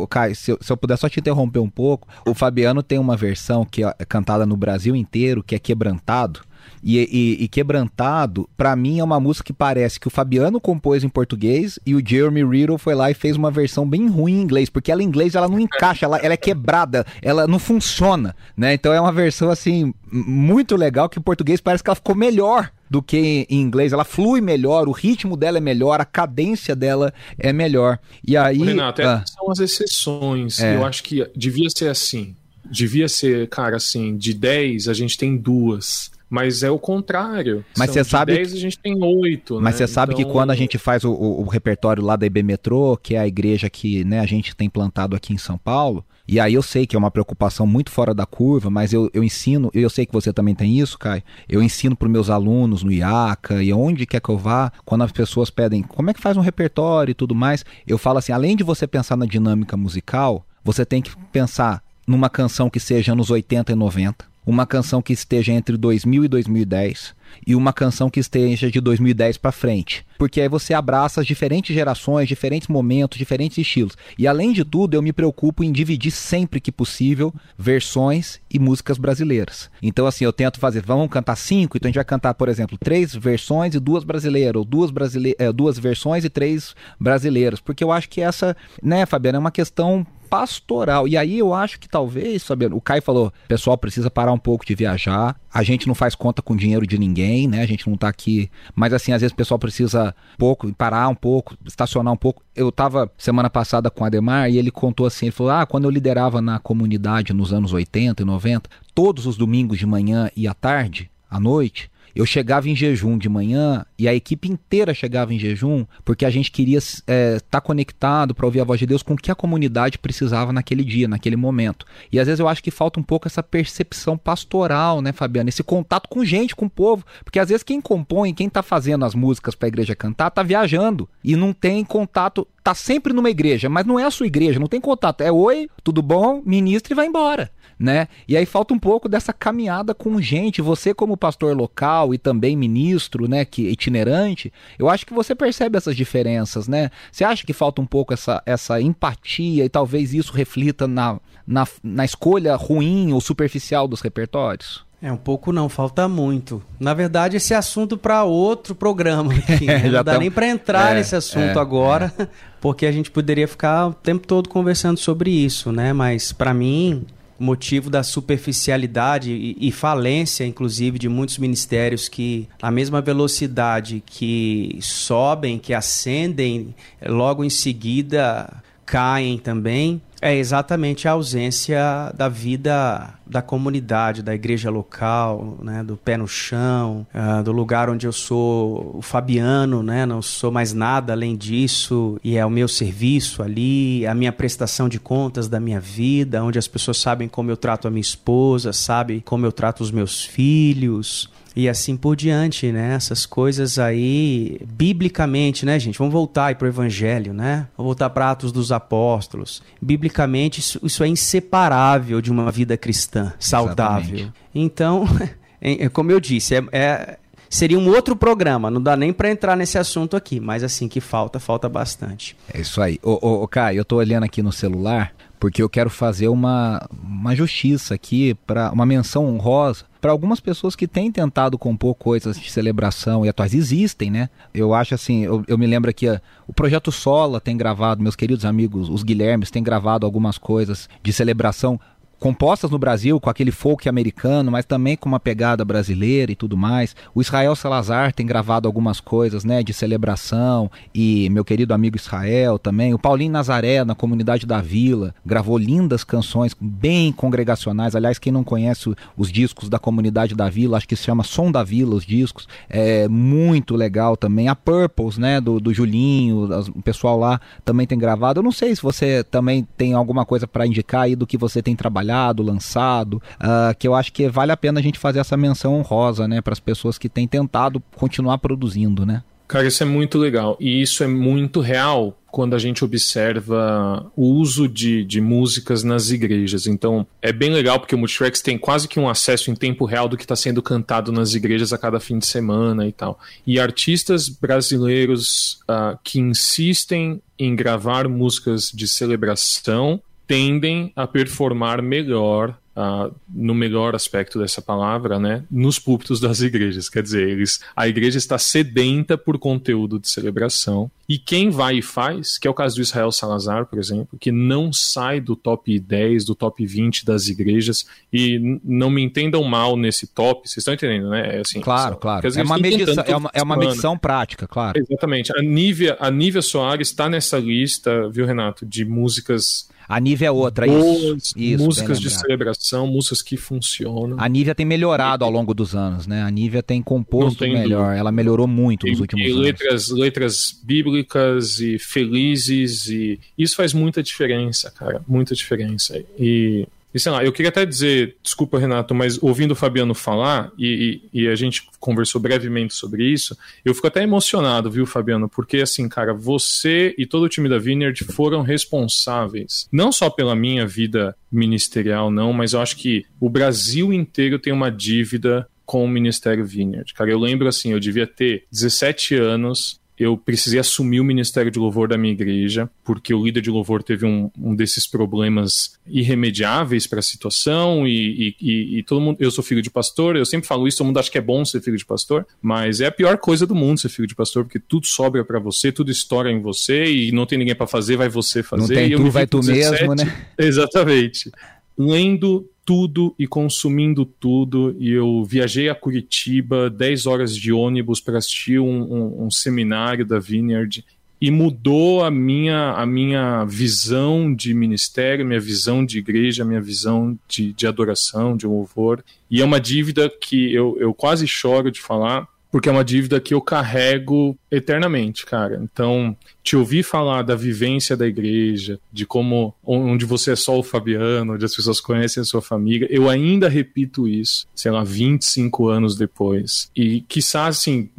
o, 0.03 0.07
se 0.33 0.57
se 0.59 0.71
eu 0.71 0.77
puder 0.77 0.97
só 0.97 1.07
te 1.07 1.19
interromper 1.19 1.59
um 1.59 1.69
pouco, 1.69 2.07
o 2.27 2.33
Fabiano 2.33 2.81
tem 2.81 2.97
uma 2.97 3.15
versão 3.15 3.63
que 3.63 3.83
é 3.83 3.93
cantada 4.07 4.45
no 4.45 4.57
Brasil 4.57 4.95
inteiro, 4.95 5.43
que 5.43 5.55
é 5.55 5.59
Quebrantado 5.59 6.41
e, 6.83 6.97
e, 6.99 7.43
e 7.43 7.47
Quebrantado, 7.47 8.49
para 8.57 8.75
mim, 8.75 8.99
é 8.99 9.03
uma 9.03 9.19
música 9.19 9.45
que 9.45 9.53
parece 9.53 9.99
que 9.99 10.07
o 10.07 10.11
Fabiano 10.11 10.59
compôs 10.59 11.03
em 11.03 11.09
português 11.09 11.79
e 11.85 11.95
o 11.95 12.05
Jeremy 12.05 12.43
Riddle 12.43 12.77
foi 12.77 12.93
lá 12.93 13.09
e 13.09 13.13
fez 13.13 13.37
uma 13.37 13.49
versão 13.49 13.87
bem 13.87 14.07
ruim 14.07 14.33
em 14.33 14.41
inglês, 14.41 14.69
porque 14.69 14.91
ela 14.91 15.01
em 15.01 15.05
inglês 15.05 15.35
ela 15.35 15.47
não 15.47 15.59
encaixa, 15.59 16.05
ela, 16.05 16.17
ela 16.17 16.33
é 16.33 16.37
quebrada, 16.37 17.05
ela 17.21 17.47
não 17.47 17.57
funciona, 17.57 18.35
né? 18.57 18.73
Então 18.73 18.91
é 18.91 18.99
uma 18.99 19.11
versão 19.11 19.49
assim 19.49 19.93
muito 20.11 20.75
legal 20.75 21.07
que 21.07 21.17
em 21.17 21.21
português 21.21 21.61
parece 21.61 21.83
que 21.83 21.89
ela 21.89 21.95
ficou 21.95 22.15
melhor 22.15 22.69
do 22.89 23.01
que 23.01 23.47
em 23.49 23.61
inglês. 23.61 23.91
Ela 23.91 24.03
flui 24.03 24.41
melhor, 24.41 24.87
o 24.87 24.91
ritmo 24.91 25.35
dela 25.35 25.57
é 25.57 25.61
melhor, 25.61 25.99
a 25.99 26.05
cadência 26.05 26.75
dela 26.75 27.13
é 27.39 27.51
melhor. 27.51 27.97
E 28.25 28.37
aí. 28.37 28.61
Renato, 28.61 29.01
ah, 29.01 29.23
são 29.25 29.49
as 29.49 29.59
exceções. 29.59 30.59
É. 30.59 30.75
Eu 30.75 30.85
acho 30.85 31.01
que 31.01 31.27
devia 31.35 31.69
ser 31.69 31.87
assim. 31.87 32.35
Devia 32.69 33.09
ser, 33.09 33.49
cara, 33.49 33.77
assim, 33.77 34.15
de 34.15 34.33
10 34.33 34.87
a 34.87 34.93
gente 34.93 35.17
tem 35.17 35.35
duas. 35.35 36.11
Mas 36.33 36.63
é 36.63 36.71
o 36.71 36.79
contrário. 36.79 37.63
Mas 37.77 37.91
você 37.91 38.03
sabe. 38.03 38.33
10 38.33 38.53
a 38.53 38.57
gente 38.57 38.79
tem 38.79 38.97
8. 38.99 39.61
Mas 39.61 39.75
você 39.75 39.83
né? 39.83 39.87
sabe 39.87 40.13
então... 40.13 40.25
que 40.25 40.31
quando 40.31 40.49
a 40.49 40.55
gente 40.55 40.79
faz 40.79 41.03
o, 41.03 41.11
o, 41.11 41.41
o, 41.41 41.47
repertório 41.47 42.03
lá 42.03 42.15
da 42.15 42.25
IB 42.25 42.41
Metrô, 42.41 42.97
que 42.97 43.13
é 43.13 43.19
a 43.19 43.27
igreja 43.27 43.69
que 43.69 44.03
né, 44.03 44.19
a 44.19 44.25
gente 44.25 44.55
tem 44.55 44.67
plantado 44.67 45.15
aqui 45.15 45.31
em 45.31 45.37
São 45.37 45.59
Paulo, 45.59 46.03
e 46.27 46.39
aí 46.39 46.55
eu 46.55 46.63
sei 46.63 46.87
que 46.87 46.95
é 46.95 46.99
uma 46.99 47.11
preocupação 47.11 47.67
muito 47.67 47.91
fora 47.91 48.15
da 48.15 48.25
curva, 48.25 48.71
mas 48.71 48.91
eu, 48.93 49.11
eu 49.13 49.23
ensino, 49.23 49.69
eu 49.75 49.91
sei 49.91 50.07
que 50.07 50.11
você 50.11 50.33
também 50.33 50.55
tem 50.55 50.79
isso, 50.79 50.97
Kai. 50.97 51.21
Eu 51.47 51.61
ensino 51.61 51.95
para 51.95 52.07
os 52.07 52.11
meus 52.11 52.31
alunos 52.31 52.81
no 52.81 52.91
IACA 52.91 53.61
e 53.61 53.71
onde 53.71 54.07
quer 54.07 54.19
que 54.19 54.29
eu 54.29 54.37
vá, 54.37 54.71
quando 54.83 55.03
as 55.03 55.11
pessoas 55.11 55.51
pedem 55.51 55.83
como 55.83 56.09
é 56.09 56.15
que 56.15 56.19
faz 56.19 56.35
um 56.35 56.41
repertório 56.41 57.11
e 57.11 57.15
tudo 57.15 57.35
mais, 57.35 57.63
eu 57.85 57.99
falo 57.99 58.17
assim: 58.17 58.31
além 58.31 58.55
de 58.55 58.63
você 58.63 58.87
pensar 58.87 59.15
na 59.15 59.27
dinâmica 59.27 59.77
musical, 59.77 60.43
você 60.63 60.83
tem 60.83 60.99
que 60.99 61.15
pensar 61.31 61.83
numa 62.07 62.27
canção 62.27 62.71
que 62.71 62.79
seja 62.79 63.11
anos 63.11 63.29
80 63.29 63.71
e 63.71 63.75
90 63.75 64.32
uma 64.45 64.65
canção 64.65 65.01
que 65.01 65.13
esteja 65.13 65.51
entre 65.51 65.77
2000 65.77 66.25
e 66.25 66.27
2010 66.27 67.15
e 67.45 67.55
uma 67.55 67.73
canção 67.73 68.09
que 68.09 68.19
esteja 68.19 68.69
de 68.69 68.79
2010 68.79 69.37
para 69.37 69.51
frente, 69.51 70.05
porque 70.17 70.39
aí 70.39 70.47
você 70.47 70.73
abraça 70.73 71.21
as 71.21 71.27
diferentes 71.27 71.73
gerações, 71.73 72.27
diferentes 72.27 72.67
momentos, 72.67 73.17
diferentes 73.17 73.57
estilos. 73.57 73.97
E 74.17 74.27
além 74.27 74.53
de 74.53 74.63
tudo, 74.63 74.95
eu 74.95 75.01
me 75.01 75.11
preocupo 75.11 75.63
em 75.63 75.71
dividir 75.71 76.11
sempre 76.11 76.61
que 76.61 76.71
possível 76.71 77.33
versões 77.57 78.39
e 78.51 78.59
músicas 78.59 78.97
brasileiras. 78.97 79.69
Então 79.81 80.05
assim, 80.05 80.25
eu 80.25 80.33
tento 80.33 80.59
fazer, 80.59 80.81
vamos 80.81 81.09
cantar 81.09 81.35
cinco, 81.35 81.77
então 81.77 81.87
a 81.87 81.89
gente 81.89 81.95
vai 81.95 82.05
cantar, 82.05 82.33
por 82.33 82.49
exemplo, 82.49 82.77
três 82.77 83.15
versões 83.15 83.75
e 83.75 83.79
duas 83.79 84.03
brasileiras, 84.03 84.59
ou 84.59 84.65
duas, 84.65 84.91
brasile... 84.91 85.35
É, 85.39 85.51
duas 85.51 85.77
versões 85.77 86.23
e 86.23 86.29
três 86.29 86.75
brasileiras, 86.99 87.59
porque 87.59 87.83
eu 87.83 87.91
acho 87.91 88.09
que 88.09 88.21
essa, 88.21 88.55
né, 88.81 89.05
Fabiana, 89.05 89.37
é 89.37 89.39
uma 89.39 89.51
questão 89.51 90.05
pastoral. 90.33 91.07
E 91.07 91.15
aí 91.15 91.37
eu 91.37 91.53
acho 91.53 91.79
que 91.79 91.87
talvez, 91.87 92.43
Fabiano, 92.43 92.75
o 92.75 92.81
Caio 92.81 93.03
falou, 93.03 93.27
o 93.27 93.47
pessoal 93.47 93.77
precisa 93.77 94.09
parar 94.09 94.33
um 94.33 94.37
pouco 94.39 94.65
de 94.65 94.73
viajar. 94.73 95.39
A 95.53 95.61
gente 95.61 95.85
não 95.85 95.93
faz 95.93 96.15
conta 96.15 96.41
com 96.41 96.55
dinheiro 96.55 96.87
de 96.87 96.97
ninguém, 96.97 97.47
né? 97.47 97.61
A 97.61 97.67
gente 97.67 97.87
não 97.87 97.95
tá 97.95 98.07
aqui. 98.07 98.49
Mas 98.73 98.93
assim, 98.93 99.11
às 99.11 99.21
vezes 99.21 99.31
o 99.31 99.35
pessoal 99.35 99.59
precisa 99.59 100.15
pouco, 100.35 100.73
parar 100.73 101.07
um 101.07 101.13
pouco, 101.13 101.55
estacionar 101.67 102.11
um 102.11 102.17
pouco. 102.17 102.41
Eu 102.55 102.71
tava 102.71 103.11
semana 103.15 103.47
passada 103.47 103.91
com 103.91 104.03
o 104.03 104.07
Ademar 104.07 104.49
e 104.49 104.57
ele 104.57 104.71
contou 104.71 105.05
assim, 105.05 105.27
ele 105.27 105.31
falou: 105.33 105.51
"Ah, 105.51 105.67
quando 105.67 105.83
eu 105.83 105.91
liderava 105.91 106.41
na 106.41 106.57
comunidade 106.57 107.31
nos 107.31 107.53
anos 107.53 107.71
80 107.71 108.23
e 108.23 108.25
90, 108.25 108.67
todos 108.95 109.27
os 109.27 109.37
domingos 109.37 109.77
de 109.77 109.85
manhã 109.85 110.31
e 110.35 110.47
à 110.47 110.55
tarde, 110.55 111.11
à 111.29 111.39
noite, 111.39 111.91
eu 112.15 112.25
chegava 112.25 112.69
em 112.69 112.75
jejum 112.75 113.17
de 113.17 113.27
manhã 113.27 113.85
e 113.97 114.07
a 114.07 114.13
equipe 114.13 114.51
inteira 114.51 114.93
chegava 114.93 115.33
em 115.33 115.39
jejum 115.39 115.85
porque 116.05 116.25
a 116.25 116.29
gente 116.29 116.51
queria 116.51 116.77
estar 116.77 117.03
é, 117.07 117.39
tá 117.39 117.59
conectado 117.59 118.35
para 118.35 118.45
ouvir 118.45 118.61
a 118.61 118.63
voz 118.63 118.79
de 118.79 118.85
Deus 118.85 119.01
com 119.01 119.13
o 119.13 119.17
que 119.17 119.31
a 119.31 119.35
comunidade 119.35 119.97
precisava 119.97 120.53
naquele 120.53 120.83
dia, 120.83 121.07
naquele 121.07 121.35
momento. 121.35 121.85
E 122.11 122.19
às 122.19 122.27
vezes 122.27 122.39
eu 122.39 122.47
acho 122.47 122.63
que 122.63 122.71
falta 122.71 122.99
um 122.99 123.03
pouco 123.03 123.27
essa 123.27 123.41
percepção 123.41 124.17
pastoral, 124.17 125.01
né, 125.01 125.11
Fabiano? 125.11 125.49
Esse 125.49 125.63
contato 125.63 126.07
com 126.07 126.23
gente, 126.23 126.55
com 126.55 126.65
o 126.65 126.69
povo. 126.69 127.05
Porque 127.23 127.39
às 127.39 127.49
vezes 127.49 127.63
quem 127.63 127.81
compõe, 127.81 128.33
quem 128.33 128.47
está 128.47 128.61
fazendo 128.61 129.05
as 129.05 129.15
músicas 129.15 129.55
para 129.55 129.67
a 129.67 129.69
igreja 129.69 129.95
cantar, 129.95 130.27
está 130.27 130.43
viajando 130.43 131.09
e 131.23 131.35
não 131.35 131.53
tem 131.53 131.83
contato 131.83 132.47
tá 132.63 132.73
sempre 132.73 133.11
numa 133.11 133.29
igreja, 133.29 133.67
mas 133.67 133.85
não 133.85 133.99
é 133.99 134.05
a 134.05 134.11
sua 134.11 134.25
igreja, 134.25 134.59
não 134.59 134.67
tem 134.67 134.79
contato. 134.79 135.21
É 135.21 135.31
oi, 135.31 135.69
tudo 135.83 136.01
bom, 136.01 136.41
ministro 136.45 136.93
e 136.93 136.95
vai 136.95 137.07
embora 137.07 137.51
né? 137.77 138.07
E 138.27 138.37
aí 138.37 138.45
falta 138.45 138.73
um 138.73 138.79
pouco 138.79 139.09
dessa 139.09 139.33
caminhada 139.33 139.93
com 139.93 140.21
gente. 140.21 140.61
Você 140.61 140.93
como 140.93 141.17
pastor 141.17 141.55
local 141.55 142.13
e 142.13 142.17
também 142.17 142.55
ministro, 142.55 143.27
né, 143.27 143.45
que 143.45 143.67
itinerante, 143.67 144.51
eu 144.77 144.89
acho 144.89 145.05
que 145.05 145.13
você 145.13 145.35
percebe 145.35 145.77
essas 145.77 145.95
diferenças, 145.95 146.67
né? 146.67 146.89
Você 147.11 147.23
acha 147.23 147.45
que 147.45 147.53
falta 147.53 147.81
um 147.81 147.85
pouco 147.85 148.13
essa, 148.13 148.41
essa 148.45 148.81
empatia 148.81 149.65
e 149.65 149.69
talvez 149.69 150.13
isso 150.13 150.33
reflita 150.33 150.87
na, 150.87 151.19
na, 151.45 151.67
na 151.83 152.05
escolha 152.05 152.55
ruim 152.55 153.13
ou 153.13 153.21
superficial 153.21 153.87
dos 153.87 154.01
repertórios? 154.01 154.85
É, 155.03 155.11
um 155.11 155.17
pouco 155.17 155.51
não, 155.51 155.67
falta 155.67 156.07
muito. 156.07 156.63
Na 156.79 156.93
verdade, 156.93 157.35
esse 157.35 157.53
é 157.53 157.57
assunto 157.57 157.97
para 157.97 158.23
outro 158.23 158.73
programa. 158.73 159.33
Aqui, 159.49 159.65
né? 159.65 159.89
não 159.89 160.01
dá 160.01 160.17
nem 160.17 160.31
para 160.31 160.47
entrar 160.47 160.93
é, 160.93 160.95
nesse 160.95 161.13
assunto 161.13 161.59
é, 161.59 161.61
agora, 161.61 162.13
é. 162.17 162.25
porque 162.61 162.85
a 162.85 162.91
gente 162.91 163.11
poderia 163.11 163.45
ficar 163.45 163.87
o 163.87 163.93
tempo 163.93 164.25
todo 164.25 164.47
conversando 164.47 164.97
sobre 164.97 165.29
isso, 165.29 165.73
né? 165.73 165.91
Mas 165.91 166.31
para 166.31 166.53
mim, 166.53 167.05
motivo 167.43 167.89
da 167.89 168.01
superficialidade 168.01 169.31
e, 169.31 169.57
e, 169.59 169.71
falência, 169.71 170.45
inclusive, 170.45 170.97
de 170.97 171.09
muitos 171.09 171.37
ministérios 171.37 172.07
que, 172.07 172.47
a 172.61 172.71
mesma 172.71 173.01
velocidade 173.01 174.01
que 174.05 174.77
sobem, 174.81 175.59
que 175.59 175.73
ascendem, 175.73 176.73
logo 177.05 177.43
em 177.43 177.49
seguida 177.49 178.63
caem 178.85 179.37
também 179.37 180.01
é 180.23 180.33
exatamente 180.33 181.05
a 181.05 181.11
ausência 181.11 182.13
da 182.15 182.29
vida 182.29 183.13
da 183.33 183.41
comunidade, 183.41 184.21
da 184.21 184.35
igreja 184.35 184.69
local, 184.69 185.57
né, 185.63 185.83
do 185.83 185.97
pé 185.97 186.15
no 186.15 186.27
chão, 186.27 187.05
uh, 187.13 187.43
do 187.43 187.51
lugar 187.51 187.89
onde 187.89 188.05
eu 188.05 188.13
sou 188.13 188.95
o 188.95 189.01
Fabiano, 189.01 189.81
né, 189.81 190.05
não 190.05 190.21
sou 190.21 190.51
mais 190.51 190.71
nada 190.71 191.13
além 191.13 191.35
disso, 191.35 192.19
e 192.23 192.37
é 192.37 192.45
o 192.45 192.49
meu 192.49 192.67
serviço 192.67 193.41
ali, 193.41 194.05
a 194.05 194.13
minha 194.13 194.31
prestação 194.31 194.87
de 194.87 194.99
contas 194.99 195.47
da 195.47 195.59
minha 195.59 195.79
vida, 195.79 196.43
onde 196.43 196.59
as 196.59 196.67
pessoas 196.67 196.99
sabem 196.99 197.27
como 197.27 197.49
eu 197.49 197.57
trato 197.57 197.87
a 197.87 197.91
minha 197.91 198.01
esposa, 198.01 198.71
sabem 198.71 199.19
como 199.19 199.47
eu 199.47 199.51
trato 199.51 199.81
os 199.81 199.89
meus 199.89 200.23
filhos, 200.23 201.27
e 201.55 201.69
assim 201.69 201.95
por 201.95 202.15
diante, 202.15 202.71
né? 202.71 202.95
Essas 202.95 203.25
coisas 203.25 203.77
aí, 203.77 204.59
biblicamente, 204.65 205.65
né, 205.65 205.77
gente? 205.79 205.97
Vamos 205.97 206.11
voltar 206.11 206.47
aí 206.47 206.55
para 206.55 206.65
o 206.65 206.67
Evangelho, 206.67 207.33
né? 207.33 207.67
Vamos 207.77 207.89
voltar 207.89 208.09
para 208.09 208.31
Atos 208.31 208.51
dos 208.51 208.71
Apóstolos. 208.71 209.61
Biblicamente, 209.79 210.59
isso, 210.59 210.79
isso 210.83 211.03
é 211.03 211.07
inseparável 211.07 212.21
de 212.21 212.31
uma 212.31 212.51
vida 212.51 212.75
cristã 212.75 213.22
saudável. 213.39 214.15
Exatamente. 214.15 214.33
Então, 214.53 215.05
como 215.93 216.11
eu 216.11 216.19
disse, 216.19 216.55
é, 216.55 216.63
é, 216.71 217.17
seria 217.49 217.77
um 217.77 217.87
outro 217.89 218.15
programa. 218.15 218.71
Não 218.71 218.81
dá 218.81 218.95
nem 218.95 219.13
para 219.13 219.29
entrar 219.29 219.55
nesse 219.55 219.77
assunto 219.77 220.15
aqui, 220.15 220.39
mas 220.39 220.63
assim 220.63 220.87
que 220.87 220.99
falta, 220.99 221.39
falta 221.39 221.69
bastante. 221.69 222.35
É 222.53 222.61
isso 222.61 222.81
aí. 222.81 222.99
Ô, 223.03 223.19
ô, 223.21 223.43
ô 223.43 223.47
Caio, 223.47 223.77
eu 223.77 223.85
tô 223.85 223.97
olhando 223.97 224.23
aqui 224.23 224.41
no 224.41 224.51
celular 224.51 225.13
porque 225.39 225.61
eu 225.61 225.67
quero 225.67 225.89
fazer 225.89 226.29
uma, 226.29 226.87
uma 227.03 227.35
justiça 227.35 227.93
aqui, 227.93 228.33
para 228.47 228.71
uma 228.71 228.85
menção 228.85 229.25
honrosa 229.25 229.83
para 230.03 230.11
algumas 230.11 230.41
pessoas 230.41 230.75
que 230.75 230.85
têm 230.85 231.09
tentado 231.09 231.57
compor 231.57 231.95
coisas 231.95 232.37
de 232.37 232.51
celebração 232.51 233.25
e 233.25 233.29
atuais. 233.29 233.53
Existem, 233.53 234.11
né? 234.11 234.29
Eu 234.53 234.73
acho 234.73 234.93
assim, 234.93 235.23
eu, 235.23 235.45
eu 235.47 235.57
me 235.57 235.65
lembro 235.65 235.89
aqui, 235.89 236.07
o 236.45 236.51
Projeto 236.51 236.91
Sola 236.91 237.39
tem 237.39 237.55
gravado, 237.55 238.03
meus 238.03 238.13
queridos 238.13 238.43
amigos, 238.43 238.89
os 238.89 239.01
Guilhermes, 239.01 239.49
têm 239.49 239.63
gravado 239.63 240.05
algumas 240.05 240.37
coisas 240.37 240.89
de 241.01 241.13
celebração 241.13 241.79
compostas 242.23 242.71
no 242.71 242.79
Brasil 242.79 243.19
com 243.19 243.29
aquele 243.29 243.51
folk 243.51 243.89
americano, 243.89 244.49
mas 244.49 244.63
também 244.63 244.95
com 244.95 245.09
uma 245.09 245.19
pegada 245.19 245.65
brasileira 245.65 246.31
e 246.31 246.35
tudo 246.37 246.55
mais. 246.55 246.95
O 247.13 247.19
Israel 247.19 247.53
Salazar 247.53 248.13
tem 248.13 248.25
gravado 248.25 248.65
algumas 248.65 249.01
coisas, 249.01 249.43
né, 249.43 249.61
de 249.61 249.73
celebração 249.73 250.71
e 250.95 251.29
meu 251.31 251.43
querido 251.43 251.73
amigo 251.73 251.97
Israel 251.97 252.57
também. 252.57 252.93
O 252.93 252.97
Paulinho 252.97 253.33
Nazaré 253.33 253.83
na 253.83 253.93
comunidade 253.93 254.45
da 254.45 254.61
Vila 254.61 255.13
gravou 255.25 255.57
lindas 255.57 256.05
canções 256.05 256.55
bem 256.57 257.11
congregacionais. 257.11 257.93
Aliás, 257.93 258.17
quem 258.17 258.31
não 258.31 258.41
conhece 258.41 258.95
os 259.17 259.29
discos 259.29 259.67
da 259.67 259.77
comunidade 259.77 260.33
da 260.33 260.49
Vila, 260.49 260.77
acho 260.77 260.87
que 260.87 260.95
se 260.95 261.03
chama 261.03 261.25
Som 261.25 261.51
da 261.51 261.61
Vila 261.61 261.93
os 261.93 262.05
discos, 262.05 262.47
é 262.69 263.05
muito 263.09 263.75
legal 263.75 264.15
também. 264.15 264.47
A 264.47 264.55
Purples, 264.55 265.17
né, 265.17 265.41
do, 265.41 265.59
do 265.59 265.73
Julinho, 265.73 266.47
o 266.73 266.81
pessoal 266.81 267.19
lá 267.19 267.41
também 267.65 267.85
tem 267.85 267.99
gravado. 267.99 268.39
Eu 268.39 268.43
não 268.43 268.51
sei 268.53 268.73
se 268.73 268.81
você 268.81 269.25
também 269.25 269.67
tem 269.75 269.93
alguma 269.93 270.25
coisa 270.25 270.47
para 270.47 270.65
indicar 270.65 271.01
aí 271.01 271.17
do 271.17 271.27
que 271.27 271.37
você 271.37 271.61
tem 271.61 271.75
trabalhado 271.75 272.12
trabalhado, 272.13 272.43
lançado, 272.43 273.15
uh, 273.15 273.75
que 273.77 273.87
eu 273.87 273.95
acho 273.95 274.13
que 274.13 274.29
vale 274.29 274.51
a 274.51 274.57
pena 274.57 274.79
a 274.79 274.83
gente 274.83 274.99
fazer 274.99 275.19
essa 275.19 275.35
menção 275.35 275.75
honrosa, 275.75 276.27
né, 276.27 276.41
para 276.41 276.53
as 276.53 276.59
pessoas 276.59 276.97
que 276.97 277.09
têm 277.09 277.27
tentado 277.27 277.81
continuar 277.95 278.37
produzindo, 278.37 279.05
né? 279.05 279.23
Cara, 279.47 279.67
isso 279.67 279.83
é 279.83 279.85
muito 279.85 280.17
legal. 280.17 280.57
E 280.59 280.81
isso 280.81 281.03
é 281.03 281.07
muito 281.07 281.59
real 281.59 282.17
quando 282.31 282.55
a 282.55 282.59
gente 282.59 282.83
observa 282.83 284.11
o 284.15 284.25
uso 284.25 284.67
de, 284.67 285.03
de 285.03 285.21
músicas 285.21 285.83
nas 285.83 286.09
igrejas. 286.09 286.65
Então, 286.65 287.05
é 287.21 287.31
bem 287.31 287.51
legal 287.51 287.79
porque 287.79 287.93
o 287.93 287.97
Multitrex 287.97 288.41
tem 288.41 288.57
quase 288.57 288.87
que 288.87 288.99
um 288.99 289.07
acesso 289.07 289.51
em 289.51 289.55
tempo 289.55 289.85
real 289.85 290.09
do 290.09 290.17
que 290.17 290.23
está 290.23 290.35
sendo 290.35 290.63
cantado 290.63 291.11
nas 291.11 291.35
igrejas 291.35 291.71
a 291.71 291.77
cada 291.77 291.99
fim 291.99 292.17
de 292.17 292.25
semana 292.25 292.87
e 292.87 292.91
tal. 292.91 293.19
E 293.45 293.59
artistas 293.59 294.27
brasileiros 294.27 295.59
uh, 295.69 295.99
que 296.03 296.19
insistem 296.19 297.21
em 297.37 297.55
gravar 297.55 298.07
músicas 298.07 298.71
de 298.73 298.87
celebração 298.87 300.01
tendem 300.27 300.91
a 300.95 301.07
performar 301.07 301.81
melhor 301.81 302.57
Uh, 302.75 303.13
no 303.31 303.53
melhor 303.53 303.93
aspecto 303.93 304.39
dessa 304.39 304.59
palavra, 304.59 305.19
né, 305.19 305.43
nos 305.51 305.77
púlpitos 305.77 306.19
das 306.19 306.41
igrejas. 306.41 306.89
Quer 306.89 307.03
dizer, 307.03 307.29
eles, 307.29 307.59
a 307.75 307.87
igreja 307.87 308.17
está 308.17 308.35
sedenta 308.39 309.15
por 309.15 309.37
conteúdo 309.37 309.99
de 309.99 310.09
celebração. 310.09 310.89
E 311.07 311.19
quem 311.19 311.51
vai 311.51 311.77
e 311.77 311.81
faz, 311.83 312.39
que 312.39 312.47
é 312.47 312.49
o 312.49 312.53
caso 312.53 312.77
do 312.77 312.81
Israel 312.81 313.11
Salazar, 313.11 313.67
por 313.67 313.77
exemplo, 313.77 314.17
que 314.19 314.31
não 314.31 314.73
sai 314.73 315.21
do 315.21 315.35
top 315.35 315.77
10, 315.77 316.25
do 316.25 316.33
top 316.33 316.65
20 316.65 317.05
das 317.05 317.27
igrejas, 317.27 317.85
e 318.11 318.59
não 318.63 318.89
me 318.89 319.03
entendam 319.03 319.43
mal 319.43 319.77
nesse 319.77 320.07
top, 320.07 320.49
vocês 320.49 320.57
estão 320.57 320.73
entendendo, 320.73 321.11
né? 321.11 321.37
É 321.37 321.41
assim, 321.41 321.61
claro, 321.61 321.97
claro. 321.97 322.27
É 322.27 322.41
uma, 322.41 322.57
medição, 322.57 323.03
é, 323.05 323.15
uma, 323.15 323.29
é 323.35 323.43
uma 323.43 323.55
medição 323.55 323.95
prática, 323.95 324.47
claro. 324.47 324.79
Exatamente. 324.79 325.31
A 325.37 325.43
Nívia, 325.43 325.95
a 325.99 326.09
Nívia 326.09 326.41
Soares 326.41 326.87
está 326.87 327.07
nessa 327.07 327.37
lista, 327.37 328.09
viu, 328.09 328.25
Renato, 328.25 328.65
de 328.65 328.83
músicas 328.83 329.71
a 329.87 329.99
Nívia 329.99 330.27
é 330.27 330.31
outra, 330.31 330.65
Boas, 330.65 331.23
isso, 331.23 331.33
isso. 331.37 331.63
Músicas 331.63 331.99
de 331.99 332.09
celebração, 332.09 332.87
músicas 332.87 333.21
que 333.21 333.37
funcionam. 333.37 334.17
A 334.19 334.27
Nívia 334.27 334.55
tem 334.55 334.65
melhorado 334.65 335.23
ao 335.23 335.31
longo 335.31 335.53
dos 335.53 335.75
anos, 335.75 336.07
né? 336.07 336.21
A 336.21 336.29
Nívia 336.29 336.63
tem 336.63 336.81
composto 336.81 337.43
melhor, 337.43 337.83
dúvida. 337.83 337.99
ela 337.99 338.11
melhorou 338.11 338.47
muito 338.47 338.87
nos 338.87 338.99
últimos 338.99 339.25
anos. 339.25 339.37
Letras, 339.37 339.89
letras 339.89 340.59
bíblicas 340.63 341.59
e 341.59 341.77
felizes, 341.79 342.87
e 342.87 343.19
isso 343.37 343.55
faz 343.55 343.73
muita 343.73 344.01
diferença, 344.01 344.71
cara, 344.71 345.03
muita 345.07 345.35
diferença. 345.35 346.01
E 346.17 346.67
e 346.93 346.99
sei 346.99 347.11
lá, 347.11 347.23
eu 347.23 347.31
queria 347.31 347.49
até 347.49 347.65
dizer, 347.65 348.17
desculpa, 348.21 348.59
Renato, 348.59 348.93
mas 348.93 349.21
ouvindo 349.21 349.51
o 349.51 349.55
Fabiano 349.55 349.93
falar, 349.93 350.51
e, 350.57 351.01
e, 351.13 351.23
e, 351.23 351.27
a 351.27 351.35
gente 351.35 351.67
conversou 351.79 352.21
brevemente 352.21 352.73
sobre 352.73 353.03
isso, 353.05 353.37
eu 353.63 353.73
fico 353.73 353.87
até 353.87 354.03
emocionado, 354.03 354.69
viu, 354.69 354.85
Fabiano? 354.85 355.27
Porque, 355.27 355.57
assim, 355.57 355.89
cara, 355.89 356.13
você 356.13 356.93
e 356.97 357.05
todo 357.05 357.23
o 357.23 357.29
time 357.29 357.49
da 357.49 357.57
Vineyard 357.57 358.03
foram 358.05 358.41
responsáveis, 358.41 359.67
não 359.71 359.91
só 359.91 360.09
pela 360.09 360.35
minha 360.35 360.65
vida 360.67 361.15
ministerial, 361.31 362.11
não, 362.11 362.31
mas 362.31 362.53
eu 362.53 362.61
acho 362.61 362.77
que 362.77 363.05
o 363.19 363.29
Brasil 363.29 363.91
inteiro 363.91 364.37
tem 364.37 364.53
uma 364.53 364.69
dívida 364.69 365.47
com 365.65 365.83
o 365.83 365.87
Ministério 365.87 366.45
Vineyard. 366.45 366.93
Cara, 366.93 367.09
eu 367.09 367.19
lembro 367.19 367.47
assim, 367.47 367.71
eu 367.71 367.79
devia 367.79 368.05
ter 368.05 368.45
17 368.51 369.15
anos 369.15 369.81
eu 369.97 370.17
precisei 370.17 370.59
assumir 370.59 370.99
o 370.99 371.03
ministério 371.03 371.51
de 371.51 371.59
louvor 371.59 371.87
da 371.87 371.97
minha 371.97 372.13
igreja, 372.13 372.69
porque 372.83 373.13
o 373.13 373.23
líder 373.23 373.41
de 373.41 373.51
louvor 373.51 373.83
teve 373.83 374.05
um, 374.05 374.29
um 374.37 374.55
desses 374.55 374.87
problemas 374.87 375.77
irremediáveis 375.85 376.87
para 376.87 376.99
a 376.99 377.03
situação 377.03 377.87
e, 377.87 378.35
e, 378.41 378.79
e, 378.79 378.83
todo 378.83 378.99
mundo. 378.99 379.17
Eu 379.19 379.29
sou 379.29 379.43
filho 379.43 379.61
de 379.61 379.69
pastor, 379.69 380.15
eu 380.15 380.25
sempre 380.25 380.47
falo 380.47 380.67
isso, 380.67 380.79
todo 380.79 380.87
mundo 380.87 380.99
acha 380.99 381.11
que 381.11 381.17
é 381.17 381.21
bom 381.21 381.45
ser 381.45 381.61
filho 381.61 381.77
de 381.77 381.85
pastor, 381.85 382.25
mas 382.41 382.81
é 382.81 382.87
a 382.87 382.91
pior 382.91 383.17
coisa 383.17 383.45
do 383.45 383.53
mundo 383.53 383.79
ser 383.79 383.89
filho 383.89 384.07
de 384.07 384.15
pastor, 384.15 384.43
porque 384.43 384.59
tudo 384.59 384.87
sobra 384.87 385.23
para 385.23 385.39
você, 385.39 385.71
tudo 385.71 385.91
estoura 385.91 386.31
em 386.31 386.41
você 386.41 386.85
e 386.85 387.11
não 387.11 387.25
tem 387.25 387.37
ninguém 387.37 387.55
para 387.55 387.67
fazer, 387.67 387.95
vai 387.95 388.09
você 388.09 388.41
fazer. 388.41 388.61
Não 388.61 388.67
tem 388.67 388.91
e 388.91 388.95
tu, 388.95 389.11
vai 389.11 389.27
tu 389.27 389.39
17, 389.39 389.71
mesmo, 389.71 389.95
né? 389.95 390.25
Exatamente. 390.37 391.31
Lendo 391.77 392.49
tudo 392.65 393.13
e 393.17 393.27
consumindo 393.27 394.05
tudo. 394.05 394.75
E 394.79 394.91
eu 394.91 395.23
viajei 395.23 395.69
a 395.69 395.75
Curitiba, 395.75 396.69
10 396.69 397.05
horas 397.05 397.35
de 397.35 397.51
ônibus 397.51 397.99
para 397.99 398.17
assistir 398.17 398.59
um, 398.59 398.83
um, 398.83 399.25
um, 399.25 399.31
seminário 399.31 400.05
da 400.05 400.19
Vineyard. 400.19 400.83
E 401.19 401.31
mudou 401.31 402.03
a 402.03 402.11
minha, 402.11 402.71
a 402.71 402.85
minha 402.85 403.45
visão 403.45 404.33
de 404.33 404.53
ministério, 404.53 405.25
minha 405.25 405.39
visão 405.39 405.85
de 405.85 405.97
igreja, 405.97 406.43
minha 406.43 406.59
visão 406.59 407.17
de, 407.27 407.53
de 407.53 407.65
adoração, 407.65 408.35
de 408.35 408.45
louvor. 408.45 409.03
E 409.31 409.41
é 409.41 409.45
uma 409.45 409.59
dívida 409.59 410.09
que 410.09 410.53
eu, 410.53 410.75
eu 410.79 410.93
quase 410.93 411.25
choro 411.25 411.71
de 411.71 411.79
falar, 411.79 412.27
porque 412.53 412.69
é 412.69 412.71
uma 412.71 412.85
dívida 412.85 413.19
que 413.19 413.33
eu 413.33 413.41
carrego 413.41 414.37
eternamente, 414.51 415.25
cara. 415.25 415.59
Então, 415.63 416.15
te 416.43 416.55
ouvir 416.55 416.83
falar 416.83 417.23
da 417.23 417.35
vivência 417.35 417.97
da 417.97 418.05
igreja, 418.05 418.79
de 418.91 419.07
como 419.07 419.55
onde 419.65 420.05
você 420.05 420.33
é 420.33 420.35
só 420.35 420.59
o 420.59 420.61
Fabiano, 420.61 421.33
onde 421.33 421.43
as 421.43 421.55
pessoas 421.55 421.81
conhecem 421.81 422.21
a 422.21 422.23
sua 422.23 422.43
família, 422.43 422.87
eu 422.91 423.09
ainda 423.09 423.49
repito 423.49 424.07
isso, 424.07 424.45
sei 424.53 424.71
lá, 424.71 424.83
25 424.83 425.67
anos 425.67 425.95
depois. 425.95 426.69
E 426.75 427.01
quizás 427.01 427.57
assim, 427.57 427.89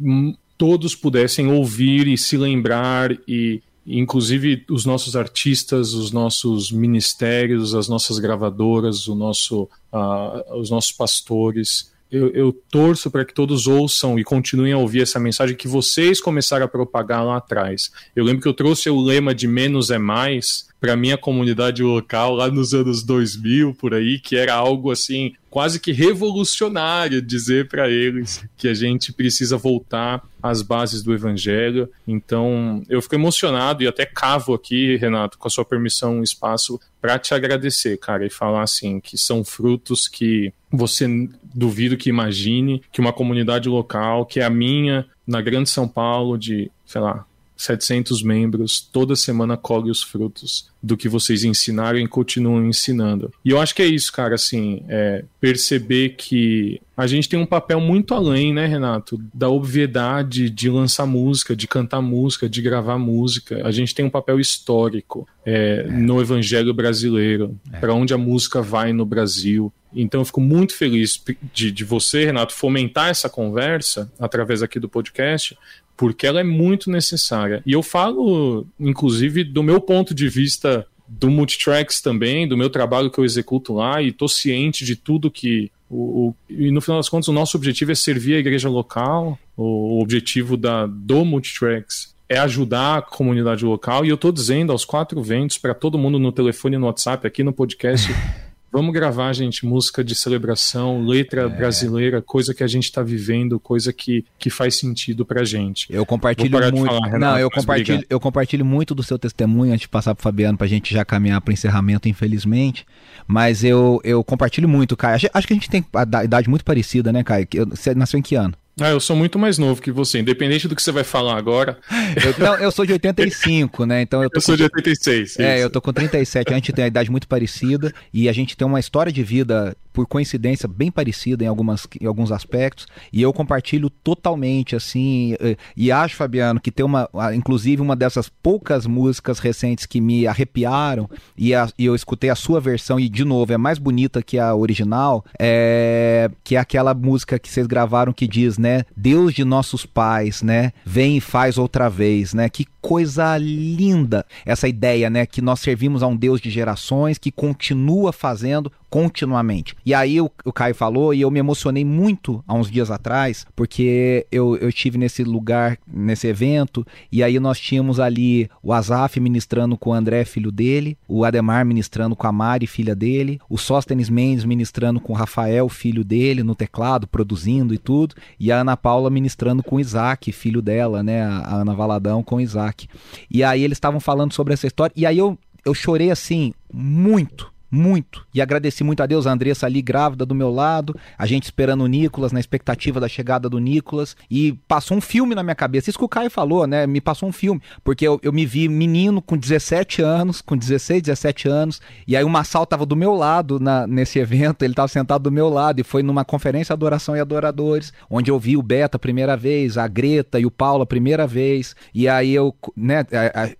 todos 0.57 0.95
pudessem 0.95 1.51
ouvir 1.51 2.07
e 2.07 2.17
se 2.17 2.37
lembrar 2.37 3.11
e 3.27 3.61
inclusive 3.85 4.63
os 4.69 4.85
nossos 4.85 5.17
artistas, 5.17 5.93
os 5.93 6.13
nossos 6.13 6.71
ministérios, 6.71 7.75
as 7.75 7.89
nossas 7.89 8.19
gravadoras, 8.19 9.09
o 9.09 9.15
nosso, 9.15 9.63
uh, 9.91 10.57
os 10.57 10.69
nossos 10.69 10.93
pastores, 10.93 11.93
eu, 12.15 12.29
eu 12.29 12.53
torço 12.71 13.11
para 13.11 13.25
que 13.25 13.33
todos 13.33 13.67
ouçam 13.67 14.17
e 14.17 14.23
continuem 14.23 14.71
a 14.71 14.77
ouvir 14.77 15.01
essa 15.01 15.19
mensagem 15.19 15.55
que 15.55 15.67
vocês 15.67 16.21
começaram 16.21 16.65
a 16.65 16.69
propagar 16.69 17.25
lá 17.25 17.37
atrás. 17.37 17.91
Eu 18.15 18.23
lembro 18.23 18.41
que 18.41 18.47
eu 18.47 18.53
trouxe 18.53 18.89
o 18.89 19.01
lema 19.01 19.35
de 19.35 19.47
menos 19.47 19.91
é 19.91 19.97
mais 19.97 20.67
para 20.85 20.95
minha 20.95 21.17
comunidade 21.17 21.81
local 21.81 22.35
lá 22.35 22.47
nos 22.47 22.71
anos 22.75 23.01
2000 23.01 23.73
por 23.73 23.95
aí, 23.95 24.19
que 24.19 24.35
era 24.35 24.53
algo 24.53 24.91
assim 24.91 25.33
quase 25.49 25.79
que 25.79 25.91
revolucionário 25.91 27.23
dizer 27.23 27.67
para 27.67 27.89
eles 27.89 28.45
que 28.55 28.67
a 28.67 28.73
gente 28.75 29.11
precisa 29.11 29.57
voltar 29.57 30.21
às 30.43 30.61
bases 30.61 31.01
do 31.01 31.11
evangelho. 31.11 31.89
Então, 32.07 32.83
eu 32.87 33.01
fico 33.01 33.15
emocionado 33.15 33.81
e 33.81 33.87
até 33.87 34.05
cavo 34.05 34.53
aqui, 34.53 34.95
Renato, 34.97 35.39
com 35.39 35.47
a 35.47 35.49
sua 35.49 35.65
permissão, 35.65 36.19
um 36.19 36.23
espaço 36.23 36.79
para 37.01 37.17
te 37.17 37.33
agradecer, 37.33 37.97
cara, 37.97 38.23
e 38.23 38.29
falar 38.29 38.61
assim 38.61 38.99
que 38.99 39.17
são 39.17 39.43
frutos 39.43 40.07
que 40.07 40.53
você 40.71 41.07
duvido 41.51 41.97
que 41.97 42.09
imagine 42.09 42.83
que 42.91 43.01
uma 43.01 43.11
comunidade 43.13 43.67
local, 43.67 44.23
que 44.23 44.39
é 44.39 44.43
a 44.43 44.51
minha, 44.51 45.07
na 45.25 45.41
Grande 45.41 45.67
São 45.67 45.87
Paulo, 45.87 46.37
de, 46.37 46.69
sei 46.85 47.01
lá, 47.01 47.25
700 47.55 48.21
membros, 48.21 48.79
toda 48.79 49.15
semana 49.15 49.55
colhe 49.55 49.89
os 49.89 50.01
frutos 50.01 50.69
do 50.81 50.95
que 50.95 51.09
vocês 51.09 51.43
ensinaram 51.43 51.97
e 51.97 52.07
continuam 52.07 52.65
ensinando. 52.67 53.33
E 53.43 53.49
eu 53.49 53.59
acho 53.59 53.73
que 53.73 53.81
é 53.81 53.87
isso, 53.87 54.11
cara, 54.11 54.35
assim, 54.35 54.83
é 54.87 55.23
perceber 55.39 56.09
que 56.09 56.79
a 56.95 57.07
gente 57.07 57.27
tem 57.27 57.39
um 57.39 57.45
papel 57.45 57.81
muito 57.81 58.13
além, 58.13 58.53
né, 58.53 58.67
Renato, 58.67 59.19
da 59.33 59.49
obviedade 59.49 60.49
de 60.49 60.69
lançar 60.69 61.05
música, 61.05 61.55
de 61.55 61.67
cantar 61.67 62.01
música, 62.01 62.47
de 62.47 62.61
gravar 62.61 62.97
música. 62.97 63.65
A 63.65 63.71
gente 63.71 63.95
tem 63.95 64.05
um 64.05 64.09
papel 64.09 64.39
histórico 64.39 65.27
é, 65.45 65.85
é. 65.87 65.91
no 65.91 66.21
evangelho 66.21 66.73
brasileiro, 66.73 67.57
é. 67.71 67.79
para 67.79 67.93
onde 67.93 68.13
a 68.13 68.17
música 68.17 68.61
vai 68.61 68.93
no 68.93 69.05
Brasil. 69.05 69.73
Então 69.93 70.21
eu 70.21 70.25
fico 70.25 70.41
muito 70.41 70.75
feliz 70.75 71.21
de, 71.53 71.71
de 71.71 71.83
você, 71.83 72.25
Renato, 72.25 72.53
fomentar 72.53 73.09
essa 73.09 73.29
conversa 73.29 74.11
através 74.19 74.61
aqui 74.61 74.79
do 74.79 74.89
podcast, 74.89 75.57
porque 75.97 76.27
ela 76.27 76.39
é 76.39 76.43
muito 76.43 76.89
necessária. 76.89 77.61
E 77.65 77.71
eu 77.71 77.81
falo, 77.81 78.65
inclusive, 78.79 79.43
do 79.43 79.63
meu 79.63 79.79
ponto 79.79 80.13
de 80.13 80.27
vista 80.27 80.85
do 81.07 81.29
Multitracks 81.29 82.01
também, 82.01 82.47
do 82.47 82.57
meu 82.57 82.69
trabalho 82.69 83.11
que 83.11 83.19
eu 83.19 83.25
executo 83.25 83.73
lá, 83.73 84.01
e 84.01 84.09
estou 84.09 84.27
ciente 84.27 84.83
de 84.83 84.95
tudo 84.95 85.31
que. 85.31 85.71
O, 85.89 86.29
o, 86.29 86.35
e 86.49 86.71
no 86.71 86.81
final 86.81 86.97
das 86.97 87.09
contas, 87.09 87.27
o 87.27 87.33
nosso 87.33 87.55
objetivo 87.55 87.91
é 87.91 87.95
servir 87.95 88.35
a 88.35 88.39
igreja 88.39 88.67
local, 88.67 89.37
o, 89.55 89.97
o 89.97 90.01
objetivo 90.01 90.57
da, 90.57 90.87
do 90.87 91.23
Multitracks 91.23 92.15
é 92.27 92.39
ajudar 92.39 92.97
a 92.97 93.01
comunidade 93.03 93.63
local, 93.63 94.03
e 94.03 94.09
eu 94.09 94.15
estou 94.15 94.31
dizendo 94.31 94.71
aos 94.71 94.83
quatro 94.83 95.21
ventos, 95.21 95.59
para 95.59 95.75
todo 95.75 95.97
mundo 95.97 96.17
no 96.17 96.31
telefone 96.31 96.75
e 96.75 96.79
no 96.79 96.87
WhatsApp, 96.87 97.27
aqui 97.27 97.43
no 97.43 97.53
podcast. 97.53 98.11
Vamos 98.75 98.93
gravar, 98.93 99.31
gente, 99.31 99.65
música 99.65 100.03
de 100.03 100.13
celebração, 100.13 101.01
letra 101.05 101.43
é. 101.43 101.47
brasileira, 101.47 102.21
coisa 102.21 102.53
que 102.53 102.61
a 102.61 102.67
gente 102.67 102.83
está 102.83 103.01
vivendo, 103.01 103.57
coisa 103.57 103.93
que, 103.93 104.25
que 104.37 104.49
faz 104.49 104.77
sentido 104.77 105.25
pra 105.25 105.45
gente. 105.45 105.87
Eu 105.89 106.05
compartilho 106.05 106.59
muito. 106.73 106.85
Falar, 106.85 107.07
Renato, 107.07 107.19
Não, 107.19 107.39
eu 107.39 107.49
compartilho, 107.49 108.05
eu 108.09 108.19
compartilho 108.19 108.65
muito 108.65 108.93
do 108.93 109.01
seu 109.01 109.17
testemunho 109.17 109.71
antes 109.71 109.83
de 109.83 109.87
passar 109.87 110.13
pro 110.13 110.21
Fabiano 110.21 110.57
pra 110.57 110.67
gente 110.67 110.93
já 110.93 111.05
caminhar 111.05 111.39
para 111.39 111.53
encerramento, 111.53 112.09
infelizmente. 112.09 112.85
Mas 113.25 113.63
eu, 113.63 114.01
eu 114.03 114.21
compartilho 114.25 114.67
muito, 114.67 114.97
Caio. 114.97 115.15
Acho, 115.15 115.29
acho 115.33 115.47
que 115.47 115.53
a 115.53 115.55
gente 115.55 115.69
tem 115.69 115.85
a 115.93 116.25
idade 116.25 116.49
muito 116.49 116.65
parecida, 116.65 117.13
né, 117.13 117.23
Caio? 117.23 117.47
Você 117.69 117.95
nasceu 117.95 118.19
em 118.19 118.21
que 118.21 118.35
ano? 118.35 118.55
Ah, 118.79 118.89
eu 118.89 118.99
sou 118.99 119.15
muito 119.15 119.39
mais 119.39 119.57
novo 119.57 119.81
que 119.81 119.91
você, 119.91 120.19
independente 120.19 120.67
do 120.67 120.75
que 120.75 120.81
você 120.81 120.91
vai 120.91 121.03
falar 121.03 121.37
agora. 121.37 121.77
Eu, 121.89 122.43
não, 122.43 122.55
eu 122.55 122.71
sou 122.71 122.85
de 122.85 122.91
85, 122.91 123.85
né? 123.85 124.01
Então 124.01 124.21
eu, 124.21 124.29
eu 124.33 124.41
sou 124.41 124.53
com, 124.53 124.57
de 124.57 124.63
86. 124.63 125.39
É, 125.39 125.55
isso. 125.55 125.63
eu 125.63 125.69
tô 125.69 125.81
com 125.81 125.93
37, 125.93 126.51
a 126.51 126.55
gente 126.55 126.73
tem 126.73 126.83
a 126.83 126.87
idade 126.87 127.09
muito 127.09 127.27
parecida 127.27 127.93
e 128.13 128.27
a 128.27 128.33
gente 128.33 128.57
tem 128.57 128.67
uma 128.67 128.79
história 128.79 129.11
de 129.11 129.23
vida 129.23 129.75
por 129.95 130.05
coincidência, 130.05 130.67
bem 130.67 130.91
parecida 130.91 131.45
em, 131.45 131.47
algumas, 131.47 131.87
em 132.01 132.05
alguns 132.05 132.29
aspectos, 132.29 132.85
e 133.13 133.21
eu 133.21 133.31
compartilho 133.31 133.89
totalmente, 133.89 134.75
assim, 134.75 135.37
e, 135.39 135.57
e 135.77 135.89
acho, 135.89 136.17
Fabiano, 136.17 136.59
que 136.59 136.69
tem 136.69 136.85
uma, 136.85 137.09
inclusive 137.33 137.81
uma 137.81 137.95
dessas 137.95 138.27
poucas 138.27 138.85
músicas 138.85 139.39
recentes 139.39 139.85
que 139.85 140.01
me 140.01 140.27
arrepiaram, 140.27 141.09
e, 141.37 141.55
a, 141.55 141.69
e 141.79 141.85
eu 141.85 141.95
escutei 141.95 142.29
a 142.29 142.35
sua 142.35 142.59
versão, 142.59 142.99
e 142.99 143.07
de 143.07 143.23
novo, 143.23 143.53
é 143.53 143.57
mais 143.57 143.79
bonita 143.79 144.21
que 144.21 144.37
a 144.37 144.53
original, 144.53 145.23
é, 145.39 146.29
que 146.43 146.57
é 146.57 146.59
aquela 146.59 146.93
música 146.93 147.39
que 147.39 147.49
vocês 147.49 147.65
gravaram 147.65 148.11
que 148.11 148.27
diz, 148.27 148.57
né, 148.57 148.64
Deus 148.95 149.33
de 149.33 149.43
nossos 149.43 149.85
pais, 149.85 150.41
né, 150.41 150.71
vem 150.85 151.17
e 151.17 151.21
faz 151.21 151.57
outra 151.57 151.89
vez, 151.89 152.33
né, 152.33 152.49
que 152.49 152.65
coisa 152.81 153.35
linda 153.37 154.25
essa 154.45 154.67
ideia, 154.67 155.09
né, 155.09 155.25
que 155.25 155.41
nós 155.41 155.59
servimos 155.59 156.03
a 156.03 156.07
um 156.07 156.15
Deus 156.15 156.39
de 156.39 156.49
gerações 156.49 157.17
que 157.17 157.31
continua 157.31 158.13
fazendo 158.13 158.71
continuamente. 158.95 159.75
E 159.85 159.93
aí 159.93 160.21
o, 160.21 160.31
o 160.45 160.53
Caio 160.53 160.73
falou 160.73 161.13
e 161.13 161.19
eu 161.19 161.29
me 161.29 161.39
emocionei 161.39 161.83
muito 161.83 162.41
há 162.47 162.53
uns 162.53 162.71
dias 162.71 162.89
atrás, 162.89 163.45
porque 163.55 164.25
eu, 164.31 164.55
eu 164.55 164.69
estive 164.69 164.97
nesse 164.97 165.23
lugar, 165.23 165.77
nesse 165.85 166.27
evento, 166.27 166.87
e 167.11 167.21
aí 167.21 167.37
nós 167.39 167.59
tínhamos 167.59 167.99
ali 167.99 168.49
o 168.63 168.71
Azaf 168.71 169.19
ministrando 169.19 169.77
com 169.77 169.89
o 169.89 169.93
André, 169.93 170.23
filho 170.23 170.49
dele, 170.51 170.97
o 171.09 171.25
Ademar 171.25 171.65
ministrando 171.65 172.15
com 172.15 172.25
a 172.25 172.31
Mari, 172.31 172.67
filha 172.67 172.95
dele, 172.95 173.37
o 173.49 173.57
Sóstenes 173.57 174.09
Mendes 174.09 174.45
ministrando 174.45 175.01
com 175.01 175.11
o 175.11 175.15
Rafael, 175.15 175.67
filho 175.67 176.03
dele, 176.03 176.41
no 176.41 176.55
teclado, 176.55 177.05
produzindo 177.05 177.73
e 177.73 177.77
tudo, 177.77 178.15
e 178.39 178.51
a 178.55 178.61
Ana 178.61 178.77
Paula 178.77 179.09
ministrando 179.09 179.61
com 179.61 179.79
Isaac, 179.79 180.31
filho 180.31 180.61
dela, 180.61 181.03
né, 181.03 181.23
a 181.23 181.55
Ana 181.55 181.73
Valadão 181.73 182.23
com 182.23 182.41
Isaac. 182.41 182.87
E 183.29 183.43
aí 183.43 183.63
eles 183.63 183.77
estavam 183.77 183.99
falando 183.99 184.33
sobre 184.33 184.53
essa 184.53 184.67
história, 184.67 184.93
e 184.95 185.05
aí 185.05 185.17
eu, 185.17 185.37
eu 185.63 185.73
chorei 185.73 186.11
assim, 186.11 186.53
muito, 186.73 187.51
muito. 187.69 188.25
E 188.33 188.41
agradeci 188.41 188.83
muito 188.83 189.01
a 189.01 189.05
Deus, 189.05 189.27
a 189.27 189.31
Andressa 189.31 189.65
ali 189.65 189.81
grávida 189.81 190.25
do 190.25 190.35
meu 190.35 190.51
lado, 190.51 190.95
a 191.17 191.25
gente 191.25 191.43
esperando 191.43 191.83
o 191.83 191.87
Nicolas, 191.87 192.31
na 192.31 192.39
expectativa 192.39 192.99
da 192.99 193.07
chegada 193.07 193.49
do 193.49 193.59
Nicolas. 193.59 194.15
E 194.29 194.53
passou 194.67 194.97
um 194.97 195.01
filme 195.01 195.35
na 195.35 195.43
minha 195.43 195.55
cabeça. 195.55 195.89
Isso 195.89 195.99
que 195.99 196.05
o 196.05 196.09
Caio 196.09 196.29
falou, 196.29 196.65
né? 196.67 196.87
Me 196.87 197.01
passou 197.01 197.27
um 197.27 197.31
filme. 197.31 197.61
Porque 197.83 198.07
eu, 198.07 198.19
eu 198.23 198.31
me 198.31 198.45
vi 198.45 198.67
menino 198.69 199.21
com 199.21 199.37
17 199.37 200.01
anos, 200.01 200.41
com 200.41 200.55
16, 200.55 201.01
17 201.03 201.47
anos. 201.47 201.81
E 202.07 202.15
aí 202.15 202.23
o 202.23 202.29
Massal 202.29 202.65
tava 202.65 202.85
do 202.85 202.95
meu 202.95 203.13
lado 203.13 203.59
na, 203.59 203.87
nesse 203.87 204.19
evento, 204.19 204.63
ele 204.63 204.73
tava 204.73 204.87
sentado 204.87 205.23
do 205.23 205.31
meu 205.31 205.49
lado. 205.49 205.79
E 205.79 205.83
foi 205.83 206.03
numa 206.03 206.23
conferência 206.23 206.73
Adoração 206.73 207.15
e 207.15 207.19
Adoradores, 207.19 207.91
onde 208.09 208.31
eu 208.31 208.39
vi 208.39 208.55
o 208.55 208.61
Beta 208.61 208.97
a 208.97 208.99
primeira 208.99 209.35
vez, 209.35 209.77
a 209.77 209.87
Greta 209.87 210.39
e 210.39 210.45
o 210.45 210.51
Paulo 210.51 210.83
a 210.83 210.87
primeira 210.87 211.25
vez. 211.25 211.75
E 211.93 212.07
aí 212.07 212.33
eu, 212.33 212.55
né? 212.75 213.05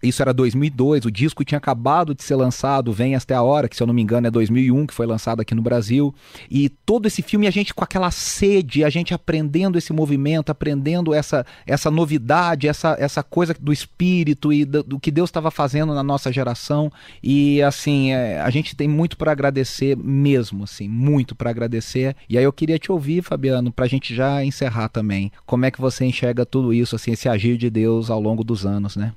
Isso 0.02 0.22
era 0.22 0.34
2002, 0.34 1.06
o 1.06 1.12
disco 1.12 1.44
tinha 1.44 1.58
acabado 1.58 2.13
de 2.13 2.24
ser 2.24 2.36
lançado, 2.36 2.94
Vem 2.94 3.15
Até 3.15 3.34
a 3.34 3.41
Hora, 3.41 3.68
que 3.68 3.76
se 3.76 3.84
eu 3.84 3.88
não 3.88 3.94
me 3.95 4.01
engano 4.01 4.27
é 4.27 4.31
2001 4.31 4.86
que 4.88 4.93
foi 4.93 5.05
lançado 5.05 5.41
aqui 5.41 5.55
no 5.55 5.62
Brasil. 5.62 6.13
E 6.49 6.69
todo 6.69 7.08
esse 7.08 7.21
filme 7.21 7.47
a 7.47 7.51
gente 7.51 7.73
com 7.73 7.84
aquela 7.84 8.12
sede, 8.12 8.84
a 8.84 8.89
gente 8.89 9.13
aprendendo 9.13 9.77
esse 9.77 9.91
movimento, 9.91 10.51
aprendendo 10.51 11.13
essa, 11.13 11.45
essa 11.65 11.89
novidade, 11.89 12.67
essa, 12.67 12.95
essa 12.99 13.23
coisa 13.23 13.55
do 13.60 13.73
espírito 13.73 14.51
e 14.51 14.65
do, 14.65 14.84
do 14.84 14.99
que 14.99 15.10
Deus 15.10 15.29
estava 15.29 15.49
fazendo 15.49 15.93
na 15.93 16.03
nossa 16.03 16.31
geração. 16.31 16.91
E 17.23 17.62
assim, 17.62 18.12
é, 18.12 18.39
a 18.41 18.49
gente 18.49 18.75
tem 18.75 18.88
muito 18.88 19.17
para 19.17 19.31
agradecer 19.31 19.97
mesmo, 19.97 20.63
assim, 20.63 20.88
muito 20.88 21.35
para 21.35 21.50
agradecer. 21.50 22.15
E 22.29 22.37
aí 22.37 22.43
eu 22.43 22.54
queria 22.54 22.77
te 22.77 22.91
ouvir, 22.91 23.23
Fabiano, 23.23 23.71
para 23.71 23.85
a 23.85 23.89
gente 23.89 24.13
já 24.13 24.43
encerrar 24.43 24.89
também. 24.89 25.31
Como 25.46 25.65
é 25.65 25.71
que 25.71 25.81
você 25.81 26.06
enxerga 26.06 26.46
tudo 26.46 26.73
isso, 26.73 26.96
assim, 26.96 27.12
esse 27.12 27.29
agir 27.29 27.58
de 27.58 27.69
Deus 27.69 28.10
ao 28.10 28.19
longo 28.19 28.43
dos 28.43 28.65
anos, 28.65 28.96
né? 28.96 29.13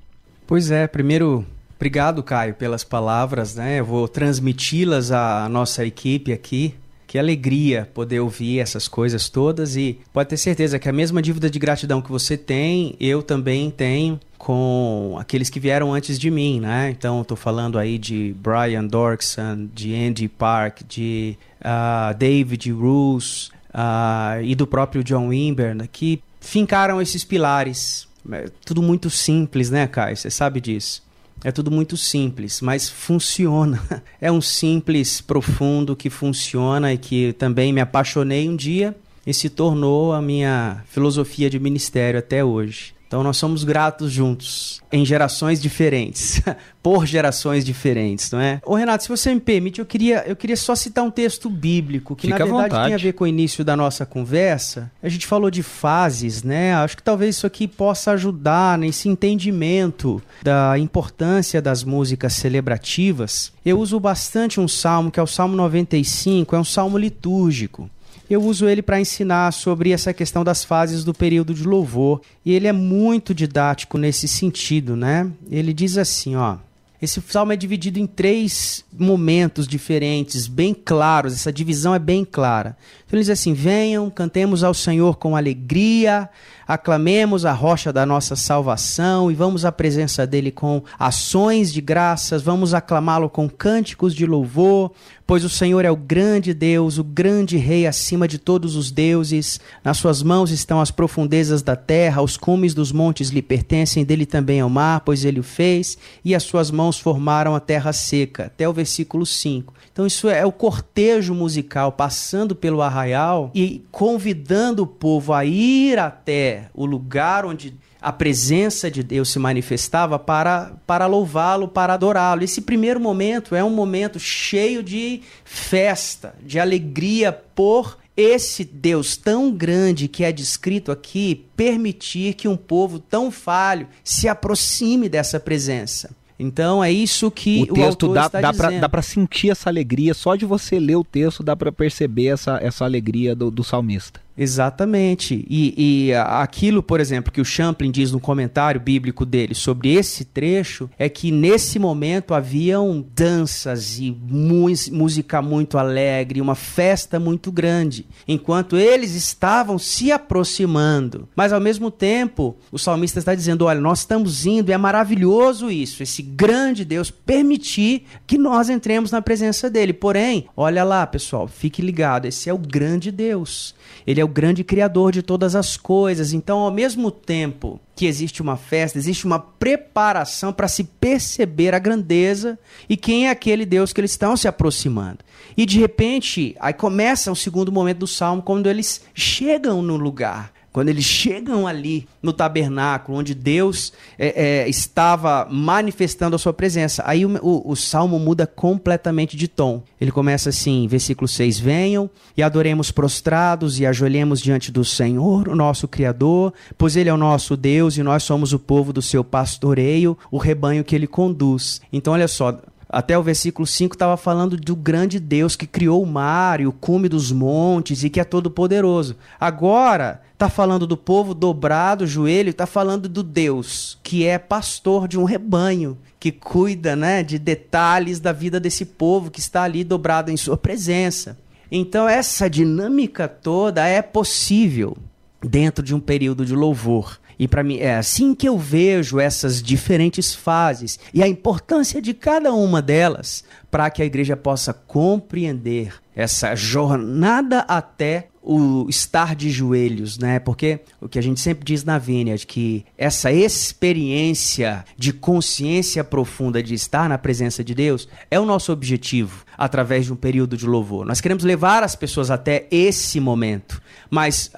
Pois 0.46 0.70
é, 0.70 0.86
primeiro 0.86 1.44
Obrigado, 1.78 2.24
Caio, 2.24 2.54
pelas 2.54 2.82
palavras, 2.82 3.54
né? 3.54 3.78
Eu 3.78 3.84
vou 3.84 4.08
transmiti-las 4.08 5.12
à 5.12 5.48
nossa 5.48 5.86
equipe 5.86 6.32
aqui. 6.32 6.74
Que 7.06 7.18
alegria 7.18 7.88
poder 7.94 8.18
ouvir 8.20 8.58
essas 8.58 8.86
coisas 8.88 9.30
todas 9.30 9.76
e 9.76 9.98
pode 10.12 10.28
ter 10.28 10.36
certeza 10.36 10.78
que 10.78 10.88
a 10.88 10.92
mesma 10.92 11.22
dívida 11.22 11.48
de 11.48 11.58
gratidão 11.58 12.02
que 12.02 12.10
você 12.10 12.36
tem, 12.36 12.96
eu 13.00 13.22
também 13.22 13.70
tenho 13.70 14.20
com 14.36 15.16
aqueles 15.18 15.48
que 15.48 15.58
vieram 15.58 15.94
antes 15.94 16.18
de 16.18 16.30
mim, 16.30 16.60
né? 16.60 16.90
Então, 16.90 17.22
estou 17.22 17.36
falando 17.36 17.78
aí 17.78 17.96
de 17.96 18.34
Brian 18.38 18.84
Dorkson, 18.84 19.68
de 19.72 19.94
Andy 19.94 20.28
Park, 20.28 20.80
de 20.86 21.38
uh, 21.60 22.12
David 22.18 22.70
Roos 22.72 23.52
uh, 23.68 24.42
e 24.42 24.54
do 24.54 24.66
próprio 24.66 25.02
John 25.04 25.28
Wimber, 25.28 25.76
né? 25.76 25.88
que 25.90 26.20
fincaram 26.40 27.00
esses 27.00 27.24
pilares. 27.24 28.08
É 28.30 28.46
tudo 28.66 28.82
muito 28.82 29.08
simples, 29.08 29.70
né, 29.70 29.86
Caio? 29.86 30.16
Você 30.16 30.28
sabe 30.28 30.60
disso. 30.60 31.07
É 31.44 31.52
tudo 31.52 31.70
muito 31.70 31.96
simples, 31.96 32.60
mas 32.60 32.88
funciona. 32.88 33.82
É 34.20 34.32
um 34.32 34.40
simples 34.40 35.20
profundo 35.20 35.94
que 35.94 36.10
funciona 36.10 36.92
e 36.92 36.98
que 36.98 37.32
também 37.34 37.72
me 37.72 37.80
apaixonei 37.80 38.48
um 38.48 38.56
dia 38.56 38.96
e 39.24 39.32
se 39.32 39.48
tornou 39.48 40.12
a 40.12 40.20
minha 40.20 40.82
filosofia 40.88 41.48
de 41.48 41.60
ministério 41.60 42.18
até 42.18 42.44
hoje. 42.44 42.97
Então 43.08 43.22
nós 43.22 43.38
somos 43.38 43.64
gratos 43.64 44.12
juntos, 44.12 44.82
em 44.92 45.02
gerações 45.02 45.62
diferentes, 45.62 46.42
por 46.82 47.06
gerações 47.06 47.64
diferentes, 47.64 48.30
não 48.30 48.38
é? 48.38 48.60
Ô 48.66 48.74
Renato, 48.74 49.02
se 49.02 49.08
você 49.08 49.32
me 49.32 49.40
permite, 49.40 49.78
eu 49.78 49.86
queria, 49.86 50.24
eu 50.26 50.36
queria 50.36 50.56
só 50.56 50.74
citar 50.74 51.02
um 51.02 51.10
texto 51.10 51.48
bíblico 51.48 52.14
que 52.14 52.26
Fica 52.26 52.38
na 52.38 52.44
verdade 52.44 52.84
tem 52.84 52.94
a 52.94 52.98
ver 52.98 53.14
com 53.14 53.24
o 53.24 53.26
início 53.26 53.64
da 53.64 53.74
nossa 53.74 54.04
conversa. 54.04 54.92
A 55.02 55.08
gente 55.08 55.26
falou 55.26 55.50
de 55.50 55.62
fases, 55.62 56.42
né? 56.42 56.74
Acho 56.74 56.98
que 56.98 57.02
talvez 57.02 57.36
isso 57.36 57.46
aqui 57.46 57.66
possa 57.66 58.10
ajudar 58.12 58.76
nesse 58.76 59.08
entendimento 59.08 60.22
da 60.42 60.78
importância 60.78 61.62
das 61.62 61.82
músicas 61.82 62.34
celebrativas. 62.34 63.52
Eu 63.64 63.80
uso 63.80 63.98
bastante 63.98 64.60
um 64.60 64.68
salmo 64.68 65.10
que 65.10 65.18
é 65.18 65.22
o 65.22 65.26
Salmo 65.26 65.56
95, 65.56 66.54
é 66.54 66.58
um 66.58 66.64
salmo 66.64 66.98
litúrgico 66.98 67.90
eu 68.34 68.42
uso 68.42 68.68
ele 68.68 68.82
para 68.82 69.00
ensinar 69.00 69.52
sobre 69.52 69.90
essa 69.90 70.12
questão 70.12 70.44
das 70.44 70.64
fases 70.64 71.04
do 71.04 71.14
período 71.14 71.54
de 71.54 71.64
louvor. 71.64 72.20
E 72.44 72.52
ele 72.52 72.66
é 72.66 72.72
muito 72.72 73.34
didático 73.34 73.96
nesse 73.96 74.28
sentido, 74.28 74.96
né? 74.96 75.30
Ele 75.50 75.72
diz 75.72 75.96
assim, 75.96 76.36
ó: 76.36 76.58
esse 77.00 77.22
salmo 77.28 77.52
é 77.52 77.56
dividido 77.56 78.00
em 78.00 78.06
três 78.06 78.84
momentos 78.92 79.68
diferentes, 79.68 80.48
bem 80.48 80.74
claros. 80.74 81.32
Essa 81.32 81.52
divisão 81.52 81.94
é 81.94 81.98
bem 81.98 82.24
clara. 82.24 82.76
Então 83.06 83.16
ele 83.16 83.20
diz 83.20 83.30
assim: 83.30 83.54
Venham, 83.54 84.10
cantemos 84.10 84.64
ao 84.64 84.74
Senhor 84.74 85.16
com 85.16 85.36
alegria, 85.36 86.28
aclamemos 86.68 87.46
a 87.46 87.52
rocha 87.52 87.90
da 87.90 88.04
nossa 88.04 88.36
salvação 88.36 89.32
e 89.32 89.34
vamos 89.34 89.64
à 89.64 89.72
presença 89.72 90.26
dele 90.26 90.52
com 90.52 90.82
ações 90.98 91.72
de 91.72 91.80
graças, 91.80 92.42
vamos 92.42 92.74
aclamá-lo 92.74 93.30
com 93.30 93.48
cânticos 93.48 94.14
de 94.14 94.26
louvor, 94.26 94.92
pois 95.26 95.44
o 95.44 95.48
Senhor 95.48 95.84
é 95.84 95.90
o 95.90 95.96
grande 95.96 96.52
Deus, 96.52 96.98
o 96.98 97.04
grande 97.04 97.56
Rei 97.56 97.86
acima 97.86 98.28
de 98.28 98.38
todos 98.38 98.76
os 98.76 98.90
deuses. 98.90 99.60
Nas 99.82 99.96
suas 99.96 100.22
mãos 100.22 100.50
estão 100.50 100.80
as 100.80 100.90
profundezas 100.90 101.62
da 101.62 101.74
terra, 101.74 102.22
os 102.22 102.36
cumes 102.36 102.74
dos 102.74 102.92
montes 102.92 103.30
lhe 103.30 103.42
pertencem, 103.42 104.04
dele 104.04 104.26
também 104.26 104.60
é 104.60 104.64
o 104.64 104.70
mar, 104.70 105.00
pois 105.00 105.24
ele 105.24 105.40
o 105.40 105.42
fez, 105.42 105.96
e 106.24 106.34
as 106.34 106.42
suas 106.42 106.70
mãos 106.70 106.98
formaram 106.98 107.54
a 107.54 107.60
terra 107.60 107.92
seca. 107.92 108.46
Até 108.46 108.68
o 108.68 108.72
versículo 108.72 109.24
5. 109.24 109.72
Então, 109.92 110.06
isso 110.06 110.28
é 110.28 110.46
o 110.46 110.52
cortejo 110.52 111.34
musical 111.34 111.92
passando 111.92 112.54
pelo 112.54 112.82
arraial 112.82 113.50
e 113.54 113.84
convidando 113.90 114.84
o 114.84 114.86
povo 114.86 115.32
a 115.32 115.44
ir 115.44 115.98
até 115.98 116.57
o 116.74 116.86
lugar 116.86 117.44
onde 117.44 117.74
a 118.00 118.12
presença 118.12 118.90
de 118.90 119.02
Deus 119.02 119.30
se 119.30 119.38
manifestava 119.38 120.18
para, 120.18 120.72
para 120.86 121.06
louvá-lo, 121.06 121.68
para 121.68 121.94
adorá-lo. 121.94 122.44
Esse 122.44 122.60
primeiro 122.60 123.00
momento 123.00 123.54
é 123.54 123.64
um 123.64 123.70
momento 123.70 124.20
cheio 124.20 124.82
de 124.82 125.20
festa, 125.44 126.34
de 126.42 126.60
alegria 126.60 127.32
por 127.32 127.98
esse 128.16 128.64
Deus 128.64 129.16
tão 129.16 129.52
grande 129.52 130.08
que 130.08 130.24
é 130.24 130.32
descrito 130.32 130.90
aqui 130.90 131.46
permitir 131.56 132.34
que 132.34 132.48
um 132.48 132.56
povo 132.56 132.98
tão 132.98 133.30
falho 133.30 133.86
se 134.02 134.28
aproxime 134.28 135.08
dessa 135.08 135.38
presença. 135.38 136.10
Então 136.38 136.82
é 136.82 136.90
isso 136.90 137.30
que 137.30 137.62
o, 137.68 137.72
o 137.72 137.74
texto 137.74 138.12
dá, 138.12 138.28
dá 138.28 138.52
para 138.52 138.70
dá 138.78 138.88
para 138.88 139.02
sentir 139.02 139.50
essa 139.50 139.68
alegria 139.68 140.14
só 140.14 140.36
de 140.36 140.46
você 140.46 140.78
ler 140.78 140.96
o 140.96 141.04
texto 141.04 141.42
dá 141.42 141.56
para 141.56 141.72
perceber 141.72 142.26
essa, 142.28 142.58
essa 142.62 142.84
alegria 142.84 143.34
do, 143.34 143.50
do 143.50 143.64
salmista. 143.64 144.20
Exatamente. 144.38 145.44
E, 145.50 145.74
e, 146.08 146.14
aquilo, 146.14 146.80
por 146.80 147.00
exemplo, 147.00 147.32
que 147.32 147.40
o 147.40 147.44
Champlin 147.44 147.90
diz 147.90 148.12
no 148.12 148.20
comentário 148.20 148.80
bíblico 148.80 149.26
dele 149.26 149.52
sobre 149.52 149.92
esse 149.94 150.24
trecho 150.24 150.88
é 150.96 151.08
que 151.08 151.32
nesse 151.32 151.76
momento 151.76 152.32
haviam 152.32 153.04
danças 153.14 153.98
e 153.98 154.16
música 154.30 155.42
muito 155.42 155.76
alegre, 155.76 156.40
uma 156.40 156.54
festa 156.54 157.18
muito 157.18 157.50
grande, 157.50 158.06
enquanto 158.28 158.76
eles 158.76 159.16
estavam 159.16 159.76
se 159.76 160.12
aproximando. 160.12 161.28
Mas 161.34 161.52
ao 161.52 161.60
mesmo 161.60 161.90
tempo, 161.90 162.56
o 162.70 162.78
salmista 162.78 163.18
está 163.18 163.34
dizendo: 163.34 163.64
olha, 163.64 163.80
nós 163.80 164.00
estamos 164.00 164.46
indo, 164.46 164.70
é 164.70 164.78
maravilhoso 164.78 165.68
isso, 165.68 166.00
esse 166.00 166.22
grande 166.22 166.84
Deus 166.84 167.10
permitir 167.10 168.04
que 168.24 168.38
nós 168.38 168.70
entremos 168.70 169.10
na 169.10 169.20
presença 169.20 169.68
dele. 169.68 169.92
Porém, 169.92 170.46
olha 170.56 170.84
lá, 170.84 171.04
pessoal, 171.08 171.48
fique 171.48 171.82
ligado, 171.82 172.26
esse 172.26 172.48
é 172.48 172.54
o 172.54 172.58
grande 172.58 173.10
Deus. 173.10 173.74
Ele 174.06 174.20
é 174.20 174.27
o 174.28 174.32
grande 174.32 174.62
criador 174.62 175.10
de 175.10 175.22
todas 175.22 175.56
as 175.56 175.76
coisas. 175.76 176.32
Então, 176.32 176.58
ao 176.58 176.70
mesmo 176.70 177.10
tempo 177.10 177.80
que 177.96 178.06
existe 178.06 178.42
uma 178.42 178.56
festa, 178.56 178.98
existe 178.98 179.24
uma 179.24 179.38
preparação 179.38 180.52
para 180.52 180.68
se 180.68 180.84
perceber 180.84 181.74
a 181.74 181.78
grandeza 181.78 182.58
e 182.88 182.96
quem 182.96 183.26
é 183.26 183.30
aquele 183.30 183.66
Deus 183.66 183.92
que 183.92 184.00
eles 184.00 184.12
estão 184.12 184.36
se 184.36 184.46
aproximando. 184.46 185.18
E 185.56 185.66
de 185.66 185.80
repente, 185.80 186.54
aí 186.60 186.72
começa 186.72 187.32
o 187.32 187.36
segundo 187.36 187.72
momento 187.72 187.98
do 187.98 188.06
salmo, 188.06 188.42
quando 188.42 188.68
eles 188.68 189.02
chegam 189.14 189.82
no 189.82 189.96
lugar. 189.96 190.52
Quando 190.78 190.90
eles 190.90 191.04
chegam 191.04 191.66
ali 191.66 192.06
no 192.22 192.32
tabernáculo, 192.32 193.18
onde 193.18 193.34
Deus 193.34 193.92
é, 194.16 194.60
é, 194.60 194.68
estava 194.68 195.44
manifestando 195.50 196.36
a 196.36 196.38
sua 196.38 196.52
presença, 196.52 197.02
aí 197.04 197.26
o, 197.26 197.36
o, 197.42 197.72
o, 197.72 197.74
salmo 197.74 198.16
muda 198.16 198.46
completamente 198.46 199.36
de 199.36 199.48
tom. 199.48 199.82
Ele 200.00 200.12
começa 200.12 200.50
assim, 200.50 200.86
versículo 200.86 201.26
6: 201.26 201.58
Venham 201.58 202.08
e 202.36 202.44
adoremos 202.44 202.92
prostrados 202.92 203.80
e 203.80 203.86
ajoelhemos 203.86 204.40
diante 204.40 204.70
do 204.70 204.84
Senhor, 204.84 205.48
o 205.48 205.56
nosso 205.56 205.88
Criador, 205.88 206.54
pois 206.76 206.94
Ele 206.94 207.08
é 207.08 207.12
o 207.12 207.16
nosso 207.16 207.56
Deus 207.56 207.96
e 207.96 208.04
nós 208.04 208.22
somos 208.22 208.52
o 208.52 208.58
povo 208.60 208.92
do 208.92 209.02
seu 209.02 209.24
pastoreio, 209.24 210.16
o 210.30 210.38
rebanho 210.38 210.84
que 210.84 210.94
Ele 210.94 211.08
conduz. 211.08 211.80
Então, 211.92 212.12
olha 212.12 212.28
só, 212.28 212.56
até 212.88 213.18
o 213.18 213.22
versículo 213.22 213.66
5 213.66 213.94
estava 213.94 214.16
falando 214.16 214.56
do 214.56 214.74
grande 214.74 215.20
Deus 215.20 215.54
que 215.54 215.66
criou 215.66 216.02
o 216.02 216.06
mar 216.06 216.60
e 216.60 216.66
o 216.66 216.72
cume 216.72 217.08
dos 217.08 217.30
montes 217.30 218.02
e 218.02 218.08
que 218.08 218.18
é 218.18 218.24
todo 218.24 218.50
poderoso. 218.50 219.16
Agora 219.38 220.22
está 220.32 220.48
falando 220.48 220.86
do 220.86 220.96
povo 220.96 221.34
dobrado 221.34 222.06
joelho, 222.06 222.50
está 222.50 222.64
falando 222.66 223.08
do 223.08 223.22
Deus 223.22 223.98
que 224.02 224.24
é 224.24 224.38
pastor 224.38 225.06
de 225.06 225.18
um 225.18 225.24
rebanho, 225.24 225.98
que 226.18 226.32
cuida, 226.32 226.96
né, 226.96 227.22
de 227.22 227.38
detalhes 227.38 228.20
da 228.20 228.32
vida 228.32 228.58
desse 228.58 228.86
povo 228.86 229.30
que 229.30 229.40
está 229.40 229.64
ali 229.64 229.84
dobrado 229.84 230.30
em 230.30 230.36
sua 230.36 230.56
presença. 230.56 231.36
Então 231.70 232.08
essa 232.08 232.48
dinâmica 232.48 233.28
toda 233.28 233.86
é 233.86 234.00
possível 234.00 234.96
dentro 235.42 235.84
de 235.84 235.94
um 235.94 236.00
período 236.00 236.46
de 236.46 236.54
louvor. 236.54 237.20
E 237.38 237.46
para 237.46 237.62
mim 237.62 237.78
é 237.78 237.96
assim 237.96 238.34
que 238.34 238.48
eu 238.48 238.58
vejo 238.58 239.20
essas 239.20 239.62
diferentes 239.62 240.34
fases 240.34 240.98
e 241.14 241.22
a 241.22 241.28
importância 241.28 242.02
de 242.02 242.12
cada 242.12 242.52
uma 242.52 242.82
delas 242.82 243.44
para 243.70 243.88
que 243.90 244.02
a 244.02 244.06
igreja 244.06 244.36
possa 244.36 244.72
compreender 244.72 245.94
essa 246.16 246.54
jornada 246.56 247.60
até 247.60 248.28
o 248.50 248.86
estar 248.88 249.36
de 249.36 249.50
joelhos, 249.50 250.16
né? 250.16 250.38
Porque 250.38 250.80
o 251.02 251.06
que 251.06 251.18
a 251.18 251.22
gente 251.22 251.38
sempre 251.38 251.66
diz 251.66 251.84
na 251.84 251.98
Vineyard, 251.98 252.46
que 252.46 252.82
essa 252.96 253.30
experiência 253.30 254.86
de 254.96 255.12
consciência 255.12 256.02
profunda 256.02 256.62
de 256.62 256.72
estar 256.72 257.10
na 257.10 257.18
presença 257.18 257.62
de 257.62 257.74
Deus 257.74 258.08
é 258.30 258.40
o 258.40 258.46
nosso 258.46 258.72
objetivo 258.72 259.44
através 259.58 260.06
de 260.06 260.14
um 260.14 260.16
período 260.16 260.56
de 260.56 260.64
louvor. 260.64 261.04
Nós 261.04 261.20
queremos 261.20 261.44
levar 261.44 261.82
as 261.82 261.94
pessoas 261.94 262.30
até 262.30 262.66
esse 262.70 263.20
momento, 263.20 263.82
mas 264.08 264.50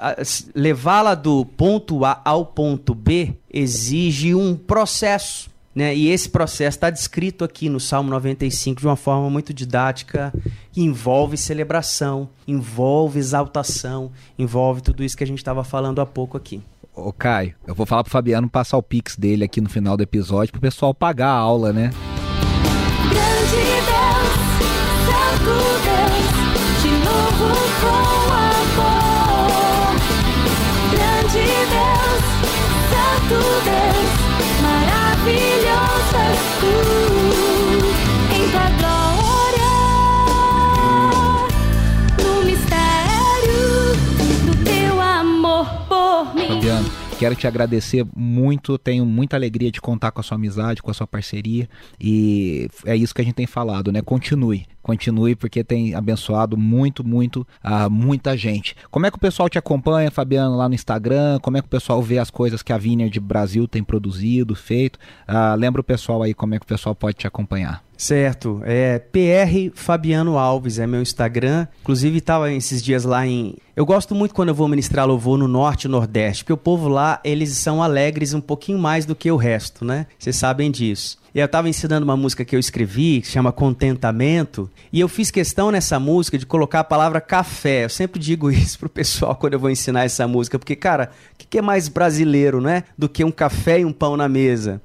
levá-la 0.54 1.16
do 1.16 1.44
ponto 1.44 2.04
A 2.04 2.20
ao 2.24 2.46
ponto 2.46 2.94
B 2.94 3.34
exige 3.52 4.36
um 4.36 4.54
processo 4.54 5.49
Né? 5.74 5.94
E 5.94 6.08
esse 6.08 6.28
processo 6.28 6.76
está 6.76 6.90
descrito 6.90 7.44
aqui 7.44 7.68
no 7.68 7.78
Salmo 7.78 8.10
95 8.10 8.80
de 8.80 8.86
uma 8.86 8.96
forma 8.96 9.30
muito 9.30 9.54
didática, 9.54 10.32
que 10.72 10.82
envolve 10.82 11.36
celebração, 11.36 12.28
envolve 12.46 13.18
exaltação, 13.18 14.10
envolve 14.38 14.80
tudo 14.80 15.04
isso 15.04 15.16
que 15.16 15.24
a 15.24 15.26
gente 15.26 15.38
estava 15.38 15.62
falando 15.62 16.00
há 16.00 16.06
pouco 16.06 16.36
aqui. 16.36 16.60
Ô 16.94 17.12
Caio, 17.12 17.54
eu 17.66 17.74
vou 17.74 17.86
falar 17.86 18.02
pro 18.02 18.10
Fabiano 18.10 18.48
passar 18.48 18.76
o 18.76 18.82
pix 18.82 19.16
dele 19.16 19.44
aqui 19.44 19.60
no 19.60 19.68
final 19.68 19.96
do 19.96 20.02
episódio 20.02 20.52
pro 20.52 20.60
pessoal 20.60 20.92
pagar 20.92 21.28
a 21.28 21.36
aula, 21.36 21.72
né? 21.72 21.90
Quero 47.30 47.40
te 47.40 47.46
agradecer 47.46 48.04
muito, 48.14 48.76
tenho 48.78 49.04
muita 49.06 49.36
alegria 49.36 49.70
de 49.70 49.80
contar 49.80 50.10
com 50.10 50.20
a 50.20 50.22
sua 50.22 50.36
amizade, 50.36 50.82
com 50.82 50.90
a 50.90 50.94
sua 50.94 51.06
parceria 51.06 51.68
e 52.00 52.68
é 52.84 52.96
isso 52.96 53.14
que 53.14 53.20
a 53.20 53.24
gente 53.24 53.34
tem 53.34 53.46
falado, 53.46 53.92
né? 53.92 54.02
Continue, 54.02 54.66
continue 54.82 55.36
porque 55.36 55.62
tem 55.62 55.94
abençoado 55.94 56.56
muito, 56.56 57.06
muito, 57.06 57.46
uh, 57.64 57.90
muita 57.90 58.36
gente. 58.36 58.74
Como 58.90 59.06
é 59.06 59.10
que 59.10 59.16
o 59.16 59.20
pessoal 59.20 59.48
te 59.48 59.58
acompanha, 59.58 60.10
Fabiano, 60.10 60.56
lá 60.56 60.68
no 60.68 60.74
Instagram? 60.74 61.38
Como 61.40 61.56
é 61.56 61.60
que 61.60 61.66
o 61.66 61.70
pessoal 61.70 62.02
vê 62.02 62.18
as 62.18 62.30
coisas 62.30 62.62
que 62.62 62.72
a 62.72 62.78
Vineyard 62.78 63.18
Brasil 63.20 63.68
tem 63.68 63.82
produzido, 63.82 64.54
feito? 64.54 64.98
Uh, 65.28 65.56
lembra 65.56 65.80
o 65.80 65.84
pessoal 65.84 66.22
aí 66.22 66.34
como 66.34 66.54
é 66.54 66.58
que 66.58 66.64
o 66.64 66.68
pessoal 66.68 66.94
pode 66.94 67.16
te 67.16 67.26
acompanhar. 67.26 67.82
Certo, 68.00 68.62
é 68.64 68.98
PR 68.98 69.70
Fabiano 69.74 70.38
Alves 70.38 70.78
é 70.78 70.86
meu 70.86 71.02
Instagram. 71.02 71.66
Inclusive 71.82 72.16
estava 72.16 72.50
esses 72.50 72.82
dias 72.82 73.04
lá 73.04 73.26
em. 73.26 73.56
Eu 73.76 73.84
gosto 73.84 74.14
muito 74.14 74.34
quando 74.34 74.48
eu 74.48 74.54
vou 74.54 74.66
ministrar 74.68 75.06
louvor 75.06 75.36
no 75.36 75.46
norte 75.46 75.84
e 75.84 75.88
nordeste, 75.88 76.42
porque 76.42 76.54
o 76.54 76.56
povo 76.56 76.88
lá 76.88 77.20
eles 77.22 77.50
são 77.50 77.82
alegres 77.82 78.32
um 78.32 78.40
pouquinho 78.40 78.78
mais 78.78 79.04
do 79.04 79.14
que 79.14 79.30
o 79.30 79.36
resto, 79.36 79.84
né? 79.84 80.06
Vocês 80.18 80.34
sabem 80.34 80.70
disso. 80.70 81.18
E 81.34 81.40
eu 81.40 81.44
estava 81.44 81.68
ensinando 81.68 82.04
uma 82.04 82.16
música 82.16 82.42
que 82.42 82.56
eu 82.56 82.58
escrevi, 82.58 83.20
que 83.20 83.28
chama 83.28 83.52
Contentamento, 83.52 84.70
e 84.90 84.98
eu 84.98 85.06
fiz 85.06 85.30
questão 85.30 85.70
nessa 85.70 86.00
música 86.00 86.38
de 86.38 86.46
colocar 86.46 86.80
a 86.80 86.84
palavra 86.84 87.20
café. 87.20 87.84
Eu 87.84 87.90
sempre 87.90 88.18
digo 88.18 88.48
isso 88.50 88.78
pro 88.78 88.88
pessoal 88.88 89.36
quando 89.36 89.52
eu 89.52 89.60
vou 89.60 89.68
ensinar 89.68 90.04
essa 90.04 90.26
música, 90.26 90.58
porque, 90.58 90.74
cara, 90.74 91.10
o 91.34 91.36
que, 91.36 91.46
que 91.46 91.58
é 91.58 91.62
mais 91.62 91.86
brasileiro, 91.86 92.62
né? 92.62 92.84
Do 92.96 93.10
que 93.10 93.22
um 93.22 93.30
café 93.30 93.80
e 93.80 93.84
um 93.84 93.92
pão 93.92 94.16
na 94.16 94.26
mesa? 94.26 94.80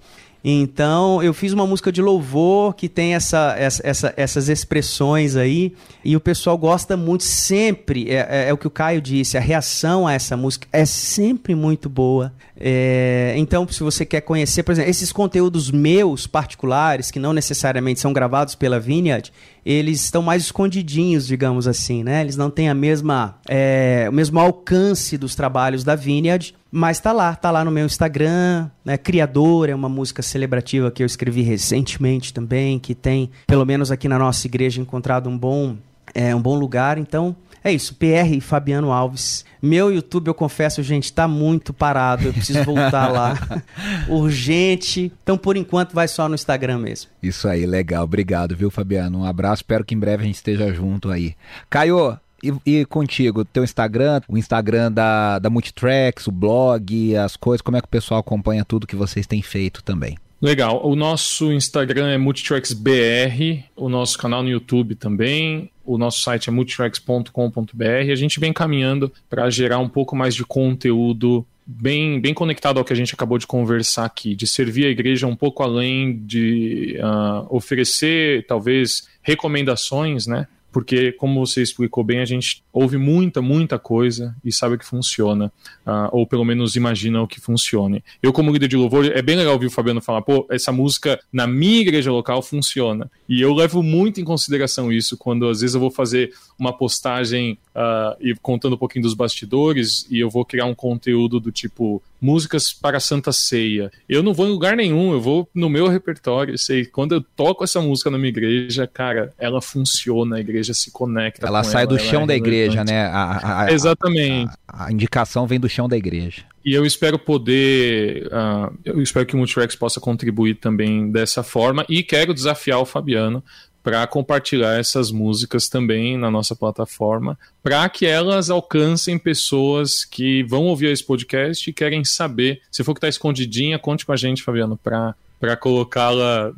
Então, 0.47 1.23
eu 1.23 1.33
fiz 1.33 1.53
uma 1.53 1.65
música 1.65 1.91
de 1.91 2.03
louvor 2.03 2.75
que 2.75 2.87
tem 2.87 3.15
essa, 3.15 3.55
essa, 3.57 4.13
essas 4.15 4.47
expressões 4.47 5.35
aí, 5.35 5.73
e 6.03 6.15
o 6.15 6.19
pessoal 6.19 6.55
gosta 6.55 6.95
muito, 6.95 7.23
sempre, 7.23 8.11
é, 8.11 8.27
é, 8.29 8.49
é, 8.49 8.53
o 8.53 8.57
que 8.57 8.67
o 8.67 8.69
Caio 8.69 9.01
disse, 9.01 9.39
a 9.39 9.41
reação 9.41 10.05
a 10.05 10.13
essa 10.13 10.37
música 10.37 10.67
é 10.71 10.85
sempre 10.85 11.55
muito 11.55 11.89
boa. 11.89 12.31
É, 12.55 13.33
então, 13.37 13.67
se 13.67 13.81
você 13.81 14.05
quer 14.05 14.21
conhecer, 14.21 14.61
por 14.61 14.73
exemplo, 14.73 14.91
esses 14.91 15.11
conteúdos 15.11 15.71
meus 15.71 16.27
particulares, 16.27 17.09
que 17.09 17.17
não 17.17 17.33
necessariamente 17.33 17.99
são 17.99 18.13
gravados 18.13 18.53
pela 18.53 18.79
Vineyard, 18.79 19.33
eles 19.65 20.03
estão 20.03 20.21
mais 20.21 20.43
escondidinhos, 20.43 21.25
digamos 21.25 21.67
assim, 21.67 22.03
né? 22.03 22.21
Eles 22.21 22.37
não 22.37 22.51
têm 22.51 22.69
a 22.69 22.73
mesma, 22.75 23.39
é, 23.49 24.05
o 24.07 24.13
mesmo 24.13 24.39
alcance 24.39 25.17
dos 25.17 25.33
trabalhos 25.33 25.83
da 25.83 25.95
Vineyard, 25.95 26.53
mas 26.71 26.99
tá 26.99 27.11
lá, 27.11 27.35
tá 27.35 27.49
lá 27.49 27.65
no 27.65 27.71
meu 27.71 27.85
Instagram, 27.85 28.69
né? 28.83 28.95
Criador 28.97 29.69
é 29.69 29.73
uma 29.73 29.89
música 29.89 30.21
celebrativa 30.21 30.91
que 30.91 31.01
eu 31.01 31.07
escrevi 31.07 31.41
recentemente 31.41 32.31
também, 32.31 32.77
que 32.77 32.93
tem, 32.93 33.31
pelo 33.47 33.65
menos 33.65 33.89
aqui 33.89 34.07
na 34.07 34.19
nossa 34.19 34.45
igreja, 34.45 34.79
encontrado 34.79 35.27
um 35.29 35.37
bom, 35.37 35.75
é, 36.13 36.35
um 36.35 36.41
bom 36.41 36.55
lugar. 36.55 36.99
Então, 36.99 37.35
é 37.65 37.73
isso, 37.73 37.95
PR 37.95 38.39
Fabiano 38.41 38.91
Alves. 38.91 39.43
Meu 39.59 39.91
YouTube, 39.91 40.27
eu 40.27 40.35
confesso, 40.35 40.83
gente, 40.83 41.11
tá 41.11 41.27
muito 41.27 41.73
parado. 41.73 42.27
Eu 42.27 42.33
preciso 42.33 42.63
voltar 42.63 43.11
lá. 43.11 43.33
Urgente. 44.07 45.11
Então, 45.23 45.35
por 45.35 45.57
enquanto, 45.57 45.93
vai 45.93 46.07
só 46.07 46.29
no 46.29 46.35
Instagram 46.35 46.77
mesmo. 46.77 47.09
Isso 47.23 47.47
aí, 47.47 47.65
legal. 47.65 48.03
Obrigado, 48.03 48.55
viu, 48.55 48.69
Fabiano? 48.69 49.21
Um 49.21 49.25
abraço. 49.25 49.63
Espero 49.63 49.83
que 49.83 49.95
em 49.95 49.99
breve 49.99 50.21
a 50.21 50.25
gente 50.27 50.35
esteja 50.35 50.71
junto 50.71 51.09
aí. 51.09 51.33
Caio, 51.67 52.19
e, 52.43 52.53
e, 52.63 52.85
contigo, 52.85 53.43
teu 53.43 53.63
Instagram, 53.63 54.21
o 54.27 54.37
Instagram 54.37 54.91
da, 54.91 55.39
da 55.39 55.49
Multitracks, 55.49 56.27
o 56.27 56.31
blog, 56.31 57.17
as 57.17 57.35
coisas, 57.35 57.63
como 57.63 57.77
é 57.77 57.81
que 57.81 57.87
o 57.87 57.89
pessoal 57.89 58.19
acompanha 58.19 58.63
tudo 58.63 58.85
que 58.85 58.95
vocês 58.95 59.25
têm 59.25 59.41
feito 59.41 59.83
também? 59.83 60.17
Legal. 60.45 60.79
O 60.85 60.95
nosso 60.95 61.51
Instagram 61.51 62.07
é 62.07 62.19
MultitracksBR, 62.19 63.65
o 63.75 63.89
nosso 63.89 64.15
canal 64.15 64.43
no 64.43 64.49
YouTube 64.49 64.93
também, 64.93 65.71
o 65.83 65.97
nosso 65.97 66.21
site 66.21 66.49
é 66.49 66.51
multitracks.com.br. 66.51 68.11
A 68.11 68.15
gente 68.15 68.39
vem 68.39 68.53
caminhando 68.53 69.11
para 69.27 69.49
gerar 69.49 69.79
um 69.79 69.89
pouco 69.89 70.15
mais 70.15 70.35
de 70.35 70.45
conteúdo 70.45 71.43
bem, 71.65 72.21
bem 72.21 72.31
conectado 72.31 72.77
ao 72.77 72.85
que 72.85 72.93
a 72.93 72.95
gente 72.95 73.15
acabou 73.15 73.39
de 73.39 73.47
conversar 73.47 74.05
aqui, 74.05 74.35
de 74.35 74.45
servir 74.45 74.85
a 74.85 74.89
igreja 74.89 75.25
um 75.25 75.35
pouco 75.35 75.63
além 75.63 76.23
de 76.23 76.95
uh, 76.99 77.47
oferecer, 77.49 78.45
talvez, 78.45 79.07
recomendações, 79.23 80.27
né? 80.27 80.45
porque, 80.75 81.13
como 81.13 81.39
você 81.39 81.61
explicou 81.61 82.03
bem, 82.03 82.19
a 82.19 82.25
gente 82.25 82.61
ouve 82.75 82.97
muita, 82.97 83.41
muita 83.41 83.79
coisa 83.79 84.35
e 84.43 84.51
sabe 84.51 84.77
que 84.77 84.85
funciona, 84.85 85.49
uh, 85.87 86.09
ou 86.11 86.27
pelo 86.27 86.43
menos 86.43 86.75
imagina 86.75 87.21
o 87.21 87.27
que 87.27 87.39
funcione. 87.39 88.03
Eu, 88.21 88.33
como 88.33 88.51
líder 88.51 88.67
de 88.67 88.75
louvor, 88.75 89.05
é 89.05 89.21
bem 89.21 89.37
legal 89.37 89.53
ouvir 89.53 89.67
o 89.67 89.71
Fabiano 89.71 90.01
falar, 90.01 90.21
pô, 90.21 90.45
essa 90.51 90.73
música 90.73 91.17
na 91.31 91.47
minha 91.47 91.79
igreja 91.79 92.11
local 92.11 92.41
funciona. 92.41 93.09
E 93.29 93.41
eu 93.41 93.53
levo 93.53 93.81
muito 93.81 94.19
em 94.19 94.25
consideração 94.25 94.91
isso 94.91 95.15
quando 95.15 95.47
às 95.47 95.61
vezes 95.61 95.73
eu 95.73 95.79
vou 95.79 95.89
fazer 95.89 96.33
uma 96.59 96.73
postagem 96.77 97.57
uh, 97.73 98.17
e 98.19 98.35
contando 98.41 98.73
um 98.73 98.77
pouquinho 98.77 99.03
dos 99.03 99.13
bastidores 99.13 100.05
e 100.11 100.19
eu 100.19 100.29
vou 100.29 100.43
criar 100.43 100.65
um 100.65 100.75
conteúdo 100.75 101.39
do 101.39 101.53
tipo 101.53 102.03
músicas 102.25 102.73
para 102.73 102.99
Santa 102.99 103.31
Ceia. 103.31 103.91
Eu 104.09 104.23
não 104.23 104.33
vou 104.33 104.47
em 104.47 104.51
lugar 104.51 104.75
nenhum, 104.75 105.13
eu 105.13 105.21
vou 105.21 105.47
no 105.53 105.69
meu 105.69 105.87
repertório. 105.87 106.57
Sei, 106.57 106.85
quando 106.85 107.13
eu 107.13 107.21
toco 107.21 107.63
essa 107.63 107.79
música 107.79 108.09
na 108.09 108.17
minha 108.17 108.29
igreja, 108.29 108.87
cara, 108.87 109.31
ela 109.37 109.61
funciona, 109.61 110.37
a 110.37 110.39
igreja 110.39 110.73
se 110.73 110.91
conecta. 110.91 111.45
Ela 111.45 111.63
sai 111.63 111.83
ela, 111.83 111.91
do 111.91 111.99
chão 111.99 112.23
é 112.23 112.27
da 112.27 112.35
igreja, 112.35 112.64
né? 112.69 113.05
A, 113.05 113.63
a, 113.63 113.71
Exatamente. 113.71 114.51
A, 114.67 114.85
a, 114.85 114.91
indicação 114.91 115.45
vem 115.45 115.59
do 115.59 115.69
chão 115.69 115.87
da 115.87 115.97
igreja. 115.97 116.43
E 116.63 116.73
eu 116.73 116.85
espero 116.85 117.19
poder, 117.19 118.27
uh, 118.27 118.75
eu 118.83 119.01
espero 119.01 119.25
que 119.25 119.35
o 119.35 119.37
Multirex 119.37 119.75
possa 119.75 119.99
contribuir 119.99 120.55
também 120.55 121.11
dessa 121.11 121.43
forma 121.43 121.85
e 121.87 122.01
quero 122.01 122.33
desafiar 122.33 122.79
o 122.79 122.85
Fabiano 122.85 123.43
para 123.85 124.07
compartilhar 124.07 124.79
essas 124.79 125.11
músicas 125.11 125.69
também 125.69 126.17
na 126.17 126.31
nossa 126.31 126.55
plataforma, 126.55 127.37
para 127.61 127.87
que 127.87 128.03
elas 128.03 128.49
alcancem 128.49 129.19
pessoas 129.19 130.03
que 130.03 130.41
vão 130.41 130.63
ouvir 130.63 130.87
esse 130.87 131.03
podcast 131.03 131.69
e 131.69 131.73
querem 131.73 132.03
saber. 132.03 132.61
Se 132.71 132.83
for 132.83 132.95
que 132.95 132.97
está 132.97 133.07
escondidinha, 133.07 133.77
conte 133.77 134.03
com 134.03 134.11
a 134.11 134.15
gente, 134.17 134.41
Fabiano, 134.41 134.75
para 134.75 135.13
para 135.45 135.55
colocá-la 135.55 136.51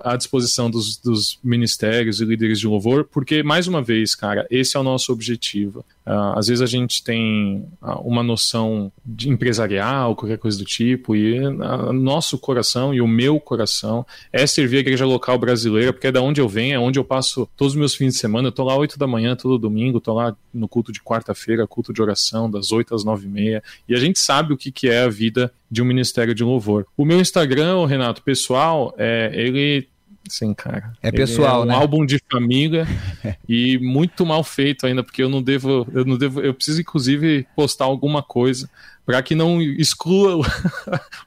à 0.00 0.14
disposição 0.14 0.70
dos, 0.70 0.98
dos, 0.98 1.38
ministérios 1.42 2.20
e 2.20 2.24
líderes 2.26 2.60
de 2.60 2.66
louvor, 2.66 3.04
porque, 3.10 3.42
mais 3.42 3.66
uma 3.66 3.80
vez, 3.80 4.14
cara, 4.14 4.46
esse 4.50 4.76
é 4.76 4.80
o 4.80 4.82
nosso 4.82 5.10
objetivo. 5.10 5.82
Uh, 6.06 6.38
às 6.38 6.46
vezes 6.46 6.62
a 6.62 6.66
gente 6.66 7.02
tem 7.02 7.66
uh, 7.82 8.00
uma 8.04 8.22
noção 8.22 8.92
de 9.04 9.28
empresarial, 9.28 10.14
qualquer 10.14 10.38
coisa 10.38 10.56
do 10.56 10.64
tipo, 10.64 11.16
e 11.16 11.40
uh, 11.40 11.92
nosso 11.92 12.38
coração 12.38 12.94
e 12.94 13.00
o 13.00 13.08
meu 13.08 13.40
coração 13.40 14.06
é 14.32 14.46
servir 14.46 14.76
a 14.76 14.80
igreja 14.80 15.04
local 15.04 15.36
brasileira, 15.36 15.92
porque 15.92 16.06
é 16.06 16.12
da 16.12 16.22
onde 16.22 16.40
eu 16.40 16.48
venho, 16.48 16.74
é 16.76 16.78
onde 16.78 16.96
eu 16.96 17.04
passo 17.04 17.48
todos 17.56 17.74
os 17.74 17.78
meus 17.78 17.94
fins 17.96 18.14
de 18.14 18.20
semana. 18.20 18.48
Eu 18.48 18.52
tô 18.52 18.62
lá 18.62 18.76
8 18.76 18.96
da 18.96 19.06
manhã, 19.06 19.34
todo 19.34 19.58
domingo, 19.58 20.00
tô 20.00 20.14
lá 20.14 20.36
no 20.54 20.68
culto 20.68 20.92
de 20.92 21.00
quarta-feira, 21.00 21.66
culto 21.66 21.92
de 21.92 22.00
oração, 22.00 22.48
das 22.48 22.70
8 22.70 22.94
às 22.94 23.04
9 23.04 23.26
e 23.26 23.28
meia, 23.28 23.62
e 23.88 23.94
a 23.94 23.98
gente 23.98 24.20
sabe 24.20 24.52
o 24.52 24.56
que, 24.56 24.70
que 24.70 24.88
é 24.88 25.02
a 25.02 25.08
vida 25.08 25.52
de 25.68 25.82
um 25.82 25.84
ministério 25.84 26.34
de 26.34 26.44
louvor. 26.44 26.86
O 26.96 27.04
meu 27.04 27.20
Instagram, 27.20 27.84
Renato, 27.86 28.22
pessoal, 28.22 28.94
é, 28.96 29.32
ele 29.34 29.88
Sim, 30.28 30.54
cara. 30.54 30.92
É 31.02 31.10
pessoal, 31.10 31.62
é 31.62 31.64
um 31.64 31.68
né? 31.68 31.74
álbum 31.74 32.04
de 32.04 32.20
família 32.30 32.86
e 33.48 33.78
muito 33.78 34.24
mal 34.24 34.42
feito 34.42 34.86
ainda, 34.86 35.02
porque 35.02 35.22
eu 35.22 35.28
não 35.28 35.42
devo, 35.42 35.86
eu 35.92 36.04
não 36.04 36.16
devo, 36.16 36.40
eu 36.40 36.54
preciso 36.54 36.80
inclusive 36.80 37.46
postar 37.54 37.84
alguma 37.84 38.22
coisa 38.22 38.68
para 39.04 39.22
que 39.22 39.34
não 39.34 39.62
exclua 39.62 40.36
o, 40.36 40.42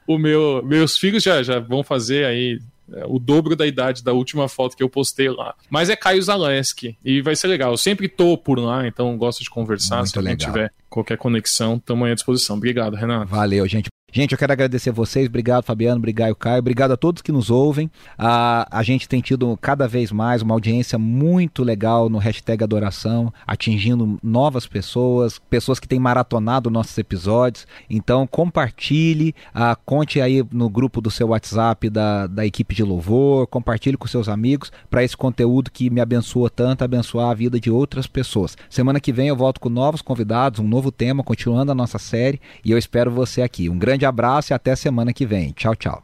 o 0.14 0.18
meu, 0.18 0.62
meus 0.64 0.98
filhos 0.98 1.22
já 1.22 1.42
já 1.42 1.58
vão 1.58 1.82
fazer 1.82 2.26
aí 2.26 2.60
é, 2.92 3.04
o 3.06 3.18
dobro 3.18 3.54
da 3.54 3.66
idade 3.66 4.02
da 4.02 4.12
última 4.12 4.48
foto 4.48 4.76
que 4.76 4.82
eu 4.82 4.88
postei 4.88 5.28
lá. 5.28 5.54
Mas 5.68 5.88
é 5.88 5.96
Caio 5.96 6.22
Zaleski 6.22 6.96
e 7.04 7.22
vai 7.22 7.36
ser 7.36 7.46
legal. 7.46 7.72
Eu 7.72 7.78
sempre 7.78 8.08
tô 8.08 8.36
por 8.36 8.58
lá, 8.58 8.86
então 8.86 9.16
gosto 9.16 9.42
de 9.42 9.50
conversar. 9.50 9.98
Muito 9.98 10.10
Se 10.10 10.18
alguém 10.18 10.36
tiver 10.36 10.72
qualquer 10.88 11.16
conexão, 11.16 11.76
estamos 11.76 12.10
à 12.10 12.14
disposição. 12.14 12.56
Obrigado, 12.56 12.94
Renato. 12.94 13.30
Valeu, 13.30 13.66
gente. 13.66 13.88
Gente, 14.12 14.32
eu 14.32 14.38
quero 14.38 14.52
agradecer 14.52 14.90
vocês. 14.90 15.28
Obrigado, 15.28 15.62
Fabiano. 15.64 15.98
Obrigado, 15.98 16.34
Caio. 16.34 16.58
Obrigado 16.58 16.92
a 16.92 16.96
todos 16.96 17.22
que 17.22 17.30
nos 17.30 17.48
ouvem. 17.48 17.88
A, 18.18 18.66
a 18.70 18.82
gente 18.82 19.08
tem 19.08 19.20
tido 19.20 19.56
cada 19.60 19.86
vez 19.86 20.10
mais 20.10 20.42
uma 20.42 20.54
audiência 20.54 20.98
muito 20.98 21.62
legal 21.62 22.08
no 22.08 22.18
hashtag 22.18 22.64
Adoração, 22.64 23.32
atingindo 23.46 24.18
novas 24.22 24.66
pessoas, 24.66 25.38
pessoas 25.38 25.78
que 25.78 25.86
têm 25.86 26.00
maratonado 26.00 26.70
nossos 26.70 26.98
episódios. 26.98 27.66
Então, 27.88 28.26
compartilhe, 28.26 29.32
a, 29.54 29.76
conte 29.76 30.20
aí 30.20 30.44
no 30.50 30.68
grupo 30.68 31.00
do 31.00 31.10
seu 31.10 31.28
WhatsApp 31.28 31.88
da, 31.88 32.26
da 32.26 32.44
equipe 32.44 32.74
de 32.74 32.82
louvor, 32.82 33.46
compartilhe 33.46 33.96
com 33.96 34.08
seus 34.08 34.28
amigos 34.28 34.72
para 34.90 35.04
esse 35.04 35.16
conteúdo 35.16 35.70
que 35.70 35.88
me 35.88 36.00
abençoa 36.00 36.50
tanto, 36.50 36.82
abençoar 36.82 37.30
a 37.30 37.34
vida 37.34 37.60
de 37.60 37.70
outras 37.70 38.08
pessoas. 38.08 38.56
Semana 38.68 38.98
que 38.98 39.12
vem 39.12 39.28
eu 39.28 39.36
volto 39.36 39.60
com 39.60 39.68
novos 39.68 40.02
convidados, 40.02 40.58
um 40.58 40.66
novo 40.66 40.90
tema, 40.90 41.22
continuando 41.22 41.70
a 41.70 41.74
nossa 41.74 41.98
série, 41.98 42.40
e 42.64 42.72
eu 42.72 42.78
espero 42.78 43.10
você 43.10 43.42
aqui. 43.42 43.68
Um 43.68 43.78
grande 44.00 44.06
abraço 44.06 44.52
e 44.52 44.54
até 44.54 44.74
semana 44.74 45.12
que 45.12 45.26
vem. 45.26 45.52
Tchau, 45.52 45.74
tchau. 45.76 46.02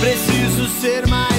Preciso 0.00 0.66
ser 0.80 1.06
mais 1.08 1.29